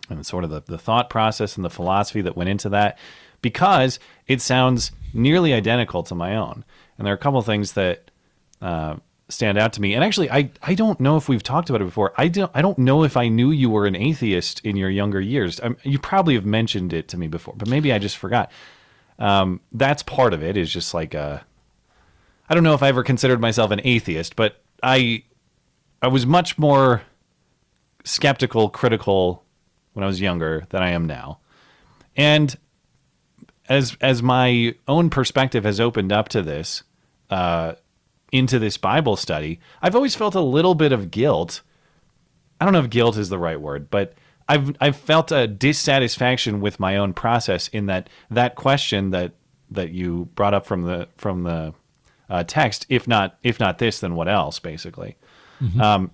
and 0.10 0.26
sort 0.26 0.44
of 0.44 0.50
the, 0.50 0.62
the 0.62 0.78
thought 0.78 1.10
process 1.10 1.56
and 1.56 1.64
the 1.64 1.70
philosophy 1.70 2.22
that 2.22 2.36
went 2.36 2.50
into 2.50 2.70
that 2.70 2.98
because 3.42 4.00
it 4.28 4.42
sounds 4.42 4.92
nearly 5.14 5.54
identical 5.54 6.04
to 6.04 6.16
my 6.16 6.36
own. 6.36 6.66
And 6.98 7.06
there 7.06 7.14
are 7.14 7.16
a 7.16 7.20
couple 7.20 7.42
things 7.42 7.74
that 7.74 8.12
uh, 8.62 8.98
stand 9.32 9.58
out 9.58 9.74
to 9.74 9.82
me. 9.82 9.94
And 9.94 10.04
actually, 10.04 10.30
I, 10.30 10.52
I 10.62 10.76
don't 10.76 11.00
know 11.00 11.18
if 11.18 11.30
we've 11.30 11.42
talked 11.42 11.70
about 11.70 11.82
it 11.82 11.86
before. 11.86 12.14
I 12.18 12.28
don't 12.28 12.52
I 12.54 12.62
don't 12.62 12.78
know 12.78 13.04
if 13.04 13.18
I 13.18 13.28
knew 13.30 13.52
you 13.52 13.70
were 13.70 13.88
an 13.88 13.96
atheist 13.96 14.60
in 14.64 14.76
your 14.76 14.90
younger 14.90 15.22
years. 15.22 15.60
I, 15.62 15.76
you 15.84 16.00
probably 16.00 16.36
have 16.36 16.46
mentioned 16.46 16.94
it 16.94 17.08
to 17.10 17.18
me 17.18 17.28
before, 17.28 17.54
but 17.58 17.68
maybe 17.68 17.94
I 17.94 18.00
just 18.00 18.18
forgot. 18.18 18.52
Um, 19.18 19.62
that's 19.72 20.04
part 20.04 20.34
of 20.34 20.44
it. 20.44 20.58
Is 20.58 20.72
just 20.72 20.94
like 20.94 21.14
a. 21.14 21.46
I 22.50 22.54
don't 22.54 22.64
know 22.64 22.74
if 22.74 22.84
I 22.84 22.90
ever 22.90 23.04
considered 23.04 23.40
myself 23.40 23.72
an 23.72 23.80
atheist, 23.84 24.36
but 24.36 24.62
I, 24.84 25.24
I 26.02 26.10
was 26.10 26.26
much 26.26 26.58
more 26.58 27.04
skeptical, 28.04 28.70
critical 28.70 29.46
when 29.94 30.04
I 30.04 30.08
was 30.08 30.20
younger 30.20 30.66
than 30.70 30.84
I 30.84 30.90
am 30.90 31.06
now, 31.06 31.40
and 32.18 32.56
as 33.70 33.96
as 34.02 34.22
my 34.22 34.76
own 34.88 35.10
perspective 35.10 35.64
has 35.64 35.80
opened 35.80 36.12
up 36.12 36.28
to 36.30 36.42
this, 36.42 36.84
uh, 37.30 37.74
into 38.32 38.60
this 38.60 38.78
Bible 38.78 39.16
study, 39.16 39.60
I've 39.82 39.96
always 39.96 40.16
felt 40.16 40.36
a 40.36 40.42
little 40.42 40.76
bit 40.76 40.92
of 40.92 41.12
guilt. 41.12 41.62
I 42.60 42.66
don't 42.66 42.74
know 42.74 42.80
if 42.80 42.90
guilt 42.90 43.18
is 43.18 43.30
the 43.30 43.40
right 43.40 43.60
word, 43.60 43.90
but 43.90 44.14
I've 44.48 44.76
I've 44.80 44.96
felt 44.96 45.32
a 45.32 45.48
dissatisfaction 45.48 46.62
with 46.62 46.80
my 46.80 46.98
own 46.98 47.14
process 47.14 47.68
in 47.70 47.86
that 47.88 48.10
that 48.30 48.56
question 48.56 49.12
that 49.12 49.34
that 49.72 49.92
you 49.92 50.30
brought 50.36 50.54
up 50.54 50.66
from 50.66 50.84
the 50.84 51.08
from 51.18 51.44
the 51.44 51.74
uh, 52.30 52.44
text, 52.44 52.86
if 52.90 53.08
not 53.08 53.38
if 53.44 53.60
not 53.60 53.78
this, 53.78 54.00
then 54.00 54.16
what 54.16 54.28
else? 54.28 54.60
Basically, 54.60 55.16
mm-hmm. 55.62 55.82
um, 55.82 56.12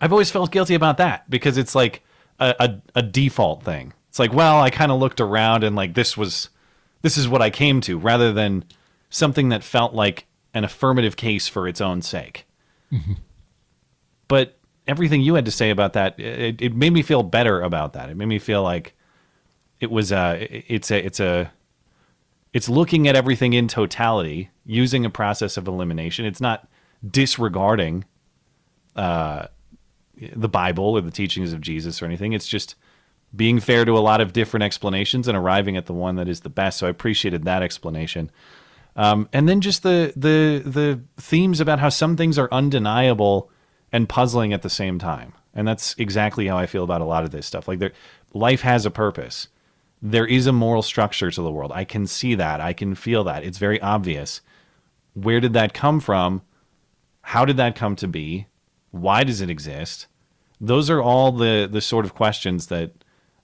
I've 0.00 0.12
always 0.12 0.30
felt 0.30 0.50
guilty 0.50 0.74
about 0.74 0.96
that 0.98 1.28
because 1.28 1.58
it's 1.58 1.74
like 1.74 2.02
a, 2.38 2.54
a, 2.58 2.98
a 3.00 3.02
default 3.02 3.62
thing. 3.62 3.92
It's 4.08 4.18
like, 4.18 4.32
well, 4.32 4.60
I 4.60 4.70
kind 4.70 4.90
of 4.90 4.98
looked 4.98 5.20
around 5.20 5.62
and 5.62 5.76
like 5.76 5.94
this 5.94 6.16
was 6.16 6.48
this 7.02 7.16
is 7.16 7.28
what 7.28 7.42
I 7.42 7.50
came 7.50 7.80
to, 7.82 7.98
rather 7.98 8.32
than 8.32 8.64
something 9.08 9.50
that 9.50 9.64
felt 9.64 9.94
like 9.94 10.26
an 10.54 10.64
affirmative 10.64 11.16
case 11.16 11.48
for 11.48 11.68
its 11.68 11.80
own 11.80 12.02
sake. 12.02 12.46
Mm-hmm. 12.92 13.14
But 14.28 14.58
everything 14.86 15.20
you 15.20 15.34
had 15.34 15.44
to 15.44 15.50
say 15.50 15.70
about 15.70 15.92
that, 15.94 16.18
it, 16.18 16.60
it 16.60 16.74
made 16.74 16.92
me 16.92 17.02
feel 17.02 17.22
better 17.22 17.60
about 17.62 17.92
that. 17.92 18.10
It 18.10 18.16
made 18.16 18.26
me 18.26 18.38
feel 18.38 18.62
like 18.62 18.94
it 19.80 19.90
was 19.90 20.12
a, 20.12 20.48
it's 20.72 20.90
a, 20.90 21.04
it's 21.04 21.20
a, 21.20 21.52
it's 22.52 22.68
looking 22.68 23.06
at 23.06 23.14
everything 23.14 23.52
in 23.52 23.68
totality 23.68 24.50
using 24.64 25.04
a 25.04 25.10
process 25.10 25.56
of 25.56 25.68
elimination. 25.68 26.24
It's 26.24 26.40
not 26.40 26.68
disregarding 27.08 28.04
uh, 28.96 29.46
the 30.34 30.48
Bible 30.48 30.96
or 30.96 31.00
the 31.00 31.10
teachings 31.10 31.52
of 31.52 31.60
Jesus 31.60 32.02
or 32.02 32.06
anything. 32.06 32.32
It's 32.32 32.48
just 32.48 32.74
being 33.34 33.60
fair 33.60 33.84
to 33.84 33.96
a 33.96 34.00
lot 34.00 34.20
of 34.20 34.32
different 34.32 34.64
explanations 34.64 35.28
and 35.28 35.38
arriving 35.38 35.76
at 35.76 35.86
the 35.86 35.94
one 35.94 36.16
that 36.16 36.28
is 36.28 36.40
the 36.40 36.48
best. 36.50 36.78
So 36.78 36.88
I 36.88 36.90
appreciated 36.90 37.44
that 37.44 37.62
explanation. 37.62 38.30
Um, 38.96 39.28
and 39.32 39.48
then 39.48 39.60
just 39.60 39.82
the 39.82 40.12
the 40.16 40.62
the 40.64 41.00
themes 41.16 41.60
about 41.60 41.78
how 41.78 41.88
some 41.88 42.16
things 42.16 42.38
are 42.38 42.48
undeniable 42.52 43.50
and 43.92 44.08
puzzling 44.08 44.52
at 44.52 44.62
the 44.62 44.70
same 44.70 44.98
time. 44.98 45.32
And 45.54 45.66
that's 45.66 45.94
exactly 45.98 46.46
how 46.46 46.58
I 46.58 46.66
feel 46.66 46.84
about 46.84 47.00
a 47.00 47.04
lot 47.04 47.24
of 47.24 47.30
this 47.30 47.46
stuff. 47.46 47.66
Like 47.66 47.78
there, 47.78 47.92
life 48.32 48.60
has 48.62 48.86
a 48.86 48.90
purpose. 48.90 49.48
There 50.02 50.26
is 50.26 50.46
a 50.46 50.52
moral 50.52 50.82
structure 50.82 51.30
to 51.30 51.42
the 51.42 51.50
world. 51.50 51.72
I 51.74 51.84
can 51.84 52.06
see 52.06 52.34
that. 52.36 52.60
I 52.60 52.72
can 52.72 52.94
feel 52.94 53.24
that. 53.24 53.44
It's 53.44 53.58
very 53.58 53.80
obvious. 53.80 54.40
Where 55.14 55.40
did 55.40 55.52
that 55.54 55.74
come 55.74 56.00
from? 56.00 56.42
How 57.22 57.44
did 57.44 57.56
that 57.58 57.76
come 57.76 57.96
to 57.96 58.08
be? 58.08 58.46
Why 58.92 59.24
does 59.24 59.40
it 59.40 59.50
exist? 59.50 60.06
Those 60.60 60.90
are 60.90 61.02
all 61.02 61.32
the 61.32 61.68
the 61.70 61.80
sort 61.80 62.04
of 62.04 62.14
questions 62.14 62.66
that 62.66 62.92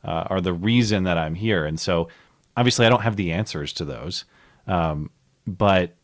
uh, 0.05 0.25
are 0.31 0.41
the 0.41 0.53
reason 0.53 1.05
that 1.05 1.19
I'm 1.19 1.35
here. 1.35 1.65
And 1.65 1.79
so, 1.79 2.09
obviously, 2.57 2.87
I 2.87 2.89
don't 2.89 3.03
have 3.03 3.17
the 3.17 3.33
answers 3.33 3.73
to 3.75 3.85
those, 3.85 4.25
um, 4.67 5.11
but 5.47 5.95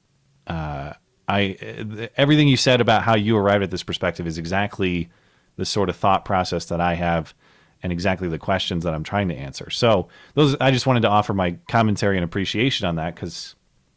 uh, 0.47 0.93
I 1.29 2.11
everything 2.17 2.49
you 2.49 2.57
said 2.57 2.81
about 2.81 3.03
how 3.03 3.17
you 3.17 3.37
arrived 3.37 3.63
at 3.63 3.71
this 3.71 3.83
perspective 3.83 4.27
is 4.27 4.39
exactly 4.39 5.11
the 5.57 5.65
sort 5.65 5.89
of 5.89 5.97
thought 5.97 6.25
process 6.25 6.67
that 6.67 6.81
I 6.81 6.95
have 6.95 7.35
and 7.83 7.93
exactly 7.93 8.29
the 8.29 8.39
questions 8.39 8.85
that 8.85 8.95
I'm 8.95 9.05
trying 9.05 9.29
to 9.29 9.35
answer. 9.35 9.71
So 9.71 10.09
those 10.35 10.57
I 10.61 10.71
just 10.71 10.87
wanted 10.87 11.03
to 11.03 11.09
offer 11.09 11.35
my 11.35 11.57
commentary 11.69 12.17
and 12.17 12.25
appreciation 12.25 12.87
on 12.87 12.97
that 12.97 13.17
cuz 13.17 13.55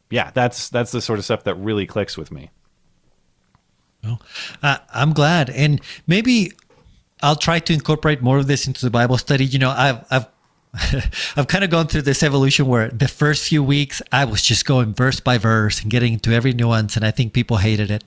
yeah, 0.10 0.32
that's 0.34 0.70
that's 0.70 0.92
the 0.92 1.02
sort 1.02 1.20
of 1.20 1.26
stuff 1.26 1.44
that 1.46 1.56
really 1.56 1.86
clicks 1.86 2.18
with 2.18 2.32
me. 2.32 2.52
Well, 4.04 4.22
uh, 4.62 4.78
I'm 4.94 5.14
glad 5.14 5.50
and 5.50 5.82
maybe 6.08 6.52
I'll 7.22 7.36
try 7.36 7.60
to 7.60 7.74
incorporate 7.74 8.22
more 8.22 8.38
of 8.38 8.48
this 8.48 8.68
into 8.68 8.86
the 8.86 8.92
Bible 8.92 9.18
study. 9.18 9.46
You 9.46 9.60
know, 9.60 9.72
I've 9.72 10.06
I've 10.12 10.28
I've 11.36 11.48
kind 11.48 11.64
of 11.64 11.70
gone 11.70 11.88
through 11.88 12.04
this 12.04 12.24
evolution 12.24 12.68
where 12.68 12.90
the 12.90 13.08
first 13.08 13.48
few 13.48 13.64
weeks 13.64 14.02
I 14.12 14.26
was 14.26 14.42
just 14.42 14.66
going 14.66 14.94
verse 14.94 15.20
by 15.20 15.38
verse 15.38 15.82
and 15.82 15.90
getting 15.90 16.14
into 16.14 16.32
every 16.32 16.54
nuance, 16.54 16.96
and 16.96 17.06
I 17.06 17.12
think 17.12 17.34
people 17.34 17.58
hated 17.58 17.92
it. 17.92 18.04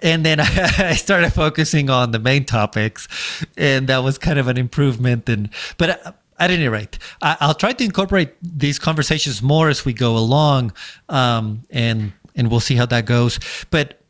And 0.00 0.24
then 0.24 0.40
I 0.40 0.94
started 0.94 1.32
focusing 1.32 1.90
on 1.90 2.12
the 2.12 2.18
main 2.18 2.44
topics, 2.44 3.08
and 3.56 3.88
that 3.88 3.98
was 3.98 4.18
kind 4.18 4.38
of 4.38 4.48
an 4.48 4.56
improvement. 4.56 5.28
And 5.28 5.50
but 5.78 6.06
uh, 6.06 6.12
at 6.38 6.50
any 6.50 6.68
rate, 6.68 6.98
I, 7.22 7.46
will 7.46 7.54
try 7.54 7.72
to 7.72 7.84
incorporate 7.84 8.34
these 8.42 8.78
conversations 8.78 9.42
more 9.42 9.68
as 9.68 9.84
we 9.84 9.92
go 9.92 10.16
along, 10.16 10.72
um, 11.08 11.62
and 11.70 12.12
and 12.36 12.50
we'll 12.50 12.60
see 12.60 12.76
how 12.76 12.86
that 12.86 13.06
goes. 13.06 13.40
But 13.70 14.00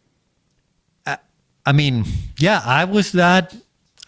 I, 1.07 1.13
uh, 1.13 1.17
I 1.67 1.73
mean, 1.73 2.05
yeah, 2.39 2.61
I 2.65 2.85
was 2.85 3.13
that 3.13 3.55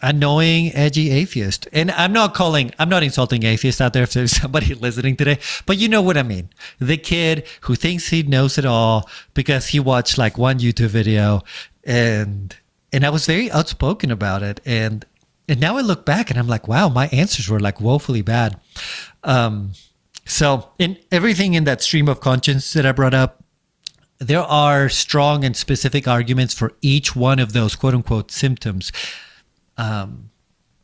annoying, 0.01 0.73
edgy 0.73 1.09
atheist. 1.11 1.67
And 1.73 1.91
I'm 1.91 2.13
not 2.13 2.33
calling, 2.33 2.71
I'm 2.79 2.89
not 2.89 3.03
insulting 3.03 3.43
atheists 3.43 3.81
out 3.81 3.93
there 3.93 4.03
if 4.03 4.13
there's 4.13 4.31
somebody 4.41 4.73
listening 4.73 5.15
today, 5.15 5.39
but 5.65 5.77
you 5.77 5.89
know 5.89 6.01
what 6.01 6.17
I 6.17 6.23
mean. 6.23 6.49
The 6.79 6.97
kid 6.97 7.47
who 7.61 7.75
thinks 7.75 8.09
he 8.09 8.23
knows 8.23 8.57
it 8.57 8.65
all 8.65 9.09
because 9.33 9.67
he 9.67 9.79
watched 9.79 10.17
like 10.17 10.37
one 10.37 10.59
YouTube 10.59 10.89
video 10.89 11.43
and 11.83 12.55
and 12.93 13.05
I 13.05 13.09
was 13.09 13.25
very 13.25 13.51
outspoken 13.51 14.11
about 14.11 14.43
it. 14.43 14.61
And 14.65 15.05
and 15.47 15.59
now 15.59 15.77
I 15.77 15.81
look 15.81 16.05
back 16.05 16.29
and 16.29 16.37
I'm 16.37 16.47
like, 16.47 16.67
wow, 16.67 16.89
my 16.89 17.07
answers 17.07 17.49
were 17.49 17.59
like 17.59 17.79
woefully 17.79 18.21
bad. 18.21 18.59
Um, 19.23 19.71
so 20.25 20.69
in 20.77 20.97
everything 21.11 21.53
in 21.53 21.63
that 21.63 21.81
stream 21.81 22.09
of 22.09 22.19
conscience 22.19 22.73
that 22.73 22.85
I 22.85 22.91
brought 22.91 23.13
up, 23.13 23.43
there 24.19 24.41
are 24.41 24.89
strong 24.89 25.45
and 25.45 25.55
specific 25.55 26.07
arguments 26.07 26.53
for 26.53 26.73
each 26.81 27.15
one 27.15 27.39
of 27.39 27.53
those 27.53 27.75
quote 27.75 27.93
unquote 27.93 28.31
symptoms. 28.31 28.91
Um, 29.77 30.29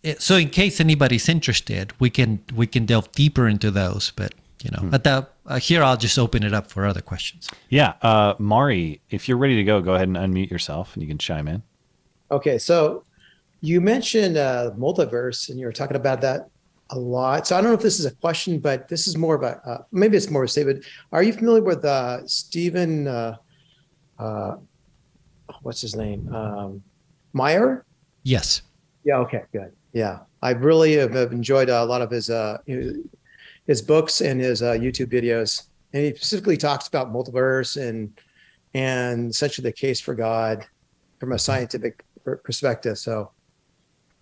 it, 0.04 0.22
so 0.22 0.36
in 0.36 0.50
case 0.50 0.80
anybody's 0.80 1.30
interested, 1.30 1.94
we 2.00 2.10
can 2.10 2.44
we 2.56 2.68
can 2.68 2.86
delve 2.86 3.12
deeper 3.14 3.48
into 3.48 3.72
those. 3.72 4.12
But 4.16 4.34
you 4.62 4.72
know, 4.72 4.80
hmm. 4.80 4.94
at 4.94 5.04
that 5.06 5.34
uh, 5.46 5.60
here, 5.60 5.84
I'll 5.84 5.98
just 5.98 6.20
open 6.20 6.44
it 6.44 6.54
up 6.54 6.70
for 6.70 6.86
other 6.86 7.02
questions. 7.02 7.50
Yeah, 7.70 7.94
uh, 8.02 8.36
Mari, 8.38 9.02
if 9.10 9.28
you're 9.28 9.38
ready 9.38 9.56
to 9.56 9.64
go, 9.64 9.82
go 9.82 9.96
ahead 9.96 10.08
and 10.08 10.18
unmute 10.18 10.52
yourself, 10.52 10.94
and 10.94 11.02
you 11.02 11.08
can 11.08 11.18
chime 11.18 11.48
in. 11.48 11.64
Okay, 12.32 12.58
so 12.58 13.04
you 13.62 13.80
mentioned 13.80 14.38
uh, 14.38 14.72
multiverse, 14.78 15.50
and 15.50 15.60
you 15.60 15.66
were 15.66 15.74
talking 15.74 15.96
about 15.96 16.22
that 16.22 16.50
a 16.90 17.00
lot. 17.00 17.48
So 17.48 17.56
I 17.56 17.62
don't 17.62 17.72
know 17.72 17.76
if 17.76 17.82
this 17.82 18.00
is 18.00 18.06
a 18.06 18.16
question, 18.16 18.60
but 18.60 18.88
this 18.88 19.08
is 19.08 19.18
more 19.18 19.36
of 19.36 19.44
a 19.44 19.62
uh, 19.66 19.84
maybe 19.92 20.18
it's 20.18 20.30
more 20.30 20.44
of 20.44 20.48
a 20.48 20.52
statement. 20.52 20.86
Are 21.12 21.24
you 21.24 21.34
familiar 21.34 21.64
with 21.64 21.84
uh, 21.86 22.26
Stephen? 22.28 23.08
Uh, 23.08 23.38
uh, 24.20 24.56
what's 25.62 25.82
his 25.82 25.96
name? 25.96 26.34
Um, 26.34 26.84
Meyer. 27.34 27.86
Yes. 28.24 28.62
Yeah. 29.04 29.18
Okay. 29.18 29.44
Good. 29.52 29.72
Yeah, 29.94 30.20
I 30.42 30.52
really 30.52 30.96
have, 30.96 31.14
have 31.14 31.32
enjoyed 31.32 31.70
a 31.70 31.86
lot 31.86 32.02
of 32.02 32.10
his 32.10 32.30
uh, 32.30 32.58
his 33.68 33.82
books 33.82 34.22
and 34.22 34.42
his 34.42 34.64
uh, 34.64 34.72
YouTube 34.72 35.12
videos, 35.12 35.68
and 35.94 36.04
he 36.04 36.10
specifically 36.16 36.58
talks 36.58 36.88
about 36.88 37.14
multiverse 37.14 37.80
and 37.82 38.12
and 38.74 39.30
essentially 39.30 39.64
the 39.64 39.72
case 39.72 40.02
for 40.02 40.16
God 40.16 40.66
from 41.20 41.32
a 41.32 41.40
scientific 41.40 42.04
perspective. 42.44 42.98
So, 42.98 43.32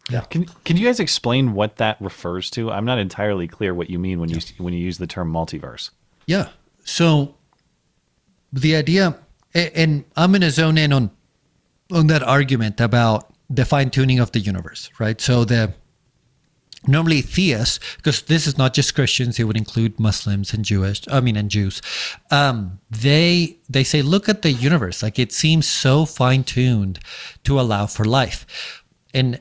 yeah. 0.10 0.22
Can 0.22 0.46
Can 0.66 0.76
you 0.76 0.86
guys 0.86 1.00
explain 1.00 1.54
what 1.54 1.78
that 1.78 1.96
refers 2.02 2.50
to? 2.52 2.70
I'm 2.70 2.86
not 2.86 3.00
entirely 3.00 3.48
clear 3.48 3.74
what 3.74 3.90
you 3.90 3.98
mean 3.98 4.20
when 4.20 4.30
you 4.30 4.40
when 4.58 4.74
you 4.74 4.80
use 4.80 4.98
the 4.98 5.08
term 5.08 5.32
multiverse. 5.32 5.90
Yeah. 6.26 6.50
So 6.84 7.36
the 8.52 8.76
idea, 8.76 9.18
and 9.54 10.04
I'm 10.18 10.32
going 10.32 10.42
to 10.42 10.52
zone 10.52 10.78
in 10.78 10.92
on 10.92 11.12
on 11.92 12.08
that 12.08 12.24
argument 12.24 12.82
about 12.82 13.34
the 13.54 13.66
fine 13.66 13.90
tuning 13.90 14.20
of 14.20 14.32
the 14.32 14.40
universe, 14.40 14.90
right? 15.00 15.20
So 15.20 15.44
the 15.46 15.74
normally 16.88 17.22
theists, 17.22 17.80
because 17.98 18.24
this 18.24 18.48
is 18.48 18.58
not 18.58 18.74
just 18.74 18.96
Christians, 18.96 19.40
it 19.40 19.44
would 19.44 19.58
include 19.58 20.00
Muslims 20.00 20.54
and 20.54 20.66
Jewish, 20.66 21.02
I 21.12 21.20
mean, 21.20 21.38
and 21.38 21.50
Jews. 21.50 21.82
Um, 22.32 22.80
they 22.90 23.58
they 23.70 23.84
say, 23.84 24.02
look 24.02 24.30
at 24.30 24.42
the 24.42 24.52
universe, 24.52 25.04
like 25.04 25.20
it 25.20 25.32
seems 25.32 25.68
so 25.68 26.06
fine 26.06 26.44
tuned 26.44 27.00
to 27.44 27.60
allow 27.60 27.86
for 27.86 28.06
life, 28.06 28.46
and 29.14 29.40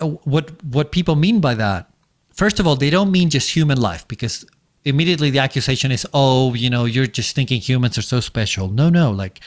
uh, 0.00 0.06
what 0.06 0.62
what 0.64 0.92
people 0.92 1.16
mean 1.16 1.40
by 1.40 1.54
that, 1.54 1.90
first 2.34 2.60
of 2.60 2.66
all, 2.66 2.76
they 2.76 2.90
don't 2.90 3.10
mean 3.10 3.30
just 3.30 3.50
human 3.50 3.80
life 3.80 4.06
because 4.08 4.44
immediately 4.84 5.28
the 5.30 5.40
accusation 5.40 5.90
is 5.90 6.06
oh 6.14 6.54
you 6.54 6.70
know 6.70 6.84
you're 6.84 7.06
just 7.06 7.34
thinking 7.34 7.60
humans 7.60 7.98
are 7.98 8.02
so 8.02 8.20
special 8.20 8.68
no 8.68 8.88
no 8.88 9.10
like 9.10 9.40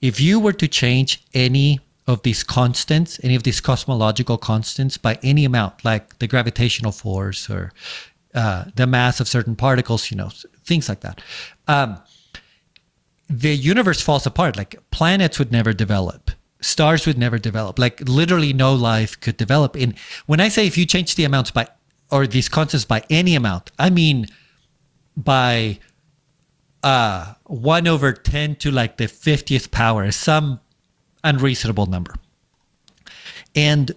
if 0.00 0.20
you 0.20 0.38
were 0.38 0.52
to 0.52 0.68
change 0.68 1.24
any 1.34 1.80
of 2.06 2.22
these 2.22 2.44
constants, 2.44 3.18
any 3.22 3.34
of 3.34 3.42
these 3.42 3.60
cosmological 3.60 4.38
constants, 4.38 4.96
by 4.96 5.18
any 5.22 5.44
amount, 5.44 5.84
like 5.84 6.18
the 6.18 6.26
gravitational 6.26 6.92
force 6.92 7.50
or 7.50 7.72
uh, 8.34 8.64
the 8.76 8.86
mass 8.86 9.18
of 9.18 9.26
certain 9.26 9.56
particles, 9.56 10.10
you 10.10 10.16
know, 10.16 10.30
things 10.64 10.88
like 10.88 11.00
that. 11.00 11.20
Um, 11.66 11.98
the 13.28 13.54
universe 13.56 14.00
falls 14.00 14.26
apart. 14.26 14.56
Like 14.56 14.78
planets 14.90 15.38
would 15.38 15.50
never 15.50 15.72
develop, 15.72 16.30
stars 16.60 17.06
would 17.06 17.18
never 17.18 17.38
develop. 17.38 17.78
Like 17.78 18.00
literally, 18.08 18.52
no 18.52 18.74
life 18.74 19.18
could 19.20 19.36
develop. 19.36 19.74
And 19.74 19.98
when 20.26 20.40
I 20.40 20.48
say 20.48 20.66
if 20.66 20.78
you 20.78 20.86
change 20.86 21.16
the 21.16 21.24
amounts 21.24 21.50
by 21.50 21.66
or 22.10 22.26
these 22.26 22.48
constants 22.48 22.84
by 22.84 23.02
any 23.10 23.34
amount, 23.34 23.72
I 23.78 23.90
mean 23.90 24.26
by 25.16 25.80
uh, 26.84 27.34
one 27.44 27.88
over 27.88 28.12
ten 28.12 28.54
to 28.56 28.70
like 28.70 28.96
the 28.96 29.08
fiftieth 29.08 29.72
power, 29.72 30.12
some 30.12 30.60
unreasonable 31.28 31.86
number. 31.86 32.14
And 33.54 33.92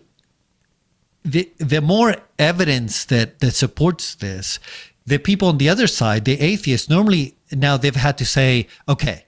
the 1.23 1.49
the 1.57 1.81
more 1.81 2.15
evidence 2.37 3.05
that 3.05 3.39
that 3.39 3.51
supports 3.51 4.15
this, 4.15 4.59
the 5.05 5.19
people 5.19 5.47
on 5.49 5.57
the 5.57 5.69
other 5.69 5.87
side, 5.87 6.25
the 6.25 6.39
atheists, 6.39 6.89
normally 6.89 7.35
now 7.51 7.77
they've 7.77 7.95
had 7.95 8.17
to 8.19 8.25
say, 8.25 8.67
okay, 8.87 9.25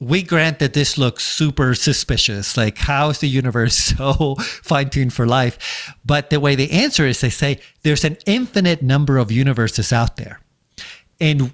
we 0.00 0.22
grant 0.22 0.58
that 0.58 0.74
this 0.74 0.98
looks 0.98 1.24
super 1.24 1.74
suspicious. 1.74 2.56
Like, 2.56 2.78
how 2.78 3.10
is 3.10 3.18
the 3.18 3.28
universe 3.28 3.74
so 3.98 4.34
fine 4.36 4.90
tuned 4.90 5.12
for 5.12 5.26
life? 5.26 5.94
But 6.04 6.30
the 6.30 6.40
way 6.40 6.54
they 6.54 6.68
answer 6.68 7.06
is 7.06 7.20
they 7.20 7.30
say 7.30 7.60
there's 7.82 8.04
an 8.04 8.16
infinite 8.26 8.82
number 8.82 9.18
of 9.18 9.30
universes 9.30 9.92
out 9.92 10.16
there. 10.16 10.40
And 11.20 11.52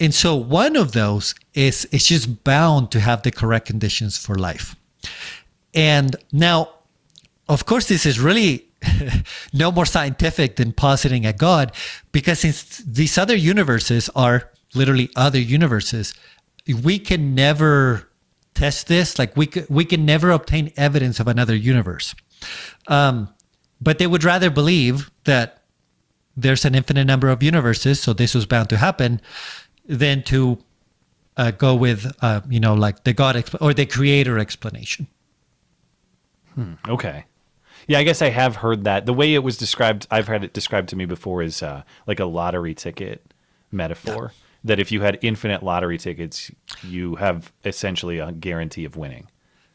and 0.00 0.14
so 0.14 0.36
one 0.36 0.76
of 0.76 0.92
those 0.92 1.34
is 1.54 1.88
it's 1.90 2.06
just 2.06 2.44
bound 2.44 2.92
to 2.92 3.00
have 3.00 3.22
the 3.22 3.32
correct 3.32 3.66
conditions 3.66 4.16
for 4.16 4.36
life. 4.36 4.76
And 5.78 6.16
now, 6.32 6.70
of 7.48 7.64
course, 7.64 7.86
this 7.86 8.04
is 8.04 8.18
really 8.18 8.66
no 9.52 9.70
more 9.70 9.86
scientific 9.86 10.56
than 10.56 10.72
positing 10.72 11.24
a 11.24 11.32
God, 11.32 11.70
because 12.10 12.40
since 12.40 12.78
these 12.78 13.16
other 13.16 13.36
universes 13.36 14.10
are 14.16 14.50
literally 14.74 15.08
other 15.14 15.38
universes, 15.38 16.14
we 16.82 16.98
can 16.98 17.36
never 17.36 18.08
test 18.54 18.88
this. 18.88 19.20
Like 19.20 19.36
we 19.36 19.48
we 19.68 19.84
can 19.84 20.04
never 20.04 20.32
obtain 20.32 20.72
evidence 20.76 21.20
of 21.20 21.28
another 21.28 21.54
universe. 21.54 22.12
Um, 22.88 23.28
but 23.80 23.98
they 23.98 24.08
would 24.08 24.24
rather 24.24 24.50
believe 24.50 25.12
that 25.24 25.62
there's 26.36 26.64
an 26.64 26.74
infinite 26.74 27.04
number 27.04 27.28
of 27.28 27.40
universes, 27.40 28.00
so 28.00 28.12
this 28.12 28.34
was 28.34 28.46
bound 28.46 28.68
to 28.70 28.78
happen, 28.78 29.20
than 29.86 30.24
to 30.24 30.58
uh, 31.36 31.52
go 31.52 31.76
with, 31.76 32.12
uh, 32.20 32.40
you 32.48 32.58
know, 32.58 32.74
like 32.74 33.04
the 33.04 33.12
God 33.12 33.36
exp- 33.36 33.58
or 33.60 33.72
the 33.72 33.86
Creator 33.86 34.40
explanation. 34.40 35.06
Hmm, 36.58 36.72
okay. 36.88 37.24
Yeah, 37.86 38.00
I 38.00 38.02
guess 38.02 38.20
I 38.20 38.30
have 38.30 38.56
heard 38.56 38.82
that. 38.82 39.06
The 39.06 39.14
way 39.14 39.32
it 39.32 39.44
was 39.44 39.56
described, 39.56 40.08
I've 40.10 40.26
had 40.26 40.42
it 40.42 40.52
described 40.52 40.88
to 40.88 40.96
me 40.96 41.04
before 41.04 41.40
is 41.40 41.62
uh, 41.62 41.84
like 42.08 42.18
a 42.18 42.24
lottery 42.24 42.74
ticket 42.74 43.32
metaphor. 43.70 44.32
That 44.64 44.80
if 44.80 44.90
you 44.90 45.02
had 45.02 45.20
infinite 45.22 45.62
lottery 45.62 45.98
tickets, 45.98 46.50
you 46.82 47.14
have 47.14 47.52
essentially 47.64 48.18
a 48.18 48.32
guarantee 48.32 48.84
of 48.84 48.96
winning. 48.96 49.28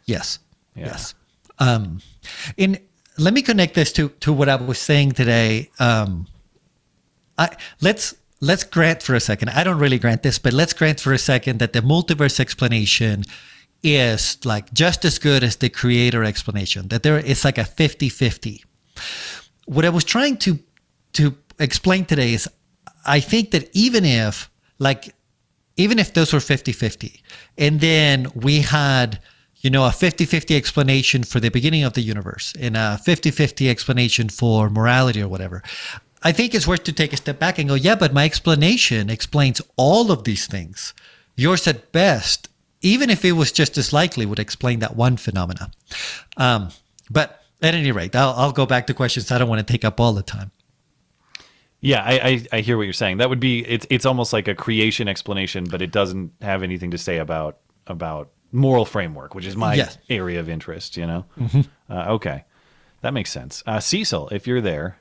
Yes. 0.06 0.40
Yeah. 0.76 0.88
Yes. 0.88 1.16
Um, 1.60 2.02
in 2.58 2.80
let 3.18 3.34
me 3.34 3.42
connect 3.42 3.76
this 3.76 3.94
to 3.94 4.10
to 4.10 4.34
what 4.34 4.50
I 4.50 4.56
was 4.56 4.78
saying 4.78 5.14
today. 5.14 5.70
Um, 5.80 6.28
I 7.38 7.56
let's 7.80 8.14
let's 8.42 8.66
grant 8.66 9.02
for 9.02 9.16
a 9.16 9.22
second. 9.22 9.52
I 9.52 9.64
don't 9.64 9.80
really 9.80 10.00
grant 10.00 10.22
this, 10.22 10.38
but 10.38 10.52
let's 10.52 10.74
grant 10.74 11.00
for 11.00 11.14
a 11.14 11.18
second 11.18 11.60
that 11.60 11.72
the 11.72 11.80
multiverse 11.80 12.42
explanation 12.42 13.24
is 13.84 14.38
like 14.46 14.74
just 14.74 15.06
as 15.06 15.20
good 15.20 15.44
as 15.44 15.58
the 15.58 15.70
creator 15.70 16.24
explanation 16.24 16.88
that 16.88 17.04
there 17.04 17.18
is 17.18 17.44
like 17.44 17.58
a 17.58 17.64
50-50 17.64 18.64
what 19.66 19.86
i 19.86 19.90
was 19.90 20.04
trying 20.04 20.38
to 20.38 20.60
to 21.14 21.36
explain 21.60 22.06
today 22.06 22.34
is 22.34 22.48
i 23.06 23.20
think 23.20 23.52
that 23.52 23.70
even 23.74 24.06
if 24.06 24.50
like 24.80 25.14
even 25.76 26.00
if 26.00 26.14
those 26.14 26.32
were 26.34 26.40
50-50 26.40 27.22
and 27.58 27.82
then 27.82 28.28
we 28.36 28.60
had 28.60 29.20
you 29.58 29.70
know 29.70 29.86
a 29.86 29.90
50-50 29.90 30.56
explanation 30.56 31.24
for 31.24 31.40
the 31.40 31.50
beginning 31.50 31.84
of 31.84 31.94
the 31.94 32.02
universe 32.02 32.54
and 32.60 32.78
a 32.78 33.00
50-50 33.06 33.70
explanation 33.70 34.30
for 34.30 34.70
morality 34.70 35.22
or 35.22 35.28
whatever 35.28 35.62
i 36.24 36.32
think 36.32 36.54
it's 36.56 36.68
worth 36.68 36.84
to 36.84 36.94
take 36.94 37.14
a 37.14 37.18
step 37.18 37.40
back 37.40 37.60
and 37.60 37.68
go 37.70 37.76
yeah 37.76 37.96
but 37.96 38.14
my 38.14 38.24
explanation 38.24 39.10
explains 39.10 39.62
all 39.76 40.12
of 40.12 40.24
these 40.24 40.48
things. 40.48 40.94
Yours 41.36 41.68
at 41.68 41.92
best 41.92 42.50
even 42.84 43.10
if 43.10 43.26
it 43.26 43.32
was 43.32 43.52
just 43.52 43.78
as 43.78 43.92
likely, 43.92 44.26
would 44.28 44.38
explain 44.40 44.80
that 44.80 44.96
one 44.96 45.18
phenomena. 45.18 45.72
Um, 46.38 46.70
but 47.10 47.42
at 47.62 47.74
any 47.74 47.92
rate, 47.92 48.16
I'll, 48.16 48.34
I'll 48.34 48.52
go 48.52 48.66
back 48.68 48.86
to 48.88 48.94
questions. 48.94 49.32
I 49.32 49.38
don't 49.40 49.50
want 49.50 49.66
to 49.66 49.72
take 49.72 49.84
up 49.84 50.00
all 50.00 50.14
the 50.14 50.22
time. 50.22 50.52
Yeah, 51.80 52.02
I, 52.04 52.14
I, 52.14 52.46
I 52.54 52.60
hear 52.62 52.78
what 52.78 52.84
you're 52.84 52.94
saying. 52.94 53.18
That 53.18 53.30
would 53.30 53.42
be 53.42 53.60
it's 53.66 53.86
it's 53.90 54.06
almost 54.06 54.32
like 54.32 54.48
a 54.48 54.56
creation 54.56 55.08
explanation, 55.10 55.66
but 55.70 55.82
it 55.82 55.92
doesn't 55.92 56.32
have 56.42 56.64
anything 56.64 56.92
to 56.92 56.98
say 56.98 57.18
about 57.18 57.58
about 57.88 58.30
moral 58.54 58.86
framework, 58.86 59.36
which 59.36 59.46
is 59.46 59.58
my 59.58 59.74
Yes. 59.76 59.98
area 60.10 60.40
of 60.40 60.48
interest. 60.48 60.96
You 60.96 61.08
know. 61.08 61.26
Uh, 61.90 62.14
okay, 62.14 62.46
that 63.02 63.14
makes 63.14 63.32
sense. 63.32 63.64
Uh, 63.66 63.80
Cecil, 63.82 64.30
if 64.30 64.48
you're 64.48 64.62
there. 64.62 64.98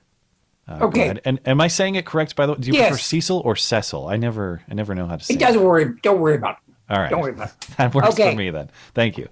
Uh, 0.67 0.79
go 0.79 0.87
Okay. 0.87 1.03
ahead. 1.03 1.21
And 1.25 1.41
am 1.45 1.61
I 1.61 1.67
saying 1.69 1.97
it 1.97 2.07
correct? 2.07 2.35
By 2.37 2.47
the 2.47 2.53
way, 2.53 2.59
do 2.61 2.69
you 2.69 2.75
Yes. 2.75 2.89
prefer 2.89 2.99
Cecil 3.01 3.43
or 3.45 3.55
Cecil? 3.57 4.07
I 4.09 4.17
never 4.17 4.63
I 4.69 4.75
never 4.75 4.95
know 4.95 5.07
how 5.07 5.17
to 5.17 5.25
say. 5.25 5.35
It 5.35 5.41
doesn't 5.41 5.63
worry. 5.63 5.93
Don't 6.03 6.21
worry 6.21 6.35
about 6.37 6.57
it. 6.67 6.72
All 6.93 7.01
right, 7.01 7.11
Don't 7.11 7.23
worry 7.23 7.33
about 7.33 7.49
it. 7.49 7.61
that 7.79 7.95
works 7.95 8.09
Okay. 8.11 8.31
for 8.31 8.37
me 8.37 8.51
then. 8.51 8.71
Thank 8.95 9.17
you. 9.17 9.29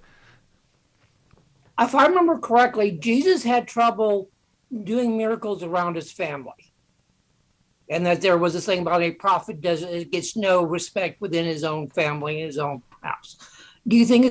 If 1.79 1.93
I 1.93 2.07
remember 2.07 2.39
correctly, 2.39 2.91
Jesus 2.91 3.43
had 3.43 3.67
trouble 3.67 4.29
doing 4.83 5.15
miracles 5.15 5.61
around 5.61 5.95
his 5.95 6.11
family. 6.11 6.73
And 7.87 8.05
that 8.05 8.21
there 8.21 8.37
was 8.37 8.53
this 8.53 8.65
thing 8.65 8.79
about 8.79 9.03
a 9.03 9.11
prophet 9.11 9.61
does 9.61 9.83
it 9.83 10.11
gets 10.11 10.35
no 10.35 10.63
respect 10.63 11.21
within 11.21 11.45
his 11.45 11.63
own 11.63 11.89
family, 11.89 12.41
his 12.41 12.57
own 12.57 12.81
house. 13.01 13.37
Do 13.87 13.95
you 13.95 14.05
think 14.05 14.25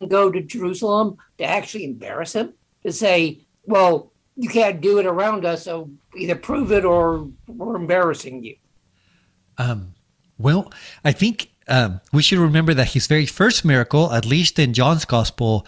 it 0.00 0.08
go 0.08 0.30
to 0.30 0.40
Jerusalem 0.40 1.18
to 1.38 1.44
actually 1.44 1.84
embarrass 1.84 2.32
him? 2.32 2.54
To 2.84 2.92
say, 2.92 3.46
well, 3.64 4.12
you 4.34 4.48
can't 4.48 4.80
do 4.80 4.98
it 4.98 5.06
around 5.06 5.44
us, 5.44 5.64
so 5.64 5.90
either 6.16 6.36
prove 6.36 6.72
it 6.72 6.84
or 6.84 7.28
we're 7.46 7.76
embarrassing 7.76 8.42
you. 8.42 8.56
Um, 9.58 9.94
well, 10.38 10.72
I 11.04 11.12
think 11.12 11.50
um, 11.68 12.00
we 12.12 12.22
should 12.22 12.38
remember 12.38 12.74
that 12.74 12.92
his 12.92 13.06
very 13.06 13.26
first 13.26 13.64
miracle, 13.64 14.12
at 14.12 14.24
least 14.24 14.58
in 14.58 14.74
John's 14.74 15.04
gospel, 15.04 15.66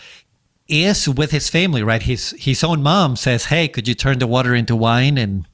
is 0.68 1.08
with 1.08 1.30
his 1.30 1.48
family, 1.48 1.82
right? 1.82 2.02
His 2.02 2.34
his 2.38 2.62
own 2.62 2.82
mom 2.82 3.16
says, 3.16 3.46
"Hey, 3.46 3.68
could 3.68 3.88
you 3.88 3.94
turn 3.94 4.18
the 4.18 4.26
water 4.26 4.54
into 4.54 4.76
wine?" 4.76 5.18
And 5.18 5.46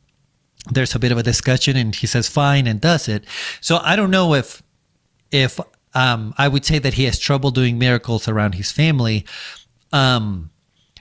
there's 0.71 0.95
a 0.95 0.99
bit 0.99 1.13
of 1.13 1.19
a 1.19 1.23
discussion, 1.23 1.77
and 1.77 1.95
he 1.95 2.07
says, 2.07 2.29
"Fine," 2.29 2.67
and 2.67 2.81
does 2.81 3.09
it. 3.09 3.25
So 3.61 3.79
I 3.79 3.97
don't 3.97 4.11
know 4.11 4.35
if 4.35 4.63
if 5.31 5.59
um, 5.95 6.35
I 6.37 6.49
would 6.49 6.65
say 6.65 6.79
that 6.79 6.95
he 6.95 7.05
has 7.05 7.19
trouble 7.19 7.51
doing 7.51 7.79
miracles 7.79 8.29
around 8.29 8.55
his 8.55 8.71
family. 8.71 9.25
Um, 9.93 10.51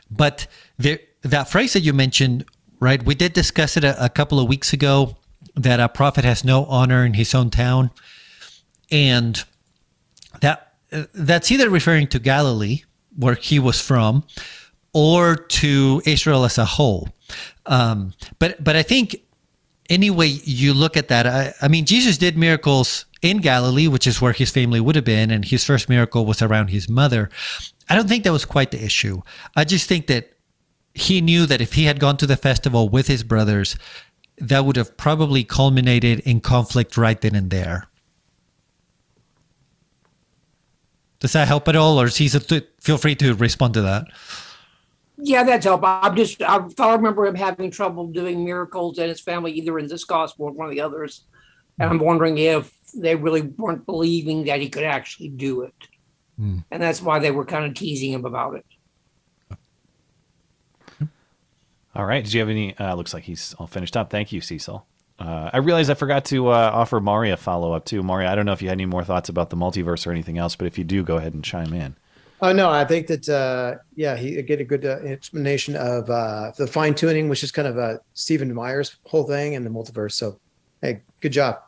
but 0.09 0.47
that 0.77 1.49
phrase 1.49 1.73
that 1.73 1.81
you 1.81 1.91
mentioned, 1.91 2.45
right? 2.79 3.03
We 3.03 3.15
did 3.15 3.33
discuss 3.33 3.75
it 3.75 3.83
a, 3.83 4.05
a 4.05 4.09
couple 4.09 4.39
of 4.39 4.47
weeks 4.47 4.71
ago 4.71 5.17
that 5.55 5.79
a 5.79 5.89
prophet 5.89 6.23
has 6.23 6.43
no 6.43 6.65
honor 6.65 7.05
in 7.05 7.13
his 7.13 7.35
own 7.35 7.49
town, 7.49 7.91
and 8.91 9.43
that 10.41 10.73
that's 11.13 11.51
either 11.51 11.69
referring 11.69 12.07
to 12.07 12.19
Galilee, 12.19 12.83
where 13.15 13.35
he 13.35 13.59
was 13.59 13.81
from, 13.81 14.23
or 14.93 15.35
to 15.35 16.01
Israel 16.05 16.45
as 16.45 16.57
a 16.57 16.65
whole. 16.65 17.09
Um, 17.65 18.13
but 18.39 18.63
but 18.63 18.75
I 18.75 18.83
think 18.83 19.21
anyway 19.89 20.27
you 20.27 20.73
look 20.73 20.97
at 20.97 21.07
that, 21.09 21.27
I, 21.27 21.53
I 21.61 21.67
mean 21.67 21.85
Jesus 21.85 22.17
did 22.17 22.37
miracles 22.37 23.05
in 23.21 23.37
Galilee, 23.37 23.87
which 23.87 24.07
is 24.07 24.21
where 24.21 24.33
his 24.33 24.51
family 24.51 24.79
would 24.79 24.95
have 24.95 25.05
been, 25.05 25.31
and 25.31 25.43
his 25.43 25.65
first 25.65 25.89
miracle 25.89 26.25
was 26.25 26.41
around 26.41 26.69
his 26.69 26.87
mother. 26.87 27.29
I 27.89 27.95
don't 27.95 28.07
think 28.07 28.23
that 28.23 28.31
was 28.31 28.45
quite 28.45 28.71
the 28.71 28.83
issue. 28.83 29.21
I 29.55 29.63
just 29.63 29.87
think 29.87 30.07
that 30.07 30.33
he 30.93 31.21
knew 31.21 31.45
that 31.45 31.61
if 31.61 31.73
he 31.73 31.85
had 31.85 31.99
gone 31.99 32.17
to 32.17 32.27
the 32.27 32.37
festival 32.37 32.87
with 32.89 33.07
his 33.07 33.23
brothers, 33.23 33.75
that 34.37 34.65
would 34.65 34.75
have 34.75 34.95
probably 34.97 35.43
culminated 35.43 36.19
in 36.21 36.39
conflict 36.39 36.97
right 36.97 37.19
then 37.19 37.35
and 37.35 37.49
there. 37.49 37.87
Does 41.25 41.33
that 41.33 41.47
help 41.47 41.67
at 41.67 41.75
all, 41.75 41.99
or 41.99 42.07
Cecil? 42.07 42.41
t- 42.41 42.67
Feel 42.79 42.99
free 42.99 43.15
to 43.15 43.33
respond 43.33 43.73
to 43.73 43.81
that. 43.81 44.05
Yeah, 45.17 45.43
that's 45.43 45.65
help. 45.65 45.81
I'm 45.83 46.15
just 46.15 46.39
I 46.43 46.59
thought 46.59 46.91
I 46.91 46.93
remember 46.93 47.25
him 47.25 47.33
having 47.33 47.71
trouble 47.71 48.05
doing 48.05 48.45
miracles 48.45 48.99
in 48.99 49.09
his 49.09 49.19
family, 49.19 49.51
either 49.53 49.79
in 49.79 49.87
this 49.87 50.03
gospel 50.03 50.45
or 50.45 50.51
one 50.51 50.67
of 50.67 50.71
the 50.71 50.81
others. 50.81 51.23
And 51.79 51.89
I'm 51.89 51.97
wondering 51.97 52.37
if 52.37 52.71
they 52.93 53.15
really 53.15 53.41
weren't 53.41 53.87
believing 53.87 54.45
that 54.45 54.61
he 54.61 54.69
could 54.69 54.83
actually 54.83 55.29
do 55.29 55.63
it. 55.63 55.73
Hmm. 56.37 56.59
And 56.69 56.83
that's 56.83 57.01
why 57.01 57.17
they 57.17 57.31
were 57.31 57.43
kind 57.43 57.65
of 57.65 57.73
teasing 57.73 58.11
him 58.11 58.25
about 58.25 58.57
it. 58.57 58.65
All 61.95 62.05
right. 62.05 62.23
Did 62.23 62.33
you 62.33 62.39
have 62.41 62.49
any? 62.49 62.77
Uh, 62.77 62.93
looks 62.93 63.15
like 63.15 63.23
he's 63.23 63.55
all 63.55 63.65
finished 63.65 63.97
up. 63.97 64.11
Thank 64.11 64.31
you, 64.31 64.41
Cecil. 64.41 64.85
Uh, 65.17 65.49
I 65.53 65.57
realized 65.57 65.89
I 65.89 65.93
forgot 65.93 66.25
to 66.25 66.49
uh, 66.49 66.71
offer 66.73 66.99
Mari 66.99 67.31
a 67.31 67.37
follow 67.37 67.71
up 67.71 67.85
too. 67.85 68.03
Mari, 68.03 68.25
I 68.25 68.35
don't 68.35 68.45
know 68.45 68.51
if 68.51 68.61
you 68.61 68.67
had 68.67 68.75
any 68.75 68.85
more 68.85 69.03
thoughts 69.03 69.29
about 69.29 69.49
the 69.49 69.55
multiverse 69.55 70.05
or 70.05 70.11
anything 70.11 70.37
else, 70.37 70.55
but 70.55 70.67
if 70.67 70.77
you 70.77 70.83
do, 70.83 71.03
go 71.03 71.17
ahead 71.17 71.33
and 71.33 71.43
chime 71.43 71.73
in. 71.73 71.95
Oh 72.41 72.51
no, 72.51 72.69
I 72.69 72.83
think 72.83 73.07
that 73.07 73.29
uh, 73.29 73.75
yeah, 73.95 74.17
he 74.17 74.41
get 74.41 74.59
a 74.59 74.65
good 74.65 74.85
uh, 74.85 74.99
explanation 75.05 75.75
of 75.77 76.09
uh, 76.09 76.51
the 76.57 76.67
fine 76.67 76.93
tuning, 76.93 77.29
which 77.29 77.43
is 77.43 77.51
kind 77.51 77.67
of 77.67 77.77
uh, 77.77 77.97
Stephen 78.13 78.53
Meyer's 78.53 78.97
whole 79.05 79.23
thing 79.23 79.55
and 79.55 79.65
the 79.65 79.69
multiverse. 79.69 80.11
So, 80.13 80.37
hey, 80.81 81.01
good 81.21 81.31
job. 81.31 81.59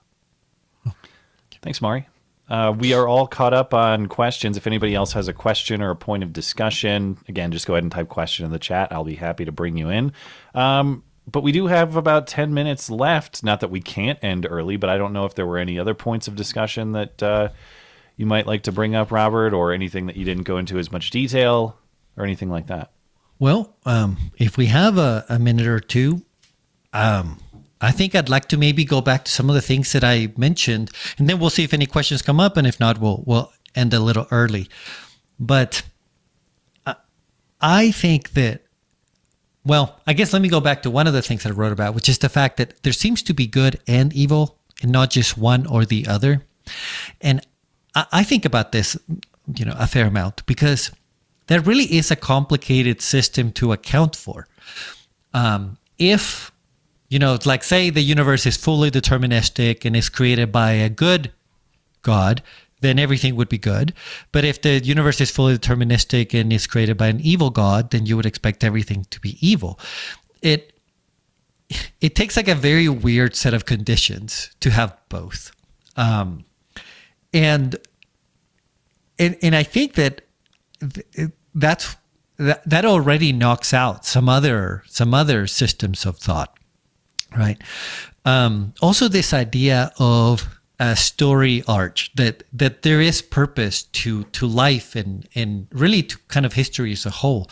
Thanks, 1.62 1.82
Mari. 1.82 2.08
Uh, 2.50 2.74
we 2.78 2.94
are 2.94 3.08
all 3.08 3.28
caught 3.28 3.54
up 3.54 3.74
on 3.74 4.08
questions. 4.08 4.56
If 4.56 4.68
anybody 4.68 4.96
else 4.96 5.14
has 5.14 5.28
a 5.28 5.34
question 5.34 5.82
or 5.82 5.90
a 5.90 5.96
point 5.96 6.24
of 6.24 6.32
discussion, 6.32 7.18
again, 7.28 7.52
just 7.52 7.68
go 7.68 7.74
ahead 7.74 7.84
and 7.84 7.92
type 7.92 8.08
question 8.08 8.46
in 8.46 8.52
the 8.52 8.60
chat. 8.60 8.92
I'll 8.92 9.04
be 9.04 9.16
happy 9.16 9.46
to 9.46 9.52
bring 9.52 9.78
you 9.78 9.90
in. 9.90 10.14
Um, 10.54 11.04
but 11.30 11.44
we 11.44 11.52
do 11.52 11.68
have 11.68 11.96
about 11.96 12.26
10 12.28 12.54
minutes 12.54 12.90
left. 12.90 13.44
Not 13.44 13.60
that 13.60 13.70
we 13.70 13.82
can't 13.82 14.18
end 14.24 14.48
early, 14.50 14.78
but 14.78 14.90
I 14.90 14.98
don't 14.98 15.14
know 15.14 15.26
if 15.26 15.36
there 15.36 15.46
were 15.46 15.58
any 15.58 15.78
other 15.78 15.94
points 15.94 16.28
of 16.28 16.36
discussion 16.36 16.94
that 16.94 17.22
uh, 17.22 17.50
you 18.16 18.26
might 18.26 18.48
like 18.48 18.64
to 18.64 18.72
bring 18.72 18.96
up, 18.96 19.12
Robert, 19.12 19.54
or 19.54 19.74
anything 19.74 20.06
that 20.08 20.16
you 20.16 20.26
didn't 20.26 20.44
go 20.44 20.58
into 20.58 20.80
as 20.80 20.92
much 20.92 21.12
detail 21.12 21.78
or 22.16 22.24
anything 22.24 22.50
like 22.50 22.68
that. 22.68 22.92
Well, 23.40 23.76
um, 23.86 24.18
if 24.38 24.58
we 24.58 24.68
have 24.68 24.98
a, 24.98 25.26
a 25.30 25.38
minute 25.38 25.68
or 25.68 25.80
two, 25.80 26.24
um, 26.94 27.40
I 27.80 27.92
think 27.92 28.16
I'd 28.16 28.30
like 28.30 28.48
to 28.48 28.58
maybe 28.58 28.84
go 28.84 29.02
back 29.02 29.26
to 29.26 29.32
some 29.32 29.50
of 29.50 29.56
the 29.56 29.62
things 29.62 29.92
that 29.92 30.04
I 30.04 30.34
mentioned, 30.38 30.90
and 31.18 31.30
then 31.30 31.40
we'll 31.40 31.52
see 31.52 31.64
if 31.64 31.74
any 31.74 31.86
questions 31.86 32.22
come 32.22 32.40
up, 32.40 32.58
and 32.58 32.66
if 32.66 32.80
not, 32.80 33.00
we'll 33.00 33.24
we'll 33.26 33.52
end 33.76 33.94
a 33.94 34.00
little 34.00 34.26
early. 34.32 34.68
But 35.40 35.84
I, 36.86 36.96
I 37.62 37.92
think 37.92 38.32
that, 38.32 38.64
well, 39.68 40.00
I 40.08 40.14
guess 40.14 40.34
let 40.34 40.42
me 40.42 40.50
go 40.50 40.60
back 40.60 40.82
to 40.84 40.90
one 40.90 41.08
of 41.08 41.14
the 41.14 41.22
things 41.22 41.44
that 41.44 41.50
I 41.50 41.54
wrote 41.54 41.72
about, 41.72 41.94
which 41.94 42.10
is 42.10 42.20
the 42.20 42.30
fact 42.30 42.58
that 42.58 42.82
there 42.84 42.94
seems 42.94 43.22
to 43.24 43.34
be 43.34 43.48
good 43.48 43.80
and 43.88 44.14
evil, 44.14 44.58
and 44.82 44.92
not 44.92 45.10
just 45.10 45.38
one 45.38 45.66
or 45.68 45.86
the 45.86 46.08
other. 46.08 46.46
And 47.22 47.42
I, 47.96 48.06
I 48.12 48.24
think 48.24 48.46
about 48.46 48.72
this, 48.72 48.98
you 49.56 49.66
know, 49.66 49.76
a 49.78 49.88
fair 49.88 50.08
amount 50.08 50.46
because 50.46 50.92
there 51.48 51.62
really 51.62 51.86
is 51.86 52.12
a 52.12 52.16
complicated 52.16 53.02
system 53.02 53.52
to 53.54 53.72
account 53.72 54.16
for. 54.16 54.48
Um, 55.34 55.78
if, 55.98 56.52
you 57.10 57.20
know, 57.20 57.38
like 57.46 57.64
say 57.64 57.90
the 57.90 58.02
universe 58.02 58.46
is 58.46 58.58
fully 58.58 58.92
deterministic 58.92 59.86
and 59.86 59.96
is 59.96 60.10
created 60.10 60.52
by 60.52 60.72
a 60.72 60.90
good 60.90 61.32
God, 62.02 62.44
then 62.82 63.00
everything 63.00 63.36
would 63.36 63.50
be 63.50 63.58
good. 63.58 63.94
But 64.32 64.46
if 64.46 64.62
the 64.62 64.80
universe 64.84 65.20
is 65.22 65.32
fully 65.32 65.58
deterministic 65.58 66.40
and 66.40 66.52
is 66.54 66.68
created 66.68 66.98
by 66.98 67.08
an 67.08 67.20
evil 67.22 67.50
God, 67.50 67.92
then 67.92 68.06
you 68.06 68.16
would 68.16 68.26
expect 68.26 68.64
everything 68.64 69.06
to 69.10 69.20
be 69.20 69.38
evil. 69.46 69.80
It 70.42 70.74
it 72.00 72.16
takes 72.16 72.38
like 72.38 72.48
a 72.48 72.56
very 72.56 72.88
weird 72.88 73.36
set 73.36 73.54
of 73.54 73.66
conditions 73.66 74.52
to 74.62 74.70
have 74.70 74.96
both. 75.10 75.52
Um, 75.96 76.46
and 77.34 77.76
and 79.20 79.36
and 79.42 79.56
I 79.56 79.64
think 79.64 79.96
that 79.96 80.22
that's 81.56 81.98
that 82.38 82.68
that 82.70 82.86
already 82.86 83.34
knocks 83.34 83.74
out 83.74 84.06
some 84.06 84.30
other 84.30 84.84
some 84.88 85.14
other 85.14 85.48
systems 85.48 86.06
of 86.06 86.18
thought, 86.18 86.58
right? 87.36 87.62
Um, 88.26 88.74
also, 88.82 89.08
this 89.08 89.34
idea 89.34 89.92
of 90.00 90.57
a 90.80 90.96
story 90.96 91.64
arch 91.68 92.12
that 92.16 92.44
that 92.54 92.84
there 92.84 93.02
is 93.02 93.22
purpose 93.22 93.84
to 93.84 94.24
to 94.26 94.46
life 94.46 94.96
and 94.96 95.28
and 95.36 95.68
really 95.72 96.04
to 96.04 96.18
kind 96.28 96.46
of 96.46 96.54
history 96.54 96.92
as 96.92 97.06
a 97.06 97.10
whole. 97.10 97.50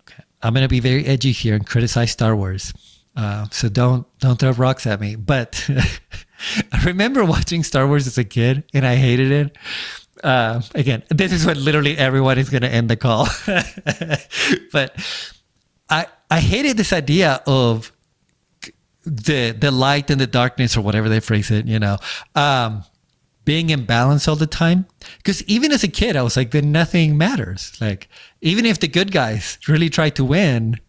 Okay. 0.00 0.22
I'm 0.42 0.54
gonna 0.54 0.68
be 0.68 0.80
very 0.80 1.04
edgy 1.06 1.32
here 1.32 1.54
and 1.54 1.66
criticize 1.66 2.10
Star 2.12 2.34
Wars. 2.34 2.72
Uh, 3.16 3.46
so 3.50 3.68
don't 3.68 4.06
don't 4.18 4.38
throw 4.38 4.52
rocks 4.52 4.86
at 4.86 5.00
me. 5.00 5.16
But 5.16 5.68
I 6.72 6.84
remember 6.84 7.24
watching 7.24 7.62
Star 7.62 7.86
Wars 7.86 8.06
as 8.06 8.18
a 8.18 8.24
kid, 8.24 8.64
and 8.72 8.86
I 8.86 8.96
hated 8.96 9.30
it. 9.30 9.58
Uh, 10.22 10.62
again, 10.74 11.02
this 11.10 11.32
is 11.32 11.44
what 11.44 11.56
literally 11.56 11.98
everyone 11.98 12.38
is 12.38 12.48
going 12.48 12.62
to 12.62 12.68
end 12.68 12.88
the 12.88 12.96
call. 12.96 13.28
but 14.72 14.96
I 15.90 16.06
I 16.30 16.40
hated 16.40 16.76
this 16.76 16.92
idea 16.92 17.42
of 17.46 17.92
the 19.04 19.52
the 19.52 19.70
light 19.70 20.10
and 20.10 20.20
the 20.20 20.26
darkness, 20.26 20.76
or 20.76 20.80
whatever 20.80 21.08
they 21.08 21.20
phrase 21.20 21.50
it. 21.50 21.66
You 21.66 21.78
know, 21.78 21.98
um, 22.34 22.84
being 23.44 23.70
in 23.70 23.84
balance 23.84 24.26
all 24.26 24.36
the 24.36 24.46
time. 24.46 24.86
Because 25.18 25.42
even 25.44 25.72
as 25.72 25.84
a 25.84 25.88
kid, 25.88 26.16
I 26.16 26.22
was 26.22 26.36
like, 26.36 26.50
then 26.50 26.72
nothing 26.72 27.16
matters. 27.18 27.76
Like 27.80 28.08
even 28.40 28.66
if 28.66 28.80
the 28.80 28.88
good 28.88 29.12
guys 29.12 29.58
really 29.68 29.90
try 29.90 30.10
to 30.10 30.24
win, 30.24 30.80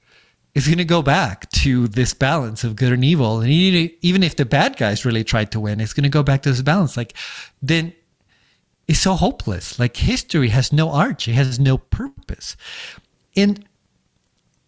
it's 0.53 0.67
going 0.67 0.77
to 0.77 0.85
go 0.85 1.01
back 1.01 1.49
to 1.51 1.87
this 1.87 2.13
balance 2.13 2.63
of 2.63 2.77
good 2.77 2.93
and 2.93 3.03
evil. 3.03 3.41
And 3.41 3.51
even 3.51 3.91
even 4.01 4.23
if 4.23 4.37
the 4.37 4.45
bad 4.45 4.77
guys 4.77 5.05
really 5.05 5.23
try 5.23 5.43
to 5.45 5.59
win, 5.59 5.81
it's 5.81 5.93
going 5.93 6.03
to 6.03 6.09
go 6.09 6.23
back 6.23 6.43
to 6.43 6.49
this 6.49 6.61
balance. 6.61 6.95
Like, 6.95 7.13
then 7.61 7.93
it's 8.87 8.99
so 8.99 9.13
hopeless. 9.13 9.77
Like, 9.77 9.97
history 9.97 10.49
has 10.49 10.71
no 10.71 10.91
arch, 10.91 11.27
it 11.27 11.33
has 11.33 11.59
no 11.59 11.77
purpose. 11.77 12.55
And 13.35 13.65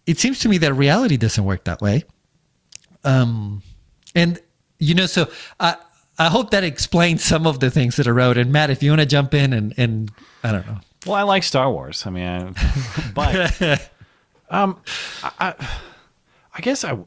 it 0.05 0.19
seems 0.19 0.39
to 0.39 0.49
me 0.49 0.57
that 0.57 0.73
reality 0.73 1.15
doesn't 1.15 1.45
work 1.45 1.63
that 1.63 1.81
way. 1.81 2.03
Um, 3.07 3.61
And 4.15 4.39
you 4.79 4.93
know, 4.95 5.05
so 5.05 5.29
I 5.59 5.75
I 6.19 6.27
hope 6.29 6.51
that 6.51 6.63
explains 6.63 7.23
some 7.23 7.45
of 7.45 7.59
the 7.59 7.69
things 7.69 7.95
that 7.97 8.07
I 8.07 8.11
wrote. 8.11 8.37
And 8.37 8.51
Matt, 8.51 8.69
if 8.69 8.81
you 8.81 8.91
want 8.91 9.01
to 9.01 9.05
jump 9.05 9.33
in 9.33 9.53
and 9.53 9.73
and 9.77 10.11
I 10.43 10.51
don't 10.51 10.65
know. 10.67 10.79
Well, 11.05 11.15
I 11.15 11.23
like 11.23 11.43
Star 11.43 11.71
Wars. 11.71 12.05
I 12.05 12.09
mean, 12.09 12.25
I, 12.27 13.11
but 13.13 13.91
um, 14.49 14.81
I, 15.23 15.53
I, 16.53 16.61
guess 16.61 16.83
I, 16.83 16.97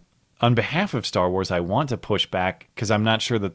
on 0.41 0.55
behalf 0.55 0.95
of 0.95 1.05
Star 1.05 1.29
Wars, 1.29 1.51
I 1.51 1.61
want 1.61 1.91
to 1.91 1.97
push 1.97 2.27
back 2.27 2.69
because 2.75 2.91
I'm 2.91 3.05
not 3.05 3.21
sure 3.21 3.39
that. 3.39 3.53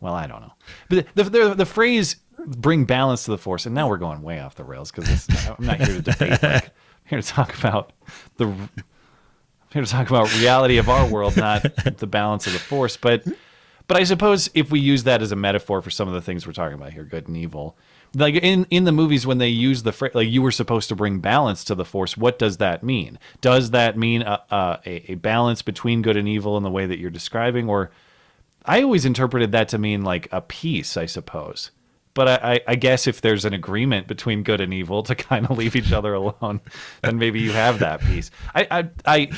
Well, 0.00 0.14
I 0.14 0.26
don't 0.26 0.40
know, 0.40 0.52
but 0.88 1.06
the 1.14 1.24
the, 1.24 1.54
the 1.54 1.66
phrase 1.66 2.16
"bring 2.38 2.84
balance 2.84 3.24
to 3.24 3.32
the 3.32 3.38
force," 3.38 3.66
and 3.66 3.74
now 3.74 3.88
we're 3.88 3.98
going 3.98 4.22
way 4.22 4.40
off 4.40 4.54
the 4.54 4.64
rails 4.64 4.90
because 4.90 5.28
I'm 5.58 5.66
not 5.66 5.76
here 5.78 5.96
to 5.96 6.02
debate. 6.02 6.42
Like, 6.42 6.64
I'm 6.64 6.70
here 7.04 7.20
to 7.20 7.26
talk 7.26 7.58
about 7.58 7.92
the. 8.36 8.54
Here 9.72 9.82
to 9.82 9.88
talk 9.88 10.10
about 10.10 10.34
reality 10.34 10.78
of 10.78 10.88
our 10.88 11.06
world, 11.06 11.36
not 11.36 11.62
the 11.98 12.06
balance 12.06 12.46
of 12.46 12.52
the 12.52 12.58
force. 12.58 12.96
But, 12.96 13.24
but 13.86 13.96
I 13.96 14.04
suppose 14.04 14.50
if 14.54 14.70
we 14.70 14.80
use 14.80 15.04
that 15.04 15.22
as 15.22 15.30
a 15.30 15.36
metaphor 15.36 15.80
for 15.80 15.90
some 15.90 16.08
of 16.08 16.14
the 16.14 16.20
things 16.20 16.46
we're 16.46 16.52
talking 16.52 16.74
about 16.74 16.92
here, 16.92 17.04
good 17.04 17.28
and 17.28 17.36
evil, 17.36 17.76
like 18.14 18.34
in 18.34 18.66
in 18.70 18.84
the 18.84 18.92
movies 18.92 19.26
when 19.26 19.38
they 19.38 19.48
use 19.48 19.82
the 19.82 19.92
phrase 19.92 20.14
like 20.14 20.28
you 20.28 20.42
were 20.42 20.50
supposed 20.50 20.88
to 20.88 20.96
bring 20.96 21.20
balance 21.20 21.62
to 21.64 21.74
the 21.74 21.84
force 21.84 22.16
what 22.16 22.38
does 22.38 22.56
that 22.56 22.82
mean 22.82 23.18
does 23.40 23.70
that 23.70 23.96
mean 23.96 24.22
a, 24.22 24.42
a, 24.50 25.12
a 25.12 25.14
balance 25.16 25.62
between 25.62 26.02
good 26.02 26.16
and 26.16 26.28
evil 26.28 26.56
in 26.56 26.62
the 26.62 26.70
way 26.70 26.86
that 26.86 26.98
you're 26.98 27.10
describing 27.10 27.68
or 27.68 27.90
i 28.64 28.82
always 28.82 29.04
interpreted 29.04 29.52
that 29.52 29.68
to 29.68 29.78
mean 29.78 30.02
like 30.02 30.28
a 30.32 30.40
peace 30.40 30.96
i 30.96 31.06
suppose 31.06 31.70
but 32.12 32.26
I, 32.26 32.60
I 32.66 32.74
guess 32.74 33.06
if 33.06 33.20
there's 33.20 33.44
an 33.44 33.54
agreement 33.54 34.08
between 34.08 34.42
good 34.42 34.60
and 34.60 34.74
evil 34.74 35.04
to 35.04 35.14
kind 35.14 35.46
of 35.48 35.56
leave 35.56 35.76
each 35.76 35.92
other 35.92 36.12
alone, 36.12 36.60
then 37.02 37.18
maybe 37.18 37.40
you 37.40 37.52
have 37.52 37.78
that 37.78 38.00
peace. 38.00 38.32
I, 38.52 38.66
I, 38.68 38.88
I 39.06 39.30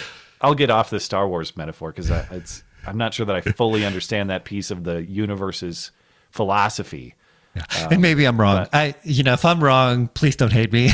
I'll 0.43 0.55
get 0.55 0.71
off 0.71 0.91
the 0.91 1.01
Star 1.01 1.27
Wars 1.29 1.57
metaphor 1.57 1.93
because 1.93 2.11
it's 2.11 2.63
I'm 2.87 2.99
not 2.99 3.15
sure 3.15 3.27
that 3.27 3.37
I 3.37 3.41
fully 3.41 3.85
understand 3.87 4.31
that 4.31 4.45
piece 4.45 4.71
of 4.71 4.85
the 4.85 5.03
universe's 5.05 5.91
philosophy. 6.31 7.15
Yeah. 7.55 7.65
Um, 7.85 7.93
and 7.93 8.03
maybe 8.03 8.25
I'm 8.25 8.41
wrong. 8.41 8.57
But, 8.57 8.75
I, 8.75 8.95
you 9.05 9.23
know, 9.23 9.35
if 9.35 9.45
I'm 9.45 9.63
wrong, 9.63 10.09
please 10.09 10.37
don't 10.37 10.53
hate 10.53 10.73
me. 10.73 10.91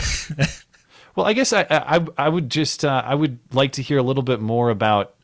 well, 1.16 1.26
I 1.26 1.32
guess 1.32 1.52
I, 1.52 1.66
I, 1.70 2.04
I 2.16 2.28
would 2.28 2.50
just, 2.50 2.84
uh, 2.84 3.02
I 3.04 3.14
would 3.14 3.38
like 3.52 3.72
to 3.72 3.82
hear 3.82 3.98
a 3.98 4.02
little 4.02 4.22
bit 4.22 4.40
more 4.40 4.70
about. 4.70 5.14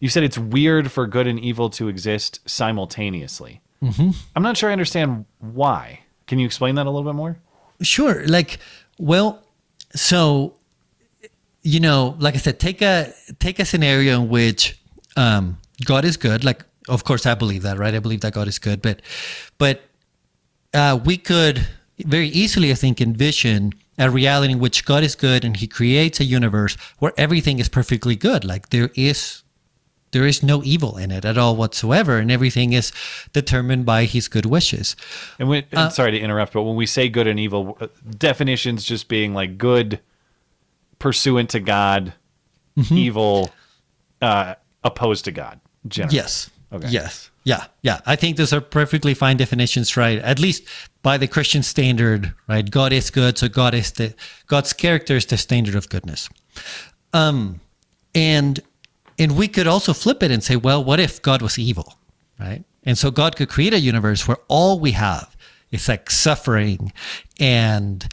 You 0.00 0.08
said 0.10 0.22
it's 0.22 0.36
weird 0.36 0.90
for 0.90 1.06
good 1.06 1.26
and 1.26 1.40
evil 1.40 1.70
to 1.70 1.88
exist 1.88 2.40
simultaneously. 2.46 3.62
Mm-hmm. 3.82 4.10
I'm 4.36 4.42
not 4.42 4.56
sure 4.56 4.68
I 4.68 4.72
understand 4.72 5.24
why. 5.38 6.00
Can 6.26 6.38
you 6.38 6.46
explain 6.46 6.74
that 6.74 6.86
a 6.86 6.90
little 6.90 7.10
bit 7.10 7.16
more? 7.16 7.38
Sure. 7.80 8.26
Like, 8.26 8.58
well, 8.98 9.42
so 9.94 10.56
you 11.64 11.80
know, 11.80 12.14
like 12.18 12.34
I 12.34 12.38
said, 12.38 12.60
take 12.60 12.82
a 12.82 13.12
take 13.40 13.58
a 13.58 13.64
scenario 13.64 14.20
in 14.20 14.28
which 14.28 14.78
um, 15.16 15.58
God 15.84 16.04
is 16.04 16.16
good. 16.16 16.44
Like, 16.44 16.62
of 16.88 17.04
course, 17.04 17.26
I 17.26 17.34
believe 17.34 17.62
that, 17.62 17.78
right? 17.78 17.94
I 17.94 17.98
believe 17.98 18.20
that 18.20 18.34
God 18.34 18.46
is 18.46 18.58
good, 18.58 18.82
but 18.82 19.00
but 19.58 19.82
uh, 20.74 21.00
we 21.04 21.16
could 21.16 21.66
very 21.98 22.28
easily, 22.28 22.70
I 22.70 22.74
think, 22.74 23.00
envision 23.00 23.72
a 23.98 24.10
reality 24.10 24.52
in 24.52 24.58
which 24.58 24.84
God 24.84 25.02
is 25.02 25.14
good 25.14 25.44
and 25.44 25.56
He 25.56 25.66
creates 25.66 26.20
a 26.20 26.24
universe 26.24 26.76
where 26.98 27.12
everything 27.16 27.58
is 27.60 27.68
perfectly 27.68 28.14
good. 28.14 28.44
Like 28.44 28.68
there 28.68 28.90
is 28.94 29.42
there 30.10 30.26
is 30.26 30.42
no 30.42 30.62
evil 30.64 30.98
in 30.98 31.10
it 31.10 31.24
at 31.24 31.38
all 31.38 31.56
whatsoever, 31.56 32.18
and 32.18 32.30
everything 32.30 32.74
is 32.74 32.92
determined 33.32 33.86
by 33.86 34.04
His 34.04 34.28
good 34.28 34.44
wishes. 34.44 34.96
And 35.38 35.48
when, 35.48 35.64
uh, 35.72 35.88
sorry 35.88 36.10
to 36.10 36.20
interrupt, 36.20 36.52
but 36.52 36.64
when 36.64 36.76
we 36.76 36.84
say 36.84 37.08
good 37.08 37.26
and 37.26 37.40
evil, 37.40 37.78
uh, 37.80 37.86
definitions 38.18 38.84
just 38.84 39.08
being 39.08 39.32
like 39.32 39.56
good 39.56 40.00
pursuant 40.98 41.50
to 41.50 41.60
God, 41.60 42.12
mm-hmm. 42.76 42.96
evil 42.96 43.50
uh, 44.22 44.54
opposed 44.82 45.24
to 45.26 45.32
God. 45.32 45.60
Generally. 45.86 46.16
Yes. 46.16 46.50
Okay. 46.72 46.88
Yes. 46.88 47.30
Yeah, 47.44 47.66
yeah. 47.82 48.00
I 48.06 48.16
think 48.16 48.36
those 48.36 48.52
are 48.52 48.60
perfectly 48.60 49.12
fine 49.14 49.36
definitions, 49.36 49.96
right? 49.96 50.18
At 50.18 50.38
least 50.38 50.64
by 51.02 51.18
the 51.18 51.28
Christian 51.28 51.62
standard, 51.62 52.34
right? 52.48 52.68
God 52.68 52.92
is 52.92 53.10
good, 53.10 53.36
so 53.36 53.48
God 53.48 53.74
is 53.74 53.92
the 53.92 54.14
God's 54.46 54.72
character 54.72 55.16
is 55.16 55.26
the 55.26 55.36
standard 55.36 55.74
of 55.74 55.88
goodness. 55.90 56.28
Um, 57.12 57.60
and 58.14 58.60
and 59.18 59.36
we 59.36 59.46
could 59.46 59.66
also 59.66 59.92
flip 59.92 60.22
it 60.22 60.30
and 60.30 60.42
say, 60.42 60.56
well, 60.56 60.82
what 60.82 60.98
if 61.00 61.20
God 61.20 61.42
was 61.42 61.58
evil, 61.58 61.94
right? 62.40 62.64
And 62.82 62.96
so 62.96 63.10
God 63.10 63.36
could 63.36 63.48
create 63.50 63.74
a 63.74 63.78
universe 63.78 64.26
where 64.26 64.38
all 64.48 64.80
we 64.80 64.92
have 64.92 65.36
is 65.70 65.88
like 65.88 66.10
suffering 66.10 66.92
and 67.38 68.06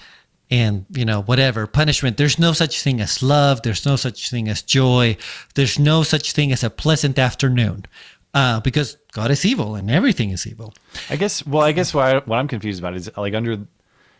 and 0.51 0.85
you 0.91 1.05
know 1.05 1.21
whatever 1.23 1.65
punishment 1.65 2.17
there's 2.17 2.37
no 2.37 2.51
such 2.51 2.83
thing 2.83 2.99
as 2.99 3.23
love 3.23 3.61
there's 3.63 3.85
no 3.85 3.95
such 3.95 4.29
thing 4.29 4.47
as 4.49 4.61
joy 4.61 5.15
there's 5.55 5.79
no 5.79 6.03
such 6.03 6.33
thing 6.33 6.51
as 6.51 6.63
a 6.63 6.69
pleasant 6.69 7.17
afternoon 7.17 7.85
uh, 8.33 8.59
because 8.61 8.97
God 9.11 9.31
is 9.31 9.45
evil 9.45 9.75
and 9.75 9.91
everything 9.91 10.29
is 10.31 10.47
evil. 10.47 10.73
I 11.09 11.15
guess. 11.17 11.45
Well, 11.45 11.63
I 11.63 11.71
guess 11.71 11.93
what, 11.93 12.05
I, 12.05 12.19
what 12.19 12.37
I'm 12.37 12.47
confused 12.47 12.79
about 12.79 12.95
is 12.95 13.11
like 13.17 13.33
under 13.33 13.65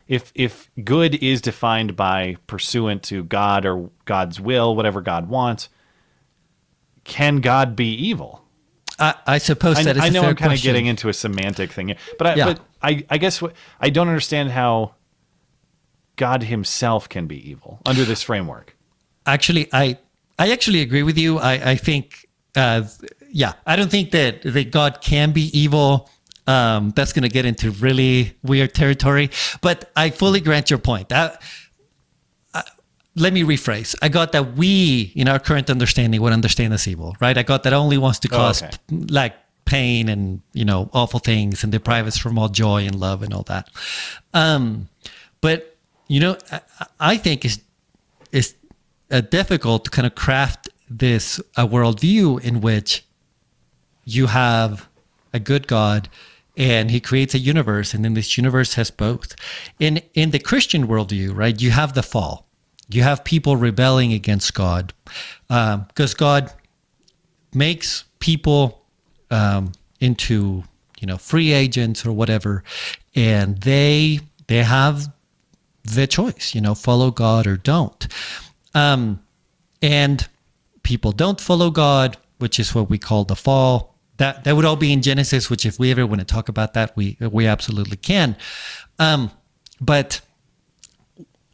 if 0.08 0.32
if 0.36 0.70
good 0.84 1.16
is 1.16 1.42
defined 1.42 1.96
by 1.96 2.38
pursuant 2.48 3.04
to 3.04 3.24
God 3.24 3.66
or 3.66 3.90
God's 4.06 4.40
will, 4.40 4.76
whatever 4.76 5.02
God 5.02 5.30
wants, 5.30 5.70
can 7.04 7.38
God 7.38 7.76
be 7.76 7.94
evil? 7.94 8.44
I, 9.00 9.16
I 9.26 9.38
suppose 9.38 9.78
I, 9.78 9.84
that 9.84 9.98
is 9.98 10.04
I 10.04 10.10
know 10.10 10.24
I'm 10.24 10.36
kind 10.36 10.54
of 10.54 10.62
getting 10.62 10.86
into 10.86 11.10
a 11.10 11.14
semantic 11.14 11.72
thing, 11.72 11.96
but 12.18 12.28
I, 12.28 12.36
yeah. 12.36 12.46
but 12.46 12.60
I, 12.82 13.04
I 13.10 13.18
guess 13.18 13.42
what, 13.42 13.54
I 13.80 13.90
don't 13.90 14.10
understand 14.10 14.52
how 14.52 14.96
God 16.16 16.44
Himself 16.44 17.10
can 17.10 17.28
be 17.28 17.50
evil 17.50 17.80
under 17.86 18.06
this 18.06 18.24
framework. 18.24 18.76
Actually, 19.26 19.70
I 19.74 19.98
I 20.38 20.52
actually 20.52 20.82
agree 20.82 21.04
with 21.04 21.18
you. 21.18 21.38
I 21.38 21.72
I 21.72 21.76
think 21.76 22.28
uh, 22.56 22.84
yeah, 23.32 23.54
I 23.66 23.76
don't 23.76 23.90
think 23.90 24.12
that 24.12 24.42
that 24.44 24.72
God 24.72 25.00
can 25.02 25.32
be 25.32 25.58
evil. 25.58 26.10
Um, 26.48 26.92
that's 26.96 27.14
going 27.14 27.24
to 27.24 27.30
get 27.30 27.46
into 27.46 27.72
really 27.72 28.36
weird 28.44 28.74
territory. 28.74 29.30
But 29.62 29.92
I 29.96 30.10
fully 30.10 30.42
grant 30.42 30.70
your 30.70 30.80
point. 30.80 31.10
That 31.10 31.42
uh, 32.54 32.64
let 33.16 33.32
me 33.32 33.44
rephrase. 33.44 33.96
I 34.02 34.10
got 34.10 34.32
that 34.34 34.56
we, 34.56 35.14
in 35.16 35.30
our 35.30 35.40
current 35.40 35.70
understanding, 35.70 36.22
would 36.22 36.34
understand 36.34 36.74
as 36.74 36.88
evil, 36.88 37.16
right? 37.22 37.38
I 37.38 37.44
got 37.44 37.64
that 37.64 37.74
only 37.74 37.98
wants 37.98 38.20
to 38.20 38.28
oh, 38.32 38.38
cause 38.38 38.64
oh, 38.64 38.68
okay. 38.68 39.06
like 39.10 39.36
pain 39.66 40.10
and 40.10 40.42
you 40.54 40.66
know 40.66 40.90
awful 40.92 41.20
things 41.20 41.64
and 41.64 41.72
deprive 41.72 42.08
us 42.08 42.18
from 42.18 42.38
all 42.38 42.50
joy 42.50 42.86
and 42.86 42.96
love 42.96 43.24
and 43.24 43.34
all 43.34 43.44
that. 43.44 43.70
Um, 44.34 44.90
but 45.40 45.71
you 46.12 46.20
know, 46.20 46.38
I, 46.52 46.62
I 47.00 47.18
think 47.18 47.46
it's 47.46 47.60
it's 48.34 48.54
uh, 49.10 49.22
difficult 49.22 49.86
to 49.86 49.92
kind 49.92 50.06
of 50.06 50.14
craft 50.14 50.68
this 50.90 51.40
a 51.56 51.66
worldview 51.66 52.42
in 52.44 52.60
which 52.60 53.06
you 54.04 54.28
have 54.28 54.90
a 55.34 55.40
good 55.40 55.68
God 55.68 56.10
and 56.58 56.92
he 56.92 57.00
creates 57.00 57.34
a 57.34 57.40
universe 57.40 57.94
and 57.94 58.04
then 58.04 58.14
this 58.14 58.38
universe 58.38 58.74
has 58.74 58.92
both. 58.92 59.36
In 59.80 60.02
in 60.14 60.32
the 60.32 60.40
christian 60.40 60.86
worldview 60.86 61.34
right 61.34 61.62
you 61.62 61.72
have 61.72 61.94
the 61.94 62.04
fall. 62.04 62.46
You 62.90 63.04
have 63.04 63.24
people 63.24 63.56
rebelling 63.56 64.12
against 64.12 64.54
god 64.54 64.94
because 65.48 66.14
um, 66.14 66.18
god 66.18 66.52
makes 67.54 68.04
people 68.20 68.84
um, 69.30 69.72
into 70.02 70.64
you 71.00 71.08
know 71.08 71.18
free 71.18 71.54
agents 71.54 72.06
or 72.06 72.12
whatever 72.12 72.64
and 73.16 73.62
they 73.62 74.20
they 74.48 74.64
have 74.64 75.08
the 75.84 76.08
choice 76.08 76.54
you 76.54 76.62
know 76.62 76.76
follow 76.76 77.12
god 77.12 77.48
or 77.48 77.58
don't 77.58 78.08
um, 78.74 79.22
and 79.82 80.28
people 80.84 81.12
don't 81.12 81.42
follow 81.42 81.70
god 81.70 82.18
which 82.40 82.60
is 82.60 82.74
what 82.74 82.90
we 82.90 82.98
call 82.98 83.24
the 83.24 83.36
fall 83.36 83.92
that 84.22 84.44
that 84.44 84.56
would 84.56 84.66
all 84.66 84.76
be 84.76 84.94
in 84.94 85.02
Genesis. 85.02 85.50
Which, 85.50 85.66
if 85.66 85.80
we 85.80 85.90
ever 85.90 86.06
want 86.06 86.20
to 86.20 86.26
talk 86.26 86.48
about 86.48 86.74
that, 86.76 86.96
we 86.96 87.18
we 87.20 87.48
absolutely 87.48 87.98
can. 87.98 88.38
Um, 89.00 89.32
but 89.82 90.22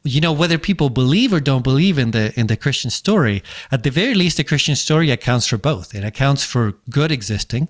you 0.03 0.19
know 0.19 0.33
whether 0.33 0.57
people 0.57 0.89
believe 0.89 1.31
or 1.31 1.39
don't 1.39 1.63
believe 1.63 1.97
in 1.97 2.11
the 2.11 2.37
in 2.37 2.47
the 2.47 2.57
Christian 2.57 2.91
story, 2.91 3.41
at 3.71 3.83
the 3.83 3.89
very 3.89 4.13
least, 4.13 4.35
the 4.35 4.43
Christian 4.43 4.75
story 4.75 5.11
accounts 5.11 5.47
for 5.47 5.57
both. 5.57 5.95
It 5.95 6.03
accounts 6.03 6.43
for 6.43 6.73
good 6.89 7.11
existing. 7.11 7.69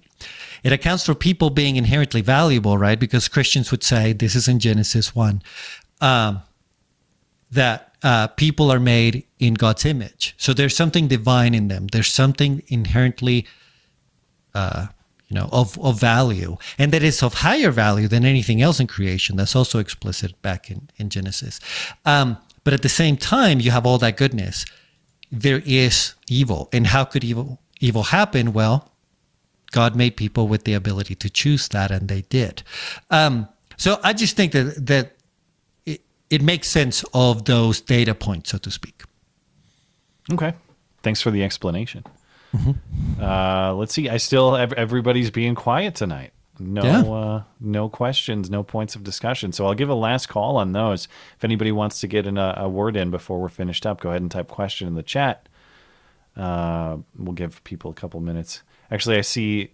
It 0.64 0.72
accounts 0.72 1.06
for 1.06 1.14
people 1.14 1.52
being 1.52 1.76
inherently 1.76 2.22
valuable, 2.22 2.78
right? 2.80 3.00
Because 3.00 3.28
Christians 3.28 3.70
would 3.70 3.84
say 3.84 4.14
this 4.14 4.36
is 4.36 4.48
in 4.48 4.58
Genesis 4.60 5.16
one 5.16 5.44
um, 6.02 6.42
that 7.52 7.96
uh, 8.04 8.28
people 8.28 8.72
are 8.72 8.80
made 8.80 9.26
in 9.40 9.54
God's 9.54 9.86
image. 9.86 10.36
So 10.38 10.54
there's 10.54 10.76
something 10.76 11.08
divine 11.08 11.54
in 11.54 11.68
them. 11.68 11.88
There's 11.88 12.12
something 12.12 12.62
inherently 12.68 13.48
uh, 14.54 14.88
you 15.28 15.36
know, 15.36 15.50
of, 15.52 15.78
of 15.80 16.00
value, 16.00 16.58
and 16.78 16.94
that 16.94 17.04
is 17.04 17.22
of 17.22 17.34
higher 17.36 17.70
value 17.70 18.08
than 18.08 18.26
anything 18.26 18.62
else 18.62 18.80
in 18.80 18.88
creation. 18.88 19.36
That's 19.36 19.56
also 19.56 19.80
explicit 19.80 20.42
back 20.42 20.72
in, 20.72 20.90
in 20.98 21.10
Genesis. 21.10 21.60
Um, 22.06 22.38
but 22.64 22.74
at 22.74 22.82
the 22.82 22.90
same 22.90 23.18
time, 23.18 23.60
you 23.60 23.72
have 23.72 23.86
all 23.86 23.98
that 23.98 24.16
goodness. 24.16 24.66
There 25.32 25.62
is 25.66 26.16
evil. 26.30 26.70
And 26.72 26.88
how 26.88 27.04
could 27.04 27.24
evil 27.24 27.60
evil 27.82 28.04
happen? 28.04 28.54
Well, 28.54 28.90
God 29.72 29.96
made 29.96 30.16
people 30.16 30.48
with 30.48 30.64
the 30.64 30.74
ability 30.74 31.16
to 31.16 31.30
choose 31.30 31.68
that, 31.70 31.92
and 31.92 32.08
they 32.08 32.22
did. 32.22 32.64
Um, 33.10 33.50
so 33.76 34.00
I 34.04 34.14
just 34.14 34.38
think 34.38 34.54
that 34.54 34.86
that 34.88 35.17
it, 36.30 36.42
makes 36.42 36.68
sense 36.68 37.04
of 37.14 37.46
those 37.46 37.82
data 37.82 38.14
points, 38.16 38.52
so 38.52 38.58
to 38.58 38.72
speak. 38.72 39.04
Okay. 40.32 40.54
Thanks 41.04 41.22
for 41.22 41.32
the 41.32 41.44
explanation. 41.44 42.04
Uh, 43.22 43.74
let's 43.76 43.94
see. 43.94 44.10
I 44.10 44.18
still 44.18 44.56
ev- 44.56 44.74
everybody's 44.74 45.32
being 45.32 45.56
quiet 45.56 45.96
tonight. 45.96 46.34
No, 46.60 46.84
Yeah. 46.84 47.02
uh, 47.02 47.44
no 47.60 47.88
questions, 47.88 48.50
no 48.50 48.64
points 48.64 48.96
of 48.96 49.04
discussion. 49.04 49.52
So 49.52 49.68
I'll 49.68 49.76
give 49.76 49.90
a 49.90 49.94
last 49.96 50.28
call 50.28 50.58
on 50.58 50.72
those. 50.72 51.08
If 51.38 51.44
anybody 51.44 51.72
wants 51.72 52.00
to 52.02 52.08
get 52.08 52.26
in 52.26 52.38
a, 52.38 52.56
a 52.58 52.70
word 52.70 52.96
in 52.98 53.12
before 53.12 53.40
we're 53.40 53.50
finished 53.50 53.86
up, 53.86 54.02
go 54.02 54.10
ahead 54.10 54.22
and 54.22 54.32
type 54.32 54.48
question 54.48 54.88
in 54.88 54.96
the 54.96 55.04
chat. 55.04 55.48
Uh, 56.36 56.98
we'll 57.18 57.34
give 57.34 57.64
people 57.64 57.92
a 57.92 57.94
couple 57.94 58.20
minutes. 58.22 58.64
Actually, 58.92 59.18
I 59.18 59.22
see. 59.22 59.72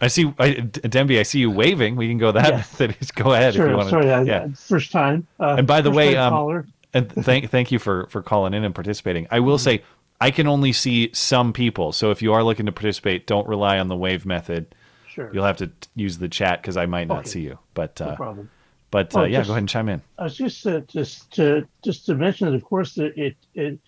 I 0.00 0.08
see, 0.08 0.32
I, 0.38 0.50
Demby. 0.54 1.18
I 1.20 1.22
see 1.22 1.38
you 1.40 1.50
waving. 1.50 1.96
We 1.96 2.08
can 2.08 2.18
go 2.18 2.32
that. 2.32 2.48
Yeah. 2.48 2.64
that 2.78 3.00
is, 3.00 3.10
go 3.12 3.32
ahead 3.32 3.54
if 3.54 3.60
you 3.68 3.76
want 3.76 3.90
sorry, 3.90 4.10
I, 4.10 4.22
Yeah. 4.22 4.48
first 4.54 4.90
time. 4.92 5.26
Uh, 5.38 5.56
And 5.58 5.66
by 5.66 5.80
the 5.80 5.90
way, 5.90 6.16
um, 6.16 6.72
and 6.94 7.10
thank 7.12 7.50
thank 7.50 7.70
you 7.70 7.78
for 7.78 8.06
for 8.08 8.22
calling 8.22 8.54
in 8.54 8.64
and 8.64 8.74
participating. 8.74 9.26
I 9.30 9.40
will 9.40 9.58
say 9.58 9.82
I 10.20 10.30
can 10.30 10.46
only 10.46 10.72
see 10.72 11.10
some 11.12 11.52
people, 11.52 11.92
so 11.92 12.10
if 12.10 12.22
you 12.22 12.32
are 12.32 12.42
looking 12.42 12.66
to 12.66 12.72
participate, 12.72 13.26
don't 13.26 13.46
rely 13.46 13.78
on 13.78 13.88
the 13.88 13.96
wave 13.96 14.24
method. 14.26 14.74
sure, 15.08 15.30
You'll 15.32 15.44
have 15.44 15.58
to 15.58 15.66
t- 15.68 15.88
use 15.94 16.18
the 16.18 16.28
chat 16.28 16.62
because 16.62 16.76
I 16.76 16.86
might 16.86 17.06
not 17.06 17.18
Okay. 17.20 17.28
see 17.30 17.40
you. 17.42 17.58
But 17.74 18.00
no 18.00 18.06
uh, 18.06 18.16
problem. 18.16 18.50
but 18.90 19.14
uh, 19.14 19.20
Oh, 19.20 19.24
yeah, 19.24 19.38
just- 19.38 19.48
go 19.48 19.52
ahead 19.52 19.62
and 19.62 19.68
chime 19.68 19.88
in. 19.88 20.02
I 20.18 20.24
was 20.24 20.36
just 20.36 20.66
uh, 20.66 20.80
just 20.80 21.30
to 21.34 21.68
just 21.84 22.06
to 22.06 22.14
mention 22.14 22.48
that, 22.48 22.54
of 22.56 22.64
course, 22.64 22.94
that 22.94 23.16
it 23.16 23.36
it, 23.54 23.78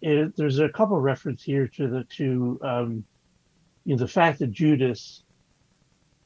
it 0.00 0.36
there's 0.36 0.60
a 0.60 0.68
couple 0.68 0.96
of 0.96 1.02
reference 1.02 1.42
here 1.42 1.66
to 1.76 1.88
the 1.88 2.04
to 2.16 2.60
um, 2.62 3.04
you 3.88 3.96
know 3.96 4.00
the 4.00 4.06
fact 4.06 4.40
that 4.40 4.50
Judas 4.50 5.22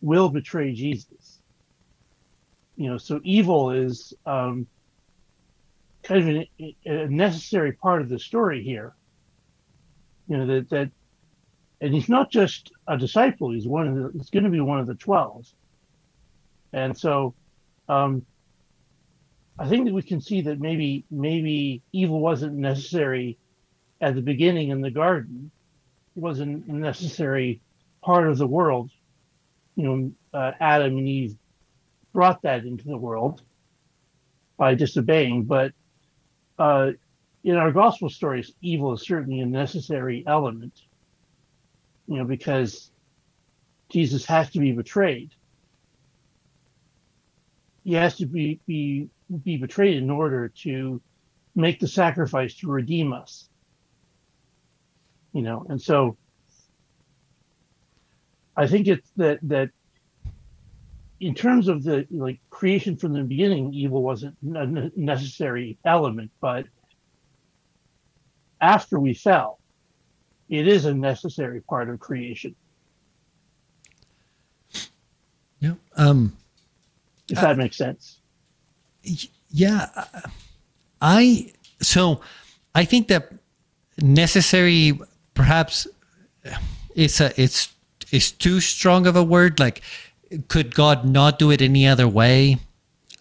will 0.01 0.29
betray 0.29 0.73
Jesus. 0.73 1.39
You 2.75 2.91
know, 2.91 2.99
so 2.99 3.21
evil 3.23 3.71
is 3.71 4.13
um, 4.27 4.67
kind 6.03 6.21
of 6.21 6.27
an, 6.27 6.75
a 6.85 7.07
necessary 7.07 7.71
part 7.71 8.03
of 8.03 8.09
the 8.09 8.19
story 8.19 8.65
here. 8.65 8.95
You 10.27 10.39
know 10.39 10.47
that 10.47 10.71
that, 10.71 10.91
and 11.81 11.95
he's 11.95 12.09
not 12.09 12.33
just 12.33 12.73
a 12.89 12.99
disciple; 12.99 13.53
he's 13.53 13.69
one 13.69 13.87
of 13.87 13.95
the. 13.95 14.11
He's 14.13 14.31
going 14.31 14.43
to 14.43 14.51
be 14.51 14.61
one 14.61 14.81
of 14.81 14.89
the 14.89 14.97
twelve. 14.97 15.47
And 16.73 16.99
so, 16.99 17.33
um, 17.89 18.27
I 19.57 19.69
think 19.69 19.85
that 19.85 19.95
we 19.95 20.03
can 20.03 20.21
see 20.21 20.41
that 20.41 20.59
maybe 20.59 21.05
maybe 21.13 21.81
evil 21.93 22.19
wasn't 22.19 22.55
necessary 22.55 23.39
at 24.01 24.17
the 24.17 24.21
beginning 24.21 24.71
in 24.71 24.81
the 24.81 24.91
garden. 24.91 25.53
Wasn't 26.15 26.67
a 26.67 26.73
necessary 26.73 27.61
part 28.03 28.29
of 28.29 28.39
the 28.39 28.47
world. 28.47 28.91
You 29.77 29.85
know, 29.85 30.13
uh, 30.39 30.53
Adam 30.61 30.99
and 30.99 31.09
Eve 31.09 31.37
brought 32.13 32.43
that 32.43 32.65
into 32.65 32.85
the 32.85 32.99
world 32.99 33.43
by 34.57 34.75
disobeying. 34.75 35.45
But 35.45 35.73
uh, 36.59 36.93
in 37.45 37.57
our 37.57 37.73
gospel 37.73 38.11
stories, 38.11 38.53
evil 38.61 38.93
is 38.93 39.03
certainly 39.03 39.41
a 39.41 39.47
necessary 39.47 40.23
element. 40.27 40.79
You 42.07 42.19
know, 42.19 42.25
because 42.25 42.91
Jesus 43.91 44.25
has 44.27 44.51
to 44.51 44.59
be 44.59 44.73
betrayed. 44.73 45.31
He 47.85 47.95
has 47.95 48.17
to 48.17 48.27
be 48.27 48.61
be 48.67 49.09
be 49.43 49.57
betrayed 49.57 49.97
in 49.97 50.11
order 50.11 50.49
to 50.63 51.01
make 51.55 51.81
the 51.81 51.89
sacrifice 51.89 52.55
to 52.57 52.69
redeem 52.69 53.13
us. 53.13 53.49
You 55.33 55.43
know, 55.43 55.67
and 55.69 55.81
so 55.81 56.17
I 58.57 58.67
think 58.67 58.87
it's 58.87 59.11
that 59.17 59.39
that 59.43 59.71
in 61.21 61.35
terms 61.35 61.69
of 61.69 61.85
the 61.85 62.07
like 62.11 62.41
creation 62.51 62.97
from 62.97 63.13
the 63.13 63.23
beginning, 63.23 63.73
evil 63.73 64.03
wasn't 64.03 64.37
a 64.55 64.91
necessary 64.97 65.79
element, 65.85 66.31
but 66.41 66.67
after 68.61 68.99
we 68.99 69.15
fell, 69.15 69.59
it 70.49 70.69
is 70.69 70.85
a 70.85 70.95
necessary 70.95 71.61
part 71.63 71.89
of 71.89 71.99
creation. 72.01 72.55
Yeah. 75.61 75.75
Um, 75.97 76.37
If 77.29 77.41
that 77.41 77.57
makes 77.57 77.77
sense. 77.77 78.19
yeah. 79.51 79.89
I, 81.01 81.53
so 81.81 82.21
I 82.75 82.85
think 82.85 83.09
that 83.09 83.33
necessary 84.01 84.99
perhaps 85.35 85.87
it's 86.95 87.21
a, 87.21 87.33
it's, 87.41 87.73
it's 88.11 88.31
too 88.31 88.61
strong 88.61 89.07
of 89.07 89.17
a 89.17 89.25
word. 89.25 89.59
Like, 89.59 89.83
could 90.49 90.75
God 90.75 91.05
not 91.05 91.39
do 91.39 91.51
it 91.51 91.63
any 91.63 91.87
other 91.87 92.09
way? 92.09 92.59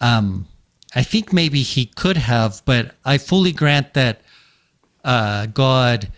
Um, 0.00 0.46
I 0.94 1.02
think 1.02 1.32
maybe 1.32 1.62
he 1.62 1.86
could 1.86 2.16
have, 2.16 2.62
but 2.64 2.94
I 3.04 3.18
fully 3.18 3.52
grant 3.52 3.94
that 3.94 4.20
uh, 5.04 5.46
God 5.46 6.08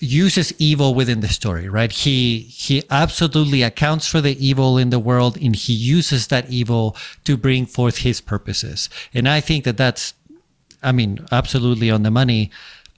uses 0.00 0.52
evil 0.58 0.94
within 0.94 1.20
the 1.20 1.28
story, 1.28 1.68
right? 1.68 1.92
He 1.92 2.40
he 2.40 2.82
absolutely 2.90 3.62
accounts 3.62 4.06
for 4.06 4.20
the 4.20 4.36
evil 4.44 4.76
in 4.76 4.90
the 4.90 4.98
world, 4.98 5.38
and 5.40 5.54
he 5.56 5.72
uses 5.72 6.26
that 6.26 6.50
evil 6.50 6.96
to 7.24 7.36
bring 7.36 7.66
forth 7.66 7.98
his 7.98 8.20
purposes. 8.20 8.90
And 9.14 9.28
I 9.28 9.40
think 9.40 9.64
that 9.64 9.76
that's, 9.76 10.14
I 10.82 10.92
mean, 10.92 11.24
absolutely 11.30 11.90
on 11.90 12.02
the 12.02 12.10
money, 12.10 12.50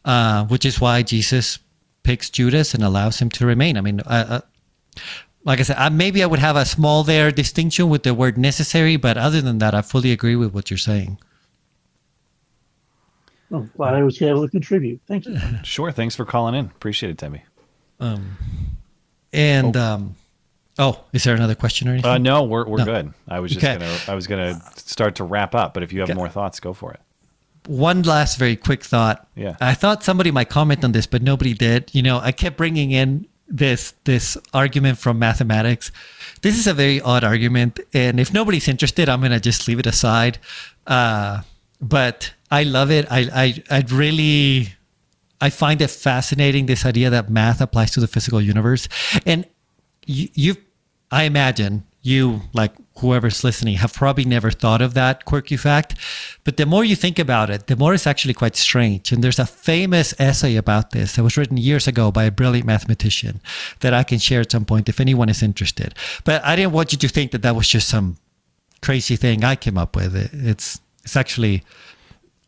uh, 0.06 0.46
which 0.46 0.64
is 0.64 0.80
why 0.80 1.02
Jesus 1.02 1.58
picks 2.02 2.30
Judas 2.30 2.72
and 2.72 2.82
allows 2.82 3.18
him 3.20 3.28
to 3.30 3.44
remain. 3.44 3.76
I 3.76 3.80
mean, 3.82 4.00
uh, 4.00 4.26
uh, 4.28 4.40
like 5.44 5.60
I 5.60 5.62
said, 5.64 5.76
I, 5.76 5.88
maybe 5.90 6.22
I 6.22 6.26
would 6.26 6.38
have 6.38 6.56
a 6.56 6.64
small 6.64 7.02
there 7.04 7.30
distinction 7.30 7.88
with 7.88 8.04
the 8.04 8.14
word 8.14 8.38
necessary, 8.38 8.96
but 8.96 9.16
other 9.18 9.40
than 9.42 9.58
that, 9.58 9.74
I 9.74 9.82
fully 9.82 10.12
agree 10.12 10.36
with 10.36 10.54
what 10.54 10.70
you're 10.70 10.78
saying. 10.78 11.18
Oh, 13.52 13.68
glad 13.76 13.94
I 13.94 14.02
was 14.02 14.20
able 14.22 14.42
to 14.44 14.50
contribute. 14.50 15.00
Thank 15.06 15.26
you. 15.26 15.38
Sure. 15.62 15.92
Thanks 15.92 16.16
for 16.16 16.24
calling 16.24 16.54
in. 16.54 16.66
Appreciate 16.66 17.10
it, 17.10 17.16
Demby. 17.18 17.42
And 19.32 19.76
um, 19.76 20.16
oh, 20.78 21.04
is 21.12 21.24
there 21.24 21.34
another 21.34 21.54
question 21.54 21.88
or 21.88 21.92
anything? 21.92 22.10
Uh, 22.10 22.18
no, 22.18 22.44
we're 22.44 22.66
we're 22.66 22.78
No. 22.78 22.84
good. 22.84 23.12
I 23.28 23.40
was 23.40 23.52
just 23.52 23.64
Okay. 23.64 23.74
gonna 23.78 23.98
I 24.08 24.14
was 24.14 24.26
gonna 24.26 24.60
start 24.76 25.16
to 25.16 25.24
wrap 25.24 25.54
up, 25.54 25.74
but 25.74 25.82
if 25.82 25.92
you 25.92 26.00
have 26.00 26.10
Okay. 26.10 26.16
more 26.16 26.28
thoughts, 26.28 26.58
go 26.60 26.72
for 26.72 26.92
it. 26.92 27.00
One 27.66 28.02
last 28.02 28.38
very 28.38 28.56
quick 28.56 28.84
thought. 28.84 29.28
Yeah. 29.34 29.56
I 29.60 29.74
thought 29.74 30.02
somebody 30.02 30.30
might 30.30 30.48
comment 30.48 30.84
on 30.84 30.92
this, 30.92 31.06
but 31.06 31.22
nobody 31.22 31.54
did. 31.54 31.94
You 31.94 32.02
know, 32.02 32.18
I 32.18 32.32
kept 32.32 32.56
bringing 32.56 32.90
in 32.90 33.26
this 33.48 33.94
this 34.04 34.36
argument 34.52 34.98
from 34.98 35.18
mathematics. 35.18 35.92
This 36.42 36.58
is 36.58 36.66
a 36.66 36.74
very 36.74 37.00
odd 37.00 37.24
argument, 37.24 37.80
and 37.94 38.18
if 38.20 38.32
nobody's 38.32 38.68
interested, 38.68 39.08
I'm 39.08 39.20
gonna 39.20 39.40
just 39.40 39.68
leave 39.68 39.78
it 39.78 39.86
aside. 39.86 40.38
Uh, 40.86 41.42
but 41.80 42.32
I 42.50 42.64
love 42.64 42.90
it. 42.90 43.06
I 43.10 43.28
I 43.70 43.78
I 43.78 43.84
really 43.90 44.74
I 45.40 45.50
find 45.50 45.80
it 45.80 45.90
fascinating 45.90 46.66
this 46.66 46.84
idea 46.84 47.10
that 47.10 47.30
math 47.30 47.60
applies 47.60 47.90
to 47.92 48.00
the 48.00 48.08
physical 48.08 48.40
universe, 48.40 48.88
and 49.24 49.46
you, 50.06 50.28
you 50.34 50.56
I 51.10 51.24
imagine 51.24 51.84
you 52.06 52.42
like 52.52 52.72
whoever's 52.98 53.44
listening 53.44 53.76
have 53.76 53.92
probably 53.92 54.24
never 54.24 54.50
thought 54.50 54.80
of 54.80 54.94
that 54.94 55.24
quirky 55.24 55.56
fact, 55.56 55.94
but 56.44 56.56
the 56.56 56.64
more 56.64 56.84
you 56.84 56.96
think 56.96 57.18
about 57.18 57.50
it, 57.50 57.66
the 57.66 57.76
more 57.76 57.92
it's 57.92 58.06
actually 58.06 58.32
quite 58.32 58.56
strange. 58.56 59.12
And 59.12 59.22
there's 59.22 59.38
a 59.38 59.44
famous 59.46 60.14
essay 60.18 60.56
about 60.56 60.92
this 60.92 61.16
that 61.16 61.22
was 61.22 61.36
written 61.36 61.56
years 61.56 61.86
ago 61.86 62.10
by 62.10 62.24
a 62.24 62.30
brilliant 62.30 62.66
mathematician 62.66 63.40
that 63.80 63.92
I 63.92 64.02
can 64.02 64.18
share 64.18 64.40
at 64.40 64.52
some 64.52 64.64
point 64.64 64.88
if 64.88 65.00
anyone 65.00 65.28
is 65.28 65.42
interested. 65.42 65.94
But 66.24 66.44
I 66.44 66.56
didn't 66.56 66.72
want 66.72 66.92
you 66.92 66.98
to 66.98 67.08
think 67.08 67.32
that 67.32 67.42
that 67.42 67.56
was 67.56 67.68
just 67.68 67.88
some 67.88 68.16
crazy 68.82 69.16
thing 69.16 69.44
I 69.44 69.56
came 69.56 69.76
up 69.76 69.96
with. 69.96 70.14
It's 70.32 70.80
it's 71.04 71.16
actually 71.16 71.64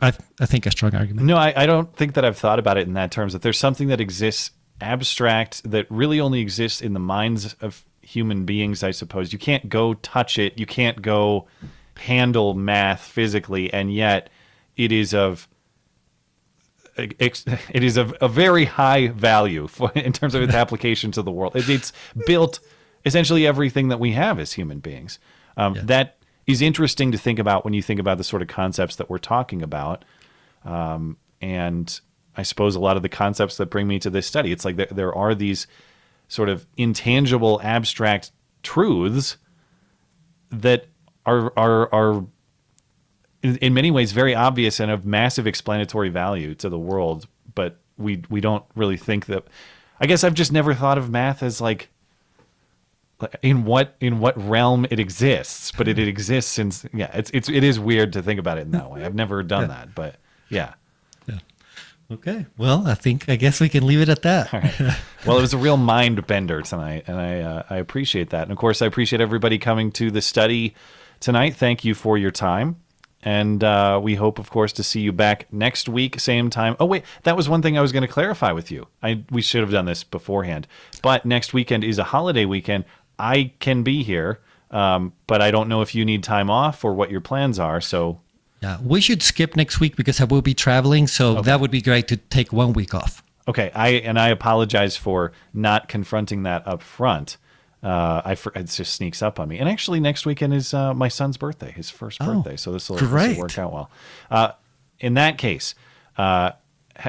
I 0.00 0.12
I 0.40 0.46
think 0.46 0.66
a 0.66 0.70
strong 0.70 0.94
argument. 0.94 1.26
No, 1.26 1.36
I, 1.36 1.52
I 1.56 1.66
don't 1.66 1.94
think 1.94 2.14
that 2.14 2.24
I've 2.24 2.38
thought 2.38 2.58
about 2.58 2.78
it 2.78 2.86
in 2.86 2.94
that 2.94 3.10
terms. 3.10 3.32
That 3.32 3.42
there's 3.42 3.58
something 3.58 3.88
that 3.88 4.00
exists 4.00 4.52
abstract 4.80 5.68
that 5.68 5.86
really 5.90 6.20
only 6.20 6.40
exists 6.40 6.80
in 6.80 6.92
the 6.92 7.00
minds 7.00 7.54
of 7.60 7.84
human 8.08 8.44
beings. 8.44 8.82
I 8.82 8.90
suppose 8.90 9.32
you 9.32 9.38
can't 9.38 9.68
go 9.68 9.94
touch 9.94 10.38
it. 10.38 10.58
You 10.58 10.66
can't 10.66 11.02
go 11.02 11.46
handle 11.96 12.54
math 12.54 13.02
physically, 13.02 13.72
and 13.72 13.92
yet 13.92 14.30
it 14.76 14.92
is 14.92 15.12
of 15.12 15.48
it 16.96 17.84
is 17.84 17.96
of 17.96 18.14
a 18.20 18.28
very 18.28 18.64
high 18.64 19.08
value 19.08 19.68
for, 19.68 19.92
in 19.94 20.12
terms 20.12 20.34
of 20.34 20.42
its 20.42 20.54
application 20.54 21.12
to 21.12 21.22
the 21.22 21.30
world. 21.30 21.54
It, 21.54 21.68
it's 21.68 21.92
built 22.26 22.60
essentially 23.04 23.46
everything 23.46 23.88
that 23.88 24.00
we 24.00 24.12
have 24.12 24.38
as 24.38 24.52
human 24.52 24.80
beings. 24.80 25.18
Um, 25.56 25.74
That 25.84 26.16
is 26.46 26.62
interesting 26.62 27.12
to 27.12 27.18
think 27.18 27.38
about 27.38 27.64
when 27.64 27.74
you 27.74 27.82
think 27.82 28.00
about 28.00 28.18
the 28.18 28.24
sort 28.24 28.42
of 28.42 28.48
concepts 28.48 28.96
that 28.96 29.10
we're 29.10 29.18
talking 29.18 29.62
about. 29.62 30.04
Um, 30.64 31.18
and 31.40 32.00
I 32.36 32.42
suppose 32.42 32.74
a 32.74 32.80
lot 32.80 32.96
of 32.96 33.02
the 33.02 33.08
concepts 33.08 33.58
that 33.58 33.66
bring 33.66 33.86
me 33.86 33.98
to 34.00 34.10
this 34.10 34.26
study, 34.26 34.50
it's 34.50 34.64
like 34.64 34.76
there, 34.76 34.88
there 34.90 35.14
are 35.14 35.34
these 35.34 35.66
sort 36.28 36.48
of 36.48 36.66
intangible, 36.76 37.60
abstract 37.62 38.30
truths 38.62 39.36
that 40.50 40.86
are 41.26 41.52
are 41.56 41.92
are 41.92 42.26
in, 43.42 43.56
in 43.56 43.74
many 43.74 43.90
ways 43.90 44.12
very 44.12 44.34
obvious 44.34 44.80
and 44.80 44.90
of 44.90 45.04
massive 45.04 45.46
explanatory 45.46 46.08
value 46.08 46.54
to 46.56 46.68
the 46.68 46.78
world, 46.78 47.26
but 47.54 47.78
we 47.96 48.22
we 48.28 48.40
don't 48.40 48.64
really 48.74 48.96
think 48.96 49.26
that. 49.26 49.44
I 50.00 50.06
guess 50.06 50.22
I've 50.22 50.34
just 50.34 50.52
never 50.52 50.74
thought 50.74 50.96
of 50.96 51.10
math 51.10 51.42
as 51.42 51.60
like 51.60 51.90
in 53.42 53.64
what 53.64 53.96
in 54.00 54.20
what 54.20 54.36
realm 54.48 54.86
it 54.90 55.00
exists, 55.00 55.72
but 55.72 55.88
it, 55.88 55.98
it 55.98 56.06
exists 56.06 56.52
since 56.52 56.86
yeah, 56.94 57.10
it's 57.14 57.30
it's 57.34 57.48
it 57.48 57.64
is 57.64 57.80
weird 57.80 58.12
to 58.12 58.22
think 58.22 58.38
about 58.38 58.58
it 58.58 58.62
in 58.62 58.70
that 58.72 58.90
way. 58.90 59.04
I've 59.04 59.14
never 59.14 59.42
done 59.42 59.68
that, 59.68 59.94
but 59.94 60.16
yeah. 60.48 60.74
Okay. 62.10 62.46
Well, 62.56 62.86
I 62.86 62.94
think 62.94 63.28
I 63.28 63.36
guess 63.36 63.60
we 63.60 63.68
can 63.68 63.86
leave 63.86 64.00
it 64.00 64.08
at 64.08 64.22
that. 64.22 64.50
Well, 65.26 65.36
it 65.36 65.42
was 65.42 65.52
a 65.52 65.58
real 65.58 65.76
mind 65.76 66.26
bender 66.26 66.62
tonight, 66.62 67.04
and 67.06 67.18
I 67.18 67.40
uh, 67.40 67.62
I 67.68 67.76
appreciate 67.76 68.30
that. 68.30 68.44
And 68.44 68.52
of 68.52 68.56
course, 68.56 68.80
I 68.80 68.86
appreciate 68.86 69.20
everybody 69.20 69.58
coming 69.58 69.90
to 69.92 70.10
the 70.10 70.22
study 70.22 70.74
tonight. 71.20 71.56
Thank 71.56 71.84
you 71.84 71.94
for 71.94 72.16
your 72.16 72.30
time, 72.30 72.76
and 73.22 73.62
uh, 73.62 74.00
we 74.02 74.14
hope, 74.14 74.38
of 74.38 74.48
course, 74.48 74.72
to 74.74 74.82
see 74.82 75.00
you 75.00 75.12
back 75.12 75.52
next 75.52 75.88
week, 75.88 76.18
same 76.20 76.48
time. 76.50 76.76
Oh 76.80 76.86
wait, 76.86 77.04
that 77.24 77.36
was 77.36 77.48
one 77.48 77.60
thing 77.60 77.76
I 77.76 77.82
was 77.82 77.92
going 77.92 78.06
to 78.06 78.12
clarify 78.12 78.52
with 78.52 78.70
you. 78.70 78.86
I 79.02 79.24
we 79.30 79.42
should 79.42 79.60
have 79.60 79.72
done 79.72 79.84
this 79.84 80.02
beforehand, 80.04 80.66
but 81.02 81.26
next 81.26 81.52
weekend 81.52 81.84
is 81.84 81.98
a 81.98 82.04
holiday 82.04 82.46
weekend. 82.46 82.84
I 83.18 83.52
can 83.58 83.82
be 83.82 84.02
here, 84.04 84.40
um, 84.70 85.12
but 85.26 85.42
I 85.42 85.50
don't 85.50 85.68
know 85.68 85.82
if 85.82 85.94
you 85.94 86.04
need 86.04 86.22
time 86.22 86.48
off 86.48 86.84
or 86.84 86.94
what 86.94 87.10
your 87.10 87.20
plans 87.20 87.58
are. 87.58 87.80
So 87.80 88.20
Yeah, 88.62 88.78
we 88.82 89.00
should 89.00 89.22
skip 89.22 89.56
next 89.56 89.78
week 89.80 89.94
because 89.96 90.20
I 90.20 90.24
will 90.24 90.42
be 90.42 90.54
traveling. 90.54 91.06
So 91.06 91.42
that 91.42 91.60
would 91.60 91.70
be 91.70 91.80
great 91.80 92.08
to 92.08 92.16
take 92.16 92.52
one 92.52 92.72
week 92.72 92.94
off. 92.94 93.22
Okay, 93.46 93.70
I 93.74 93.88
and 93.90 94.18
I 94.18 94.28
apologize 94.28 94.96
for 94.96 95.32
not 95.54 95.88
confronting 95.88 96.42
that 96.42 96.66
up 96.66 96.82
front. 96.82 97.36
Uh, 97.82 98.20
I 98.24 98.34
for, 98.34 98.52
it 98.56 98.64
just 98.64 98.94
sneaks 98.94 99.22
up 99.22 99.38
on 99.38 99.48
me. 99.48 99.58
And 99.58 99.68
actually, 99.68 100.00
next 100.00 100.26
weekend 100.26 100.52
is 100.52 100.74
uh, 100.74 100.92
my 100.92 101.08
son's 101.08 101.36
birthday, 101.36 101.70
his 101.70 101.88
first 101.90 102.18
Oh, 102.20 102.34
birthday. 102.34 102.56
So 102.56 102.72
this 102.72 102.90
will 102.90 102.98
work 103.38 103.56
out 103.58 103.72
well. 103.72 103.90
Uh, 104.30 104.52
in 104.98 105.14
that 105.14 105.38
case, 105.38 105.76
uh, 106.16 106.50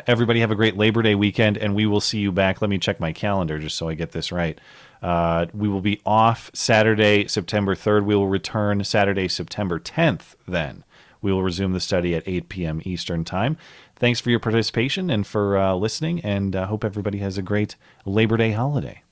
everybody 0.06 0.42
have 0.42 0.52
a 0.52 0.56
great 0.56 0.78
Labor 0.78 1.02
Day 1.02 1.16
weekend, 1.16 1.58
and 1.58 1.76
we 1.76 1.88
will 1.88 2.02
see 2.02 2.20
you 2.20 2.32
back. 2.32 2.62
Let 2.62 2.70
me 2.70 2.78
check 2.78 3.00
my 3.00 3.12
calendar 3.12 3.58
just 3.58 3.76
so 3.76 3.90
I 3.90 3.96
get 3.96 4.12
this 4.12 4.32
right. 4.32 4.60
Uh, 5.02 5.48
we 5.54 5.68
will 5.68 5.82
be 5.82 6.02
off 6.06 6.52
Saturday, 6.54 7.26
September 7.28 7.74
3rd. 7.74 8.06
We 8.06 8.16
will 8.16 8.28
return 8.28 8.84
Saturday, 8.84 9.28
September 9.28 9.80
10th. 9.80 10.36
Then 10.48 10.84
we 11.22 11.32
will 11.32 11.44
resume 11.44 11.74
the 11.74 11.80
study 11.80 12.16
at 12.16 12.24
8 12.26 12.50
p.m. 12.50 12.82
Eastern 12.86 13.24
Time. 13.24 13.58
Thanks 13.96 14.20
for 14.20 14.30
your 14.30 14.40
participation 14.40 15.10
and 15.10 15.28
for 15.28 15.58
uh, 15.58 15.74
listening, 15.76 16.22
and 16.22 16.56
uh, 16.56 16.68
hope 16.68 16.84
everybody 16.84 17.20
has 17.20 17.38
a 17.38 17.42
great 17.42 17.76
Labor 18.06 18.38
Day 18.38 18.52
holiday. 18.52 19.04